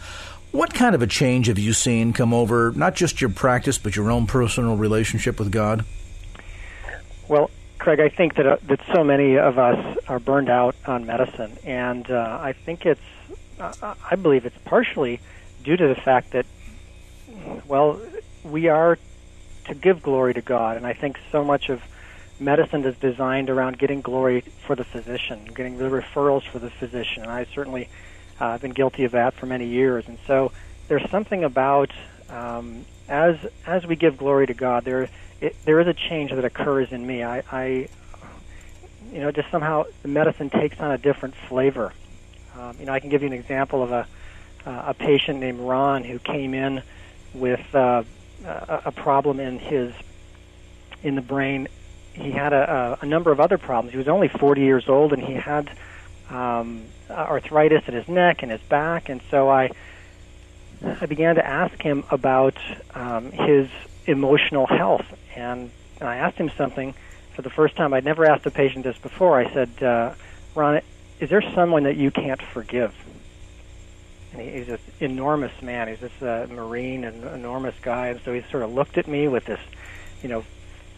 what 0.53 0.73
kind 0.73 0.94
of 0.94 1.03
a 1.03 1.09
change 1.09 1.49
have 1.49 1.59
you 1.59 1.73
seen 1.73 2.12
come 2.12 2.33
over 2.33 2.71
not 2.77 2.94
just 2.94 3.21
your 3.21 3.31
practice, 3.31 3.79
but 3.79 3.97
your 3.97 4.12
own 4.12 4.29
personal 4.29 4.77
relationship 4.77 5.40
with 5.40 5.51
God? 5.51 5.85
Well, 7.27 7.51
Craig, 7.78 8.00
I 8.00 8.08
think 8.08 8.34
that 8.34 8.46
uh, 8.46 8.56
that 8.64 8.80
so 8.92 9.04
many 9.04 9.38
of 9.38 9.58
us 9.58 9.98
are 10.08 10.18
burned 10.18 10.50
out 10.50 10.74
on 10.86 11.06
medicine, 11.06 11.56
and 11.64 12.10
uh, 12.10 12.38
I 12.40 12.52
think 12.52 12.84
it's, 12.84 13.00
uh, 13.60 13.94
I 14.10 14.16
believe 14.16 14.46
it's 14.46 14.58
partially 14.64 15.20
due 15.62 15.76
to 15.76 15.88
the 15.88 15.94
fact 15.94 16.32
that, 16.32 16.46
well, 17.66 18.00
we 18.44 18.68
are 18.68 18.98
to 19.66 19.74
give 19.74 20.02
glory 20.02 20.34
to 20.34 20.42
God, 20.42 20.76
and 20.76 20.86
I 20.86 20.92
think 20.92 21.18
so 21.30 21.44
much 21.44 21.68
of 21.68 21.82
medicine 22.40 22.84
is 22.84 22.96
designed 22.96 23.50
around 23.50 23.78
getting 23.78 24.00
glory 24.00 24.40
for 24.66 24.74
the 24.74 24.84
physician, 24.84 25.44
getting 25.54 25.78
the 25.78 25.84
referrals 25.84 26.42
for 26.44 26.58
the 26.58 26.70
physician, 26.70 27.22
and 27.22 27.30
I 27.30 27.44
certainly 27.54 27.88
uh, 28.40 28.52
have 28.52 28.62
been 28.62 28.72
guilty 28.72 29.04
of 29.04 29.12
that 29.12 29.34
for 29.34 29.46
many 29.46 29.66
years, 29.66 30.08
and 30.08 30.18
so 30.26 30.52
there's 30.88 31.08
something 31.10 31.44
about 31.44 31.90
um, 32.28 32.84
as 33.09 33.37
as 33.66 33.87
we 33.87 33.97
give 33.97 34.16
glory 34.16 34.47
to 34.47 34.55
God, 34.55 34.85
there 34.85 35.09
it, 35.40 35.57
there 35.64 35.81
is 35.81 35.87
a 35.87 35.94
change 35.94 36.31
that 36.31 36.44
occurs 36.44 36.92
in 36.92 37.07
me. 37.07 37.23
I, 37.23 37.42
I, 37.51 37.88
you 39.12 39.21
know, 39.21 39.31
just 39.31 39.51
somehow 39.51 39.85
the 40.03 40.09
medicine 40.09 40.51
takes 40.51 40.79
on 40.81 40.90
a 40.90 40.99
different 40.99 41.35
flavor. 41.49 41.92
Um, 42.59 42.77
you 42.79 42.87
know, 42.87 42.92
I 42.92 43.01
can 43.01 43.11
give 43.11 43.23
you 43.23 43.29
an 43.29 43.35
example 43.35 43.83
of 43.83 43.92
a 43.92 44.07
uh, 44.66 44.85
a 44.88 44.94
patient 44.94 45.40
named 45.40 45.61
Ron 45.61 46.05
who 46.05 46.18
came 46.18 46.55
in 46.55 46.83
with 47.35 47.75
uh, 47.75 48.03
a, 48.44 48.83
a 48.87 48.92
problem 48.92 49.40
in 49.40 49.59
his 49.59 49.94
in 51.03 51.14
the 51.14 51.23
brain. 51.23 51.68
He 52.12 52.33
had 52.33 52.53
a, 52.53 52.99
a, 53.01 53.05
a 53.05 53.07
number 53.07 53.31
of 53.31 53.38
other 53.38 53.59
problems. 53.59 53.92
He 53.92 53.99
was 53.99 54.09
only 54.09 54.27
40 54.29 54.61
years 54.62 54.88
old, 54.88 55.12
and 55.12 55.23
he 55.23 55.35
had 55.35 55.71
um, 56.31 56.83
arthritis 57.09 57.87
in 57.87 57.94
his 57.94 58.09
neck 58.09 58.42
and 58.42 58.51
his 58.51 58.61
back. 58.62 59.09
And 59.09 59.21
so 59.31 59.49
I 59.49 59.71
I 60.84 61.06
began 61.06 61.36
to 61.36 61.46
ask 61.46 61.80
him 61.82 62.04
about 62.10 62.56
um, 62.94 63.32
his 63.32 63.68
emotional 64.06 64.66
health 64.66 65.06
and 65.34 65.70
I 66.00 66.16
asked 66.16 66.36
him 66.36 66.50
something 66.56 66.94
for 67.34 67.42
the 67.42 67.50
first 67.50 67.76
time. 67.76 67.92
I'd 67.92 68.04
never 68.04 68.24
asked 68.24 68.46
a 68.46 68.50
patient 68.50 68.84
this 68.84 68.98
before. 68.98 69.38
I 69.38 69.52
said, 69.52 69.82
uh, 69.82 70.14
Ron, 70.54 70.80
is 71.20 71.30
there 71.30 71.42
someone 71.54 71.84
that 71.84 71.96
you 71.96 72.10
can't 72.10 72.42
forgive? 72.42 72.94
And 74.32 74.42
he, 74.42 74.50
he's 74.50 74.66
this 74.66 74.80
enormous 75.00 75.62
man. 75.62 75.88
He's 75.88 76.00
this 76.00 76.22
uh, 76.22 76.46
marine 76.50 77.04
and 77.04 77.24
enormous 77.24 77.74
guy, 77.80 78.08
and 78.08 78.20
so 78.24 78.32
he 78.32 78.42
sort 78.50 78.62
of 78.62 78.72
looked 78.72 78.98
at 78.98 79.08
me 79.08 79.28
with 79.28 79.44
this, 79.44 79.60
you 80.22 80.28
know, 80.28 80.44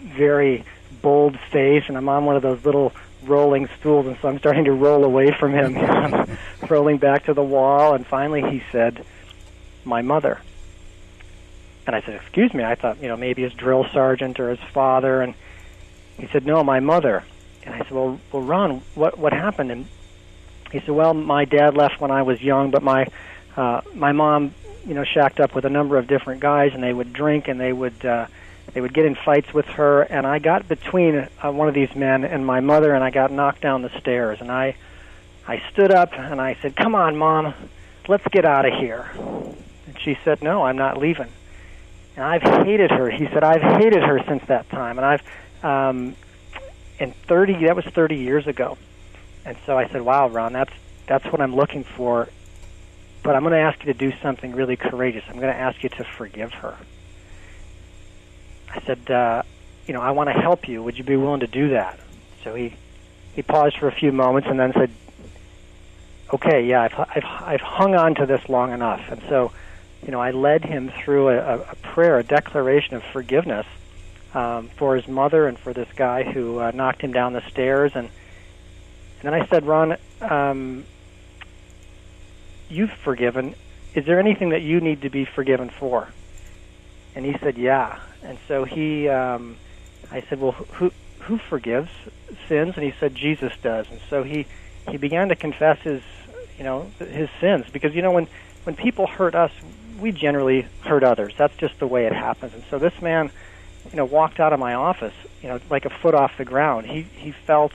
very 0.00 0.64
bold 1.02 1.38
face, 1.50 1.84
and 1.88 1.96
I'm 1.96 2.08
on 2.08 2.24
one 2.24 2.36
of 2.36 2.42
those 2.42 2.64
little 2.64 2.92
rolling 3.24 3.68
stools, 3.78 4.06
and 4.06 4.16
so 4.20 4.28
I'm 4.28 4.38
starting 4.38 4.64
to 4.64 4.72
roll 4.72 5.04
away 5.04 5.30
from 5.38 5.52
him, 5.52 5.76
I'm 5.78 6.38
rolling 6.68 6.98
back 6.98 7.26
to 7.26 7.34
the 7.34 7.42
wall, 7.42 7.94
and 7.94 8.06
finally 8.06 8.42
he 8.42 8.62
said, 8.72 9.04
"My 9.90 10.02
mother." 10.02 10.40
And 11.86 11.94
I 11.96 12.00
said, 12.00 12.14
"Excuse 12.14 12.54
me." 12.54 12.64
I 12.64 12.76
thought, 12.76 13.02
you 13.02 13.08
know, 13.08 13.16
maybe 13.16 13.42
his 13.42 13.52
drill 13.52 13.84
sergeant 13.92 14.40
or 14.40 14.48
his 14.48 14.60
father. 14.72 15.20
And 15.20 15.34
he 16.18 16.26
said, 16.28 16.46
"No, 16.46 16.64
my 16.64 16.80
mother." 16.80 17.24
And 17.64 17.74
I 17.74 17.78
said, 17.78 17.90
"Well, 17.90 18.18
well, 18.32 18.42
Ron, 18.42 18.82
what 18.94 19.18
what 19.18 19.32
happened?" 19.32 19.70
And 19.70 19.86
he 20.72 20.80
said, 20.80 20.90
"Well, 20.90 21.14
my 21.14 21.44
dad 21.44 21.76
left 21.76 22.00
when 22.00 22.10
I 22.10 22.22
was 22.22 22.40
young, 22.40 22.70
but 22.70 22.82
my 22.82 23.06
uh, 23.56 23.80
my 23.94 24.12
mom, 24.12 24.54
you 24.86 24.94
know, 24.94 25.04
shacked 25.04 25.40
up 25.40 25.54
with 25.54 25.64
a 25.64 25.70
number 25.70 25.98
of 25.98 26.06
different 26.06 26.40
guys, 26.40 26.72
and 26.74 26.82
they 26.82 26.92
would 26.92 27.12
drink, 27.12 27.48
and 27.48 27.60
they 27.60 27.72
would 27.72 28.04
uh, 28.04 28.26
they 28.72 28.80
would 28.80 28.94
get 28.94 29.04
in 29.04 29.14
fights 29.14 29.52
with 29.52 29.66
her, 29.66 30.02
and 30.02 30.26
I 30.26 30.38
got 30.38 30.68
between 30.68 31.28
uh, 31.42 31.50
one 31.50 31.68
of 31.68 31.74
these 31.74 31.94
men 31.94 32.24
and 32.24 32.46
my 32.46 32.60
mother, 32.60 32.94
and 32.94 33.02
I 33.02 33.10
got 33.10 33.32
knocked 33.32 33.60
down 33.60 33.82
the 33.82 34.00
stairs, 34.00 34.40
and 34.40 34.50
I 34.50 34.76
I 35.46 35.62
stood 35.72 35.90
up 35.90 36.12
and 36.14 36.40
I 36.40 36.56
said, 36.62 36.76
"Come 36.76 36.94
on, 36.94 37.16
mom, 37.16 37.54
let's 38.06 38.26
get 38.28 38.44
out 38.44 38.66
of 38.66 38.74
here." 38.74 39.10
She 40.04 40.18
said, 40.24 40.42
"No, 40.42 40.64
I'm 40.64 40.76
not 40.76 40.98
leaving." 40.98 41.28
and 42.16 42.24
I've 42.24 42.66
hated 42.66 42.90
her. 42.90 43.08
He 43.10 43.26
said 43.28 43.42
I've 43.42 43.62
hated 43.62 44.02
her 44.02 44.22
since 44.26 44.44
that 44.46 44.68
time, 44.68 44.98
and 44.98 45.06
I've 45.06 45.64
um, 45.64 46.16
and 46.98 47.14
thirty 47.26 47.64
that 47.64 47.76
was 47.76 47.84
thirty 47.86 48.16
years 48.16 48.46
ago, 48.46 48.76
and 49.44 49.56
so 49.66 49.78
I 49.78 49.88
said, 49.88 50.02
"Wow, 50.02 50.28
Ron, 50.28 50.52
that's 50.52 50.72
that's 51.06 51.24
what 51.26 51.40
I'm 51.40 51.54
looking 51.54 51.84
for." 51.84 52.28
But 53.22 53.36
I'm 53.36 53.42
going 53.42 53.52
to 53.52 53.58
ask 53.58 53.78
you 53.80 53.92
to 53.92 53.98
do 53.98 54.12
something 54.22 54.54
really 54.54 54.76
courageous. 54.76 55.24
I'm 55.28 55.38
going 55.38 55.52
to 55.52 55.58
ask 55.58 55.82
you 55.82 55.90
to 55.90 56.04
forgive 56.04 56.54
her. 56.54 56.74
I 58.74 58.80
said, 58.80 59.10
uh, 59.10 59.42
"You 59.86 59.94
know, 59.94 60.00
I 60.00 60.10
want 60.12 60.28
to 60.28 60.34
help 60.34 60.68
you. 60.68 60.82
Would 60.82 60.98
you 60.98 61.04
be 61.04 61.16
willing 61.16 61.40
to 61.40 61.46
do 61.46 61.70
that?" 61.70 61.98
So 62.44 62.54
he 62.54 62.74
he 63.34 63.42
paused 63.42 63.78
for 63.78 63.88
a 63.88 63.92
few 63.92 64.12
moments 64.12 64.48
and 64.48 64.58
then 64.58 64.72
said, 64.74 64.90
"Okay, 66.34 66.66
yeah, 66.66 66.82
I've 66.82 66.98
I've, 66.98 67.24
I've 67.24 67.60
hung 67.60 67.94
on 67.94 68.14
to 68.16 68.26
this 68.26 68.46
long 68.48 68.72
enough." 68.72 69.02
And 69.10 69.22
so 69.28 69.52
you 70.04 70.10
know, 70.10 70.20
I 70.20 70.30
led 70.30 70.64
him 70.64 70.90
through 71.04 71.28
a, 71.28 71.58
a 71.60 71.74
prayer, 71.76 72.18
a 72.18 72.22
declaration 72.24 72.94
of 72.94 73.02
forgiveness 73.02 73.66
um, 74.34 74.68
for 74.76 74.96
his 74.96 75.06
mother 75.06 75.46
and 75.46 75.58
for 75.58 75.72
this 75.72 75.88
guy 75.94 76.22
who 76.22 76.58
uh, 76.58 76.70
knocked 76.72 77.02
him 77.02 77.12
down 77.12 77.32
the 77.32 77.48
stairs. 77.50 77.92
And, 77.94 78.08
and 78.08 79.22
then 79.22 79.34
I 79.34 79.46
said, 79.46 79.66
Ron, 79.66 79.96
um, 80.20 80.84
you've 82.68 82.92
forgiven. 82.92 83.54
Is 83.94 84.06
there 84.06 84.18
anything 84.18 84.50
that 84.50 84.62
you 84.62 84.80
need 84.80 85.02
to 85.02 85.10
be 85.10 85.24
forgiven 85.24 85.68
for? 85.68 86.08
And 87.14 87.24
he 87.24 87.36
said, 87.38 87.58
Yeah. 87.58 87.98
And 88.22 88.38
so 88.46 88.64
he, 88.64 89.08
um, 89.08 89.56
I 90.10 90.20
said, 90.22 90.40
Well, 90.40 90.52
who 90.52 90.92
who 91.20 91.38
forgives 91.38 91.90
sins? 92.48 92.74
And 92.76 92.84
he 92.84 92.94
said, 92.98 93.14
Jesus 93.14 93.52
does. 93.62 93.90
And 93.90 94.00
so 94.08 94.22
he 94.22 94.46
he 94.88 94.96
began 94.96 95.28
to 95.28 95.36
confess 95.36 95.80
his, 95.80 96.02
you 96.56 96.64
know, 96.64 96.90
his 96.98 97.28
sins 97.40 97.66
because 97.72 97.94
you 97.94 98.02
know 98.02 98.12
when 98.12 98.28
when 98.64 98.76
people 98.76 99.06
hurt 99.06 99.34
us, 99.34 99.50
we 100.00 100.12
generally 100.12 100.66
hurt 100.82 101.04
others. 101.04 101.34
That's 101.36 101.56
just 101.56 101.78
the 101.78 101.86
way 101.86 102.06
it 102.06 102.12
happens. 102.12 102.54
And 102.54 102.64
so 102.70 102.78
this 102.78 103.00
man, 103.00 103.30
you 103.90 103.96
know, 103.96 104.04
walked 104.04 104.40
out 104.40 104.52
of 104.52 104.60
my 104.60 104.74
office, 104.74 105.14
you 105.42 105.48
know, 105.48 105.60
like 105.68 105.84
a 105.84 105.90
foot 105.90 106.14
off 106.14 106.36
the 106.38 106.44
ground. 106.44 106.86
He 106.86 107.02
he 107.02 107.32
felt 107.32 107.72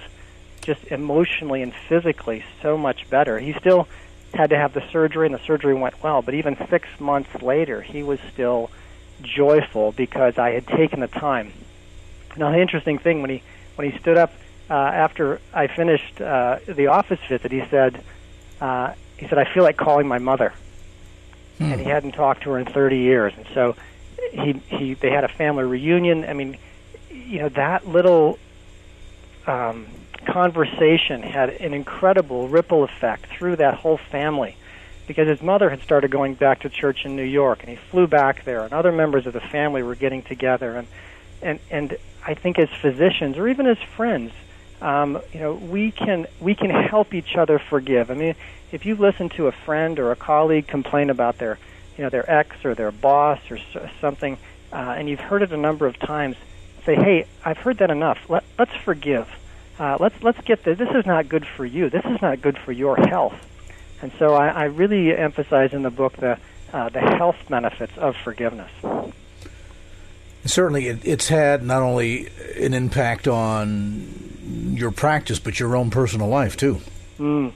just 0.61 0.85
emotionally 0.87 1.61
and 1.61 1.73
physically 1.87 2.43
so 2.61 2.77
much 2.77 3.09
better. 3.09 3.39
He 3.39 3.53
still 3.53 3.87
had 4.33 4.49
to 4.49 4.57
have 4.57 4.73
the 4.73 4.83
surgery, 4.91 5.27
and 5.27 5.35
the 5.35 5.43
surgery 5.45 5.73
went 5.73 6.01
well. 6.03 6.21
But 6.21 6.33
even 6.33 6.57
six 6.69 6.87
months 6.99 7.41
later, 7.41 7.81
he 7.81 8.03
was 8.03 8.19
still 8.33 8.69
joyful 9.21 9.91
because 9.91 10.37
I 10.37 10.51
had 10.51 10.67
taken 10.67 10.99
the 10.99 11.07
time. 11.07 11.53
Now, 12.35 12.51
the 12.51 12.59
interesting 12.59 12.97
thing 12.97 13.21
when 13.21 13.29
he 13.29 13.43
when 13.75 13.89
he 13.89 13.97
stood 13.99 14.17
up 14.17 14.33
uh, 14.69 14.73
after 14.73 15.39
I 15.53 15.67
finished 15.67 16.19
uh, 16.19 16.59
the 16.67 16.87
office 16.87 17.19
visit, 17.29 17.51
he 17.51 17.63
said, 17.69 18.03
uh, 18.59 18.93
"He 19.17 19.27
said 19.27 19.37
I 19.37 19.45
feel 19.53 19.63
like 19.63 19.77
calling 19.77 20.07
my 20.07 20.19
mother," 20.19 20.53
hmm. 21.57 21.63
and 21.63 21.81
he 21.81 21.87
hadn't 21.87 22.13
talked 22.13 22.43
to 22.43 22.51
her 22.51 22.59
in 22.59 22.65
30 22.65 22.97
years, 22.97 23.33
and 23.37 23.45
so 23.53 23.75
he 24.31 24.53
he 24.67 24.93
they 24.93 25.11
had 25.11 25.23
a 25.23 25.29
family 25.29 25.63
reunion. 25.63 26.25
I 26.25 26.33
mean, 26.33 26.57
you 27.09 27.39
know 27.39 27.49
that 27.49 27.87
little 27.87 28.37
um, 29.47 29.87
conversation 30.25 31.21
had 31.21 31.49
an 31.49 31.73
incredible 31.73 32.47
ripple 32.47 32.83
effect 32.83 33.27
through 33.27 33.57
that 33.57 33.75
whole 33.75 33.97
family 33.97 34.55
because 35.07 35.27
his 35.27 35.41
mother 35.41 35.69
had 35.69 35.81
started 35.81 36.09
going 36.09 36.33
back 36.33 36.61
to 36.61 36.69
church 36.69 37.05
in 37.05 37.15
New 37.15 37.23
York 37.23 37.59
and 37.61 37.69
he 37.69 37.75
flew 37.75 38.07
back 38.07 38.43
there 38.43 38.61
and 38.61 38.73
other 38.73 38.91
members 38.91 39.27
of 39.27 39.33
the 39.33 39.39
family 39.39 39.83
were 39.83 39.95
getting 39.95 40.23
together 40.23 40.75
and 40.77 40.87
and 41.41 41.59
and 41.69 41.97
I 42.25 42.33
think 42.33 42.57
as 42.57 42.69
physicians 42.81 43.37
or 43.37 43.47
even 43.47 43.67
as 43.67 43.77
friends 43.95 44.31
um, 44.81 45.21
you 45.33 45.39
know 45.39 45.53
we 45.53 45.91
can 45.91 46.27
we 46.39 46.55
can 46.55 46.69
help 46.69 47.13
each 47.13 47.35
other 47.35 47.59
forgive. 47.59 48.11
I 48.11 48.15
mean 48.15 48.35
if 48.71 48.85
you 48.85 48.95
listen 48.95 49.29
to 49.29 49.47
a 49.47 49.51
friend 49.51 49.99
or 49.99 50.11
a 50.11 50.15
colleague 50.15 50.67
complain 50.67 51.09
about 51.09 51.37
their 51.37 51.57
you 51.97 52.03
know 52.03 52.09
their 52.09 52.29
ex 52.29 52.65
or 52.65 52.75
their 52.75 52.91
boss 52.91 53.39
or 53.49 53.59
something 54.01 54.37
uh, 54.73 54.95
and 54.97 55.07
you've 55.07 55.19
heard 55.19 55.41
it 55.41 55.51
a 55.51 55.57
number 55.57 55.85
of 55.85 55.97
times 55.99 56.35
say 56.85 56.95
hey 56.95 57.25
I've 57.43 57.57
heard 57.57 57.77
that 57.77 57.89
enough 57.89 58.17
Let, 58.29 58.43
let's 58.57 58.75
forgive 58.75 59.29
uh, 59.77 59.97
let's 59.99 60.15
let's 60.23 60.39
get 60.41 60.63
this. 60.63 60.77
This 60.77 60.89
is 60.95 61.05
not 61.05 61.27
good 61.27 61.45
for 61.45 61.65
you. 61.65 61.89
This 61.89 62.05
is 62.05 62.21
not 62.21 62.41
good 62.41 62.57
for 62.57 62.71
your 62.71 62.95
health. 62.95 63.35
And 64.01 64.11
so 64.17 64.33
I, 64.33 64.47
I 64.47 64.63
really 64.65 65.15
emphasize 65.15 65.73
in 65.73 65.83
the 65.83 65.89
book 65.89 66.13
the 66.17 66.37
uh, 66.71 66.89
the 66.89 67.01
health 67.01 67.37
benefits 67.49 67.97
of 67.97 68.15
forgiveness. 68.15 68.71
Certainly, 70.45 70.87
it, 70.87 71.05
it's 71.05 71.27
had 71.27 71.63
not 71.63 71.81
only 71.81 72.29
an 72.57 72.73
impact 72.73 73.27
on 73.27 74.34
your 74.45 74.91
practice, 74.91 75.39
but 75.39 75.59
your 75.59 75.75
own 75.75 75.89
personal 75.89 76.27
life 76.27 76.57
too. 76.57 76.79
Mm. 77.19 77.51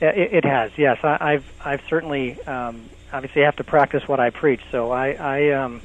It, 0.00 0.34
it 0.34 0.44
has, 0.44 0.72
yes. 0.76 0.98
I, 1.02 1.32
have 1.32 1.44
I've 1.64 1.82
certainly 1.88 2.40
um, 2.42 2.88
obviously 3.12 3.42
have 3.42 3.56
to 3.56 3.64
practice 3.64 4.06
what 4.06 4.20
I 4.20 4.30
preach. 4.30 4.60
So 4.70 4.90
I, 4.90 5.12
I 5.12 5.50
um, 5.52 5.80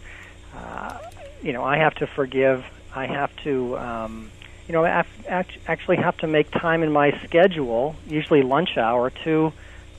uh, 0.55 0.97
you 1.41 1.53
know, 1.53 1.63
I 1.63 1.77
have 1.77 1.95
to 1.95 2.07
forgive. 2.07 2.65
I 2.93 3.05
have 3.05 3.35
to 3.43 3.77
um, 3.77 4.31
you 4.69 4.73
know, 4.73 4.85
I 4.85 5.03
actually 5.27 5.97
have 5.97 6.15
to 6.17 6.27
make 6.27 6.51
time 6.51 6.83
in 6.83 6.91
my 6.91 7.19
schedule, 7.23 7.95
usually 8.07 8.43
lunch 8.43 8.77
hour, 8.77 9.09
to 9.23 9.51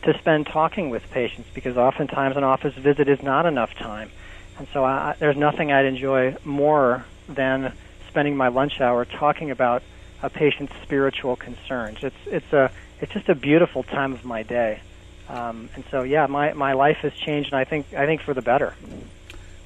to 0.03 0.19
spend 0.19 0.47
talking 0.47 0.91
with 0.91 1.11
patients 1.11 1.49
because 1.53 1.77
oftentimes 1.77 2.37
an 2.37 2.45
office 2.45 2.75
visit 2.75 3.09
is 3.09 3.21
not 3.21 3.47
enough 3.47 3.75
time, 3.75 4.11
and 4.59 4.69
so 4.73 4.85
I, 4.85 5.17
there's 5.19 5.37
nothing 5.37 5.73
I'd 5.73 5.87
enjoy 5.87 6.37
more 6.45 7.05
than 7.29 7.73
spending 8.11 8.37
my 8.37 8.49
lunch 8.49 8.81
hour 8.81 9.05
talking 9.05 9.51
about 9.51 9.83
a 10.23 10.29
patient's 10.29 10.75
spiritual 10.83 11.37
concerns. 11.37 11.99
It's 12.03 12.17
it's 12.27 12.53
a 12.53 12.71
it's 13.01 13.13
just 13.13 13.29
a 13.29 13.35
beautiful 13.35 13.83
time 13.83 14.13
of 14.13 14.25
my 14.25 14.43
day, 14.43 14.81
um, 15.29 15.71
and 15.75 15.85
so 15.91 16.03
yeah, 16.03 16.27
my 16.27 16.53
my 16.53 16.75
life 16.75 16.99
has 16.99 17.15
changed, 17.15 17.53
and 17.53 17.59
I 17.59 17.65
think 17.65 17.95
I 17.95 18.07
think 18.07 18.21
for 18.21 18.35
the 18.35 18.43
better. 18.43 18.75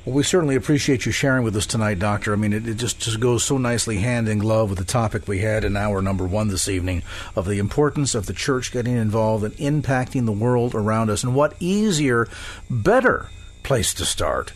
Well, 0.04 0.16
we 0.16 0.22
certainly 0.22 0.54
appreciate 0.54 1.06
you 1.06 1.12
sharing 1.12 1.44
with 1.44 1.56
us 1.56 1.64
tonight, 1.64 1.98
Doctor. 1.98 2.34
I 2.34 2.36
mean, 2.36 2.52
it, 2.52 2.68
it, 2.68 2.74
just, 2.74 3.00
just 3.00 3.20
goes 3.20 3.42
so 3.42 3.56
nicely 3.56 3.96
hand 3.96 4.28
in 4.28 4.38
glove 4.38 4.68
with 4.68 4.78
the 4.78 4.84
topic 4.84 5.26
we 5.26 5.38
had 5.38 5.64
in 5.64 5.78
hour 5.78 6.02
number 6.02 6.26
one 6.26 6.48
this 6.48 6.68
evening 6.68 7.02
of 7.34 7.46
the 7.46 7.58
importance 7.58 8.14
of 8.14 8.26
the 8.26 8.34
church 8.34 8.70
getting 8.70 8.98
involved 8.98 9.44
and 9.44 9.54
impacting 9.54 10.26
the 10.26 10.32
world 10.32 10.74
around 10.74 11.08
us. 11.08 11.24
And 11.24 11.34
what 11.34 11.54
easier, 11.58 12.28
better 12.68 13.30
place 13.62 13.94
to 13.94 14.04
start 14.04 14.52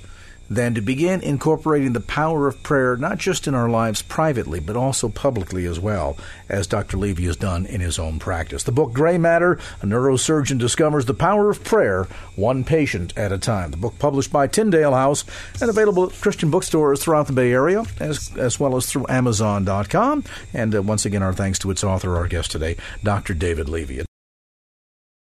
than 0.51 0.75
to 0.75 0.81
begin 0.81 1.21
incorporating 1.21 1.93
the 1.93 2.01
power 2.01 2.47
of 2.47 2.63
prayer 2.63 2.97
not 2.97 3.19
just 3.19 3.47
in 3.47 3.55
our 3.55 3.69
lives 3.69 4.03
privately, 4.03 4.61
but 4.61 4.77
also 4.77 5.09
publicly 5.09 5.67
as 5.67 5.79
well, 5.79 6.17
as 6.49 6.67
Dr. 6.67 6.97
Levy 6.97 7.25
has 7.25 7.37
done 7.37 7.67
in 7.67 7.81
his 7.81 7.99
own 7.99 8.19
practice. 8.19 8.63
The 8.63 8.73
book 8.73 8.93
Gray 8.93 9.19
Matter, 9.19 9.59
a 9.83 9.87
neurosurgeon 9.87 10.59
discovers 10.59 11.07
the 11.07 11.15
power 11.15 11.51
of 11.51 11.65
prayer 11.65 12.05
one 12.37 12.65
patient 12.65 13.13
at 13.17 13.33
a 13.33 13.39
time. 13.39 13.71
The 13.71 13.77
book 13.77 13.99
published 13.99 14.33
by 14.33 14.47
Tyndale 14.47 14.95
House 14.95 15.25
and 15.61 15.71
available 15.71 16.07
at 16.07 16.21
Christian 16.21 16.51
bookstores 16.51 17.03
throughout 17.03 17.27
the 17.27 17.33
Bay 17.33 17.53
Area, 17.53 17.85
as, 18.01 18.37
as 18.37 18.59
well 18.59 18.77
as 18.77 18.87
through 18.87 19.07
Amazon.com. 19.09 20.25
And 20.55 20.75
uh, 20.75 20.83
once 20.83 21.05
again, 21.05 21.23
our 21.23 21.33
thanks 21.33 21.59
to 21.61 21.71
its 21.71 21.85
author, 21.85 22.17
our 22.17 22.29
guest 22.29 22.51
today, 22.51 22.77
Dr. 23.03 23.35
David 23.35 23.69
Levy. 23.69 24.08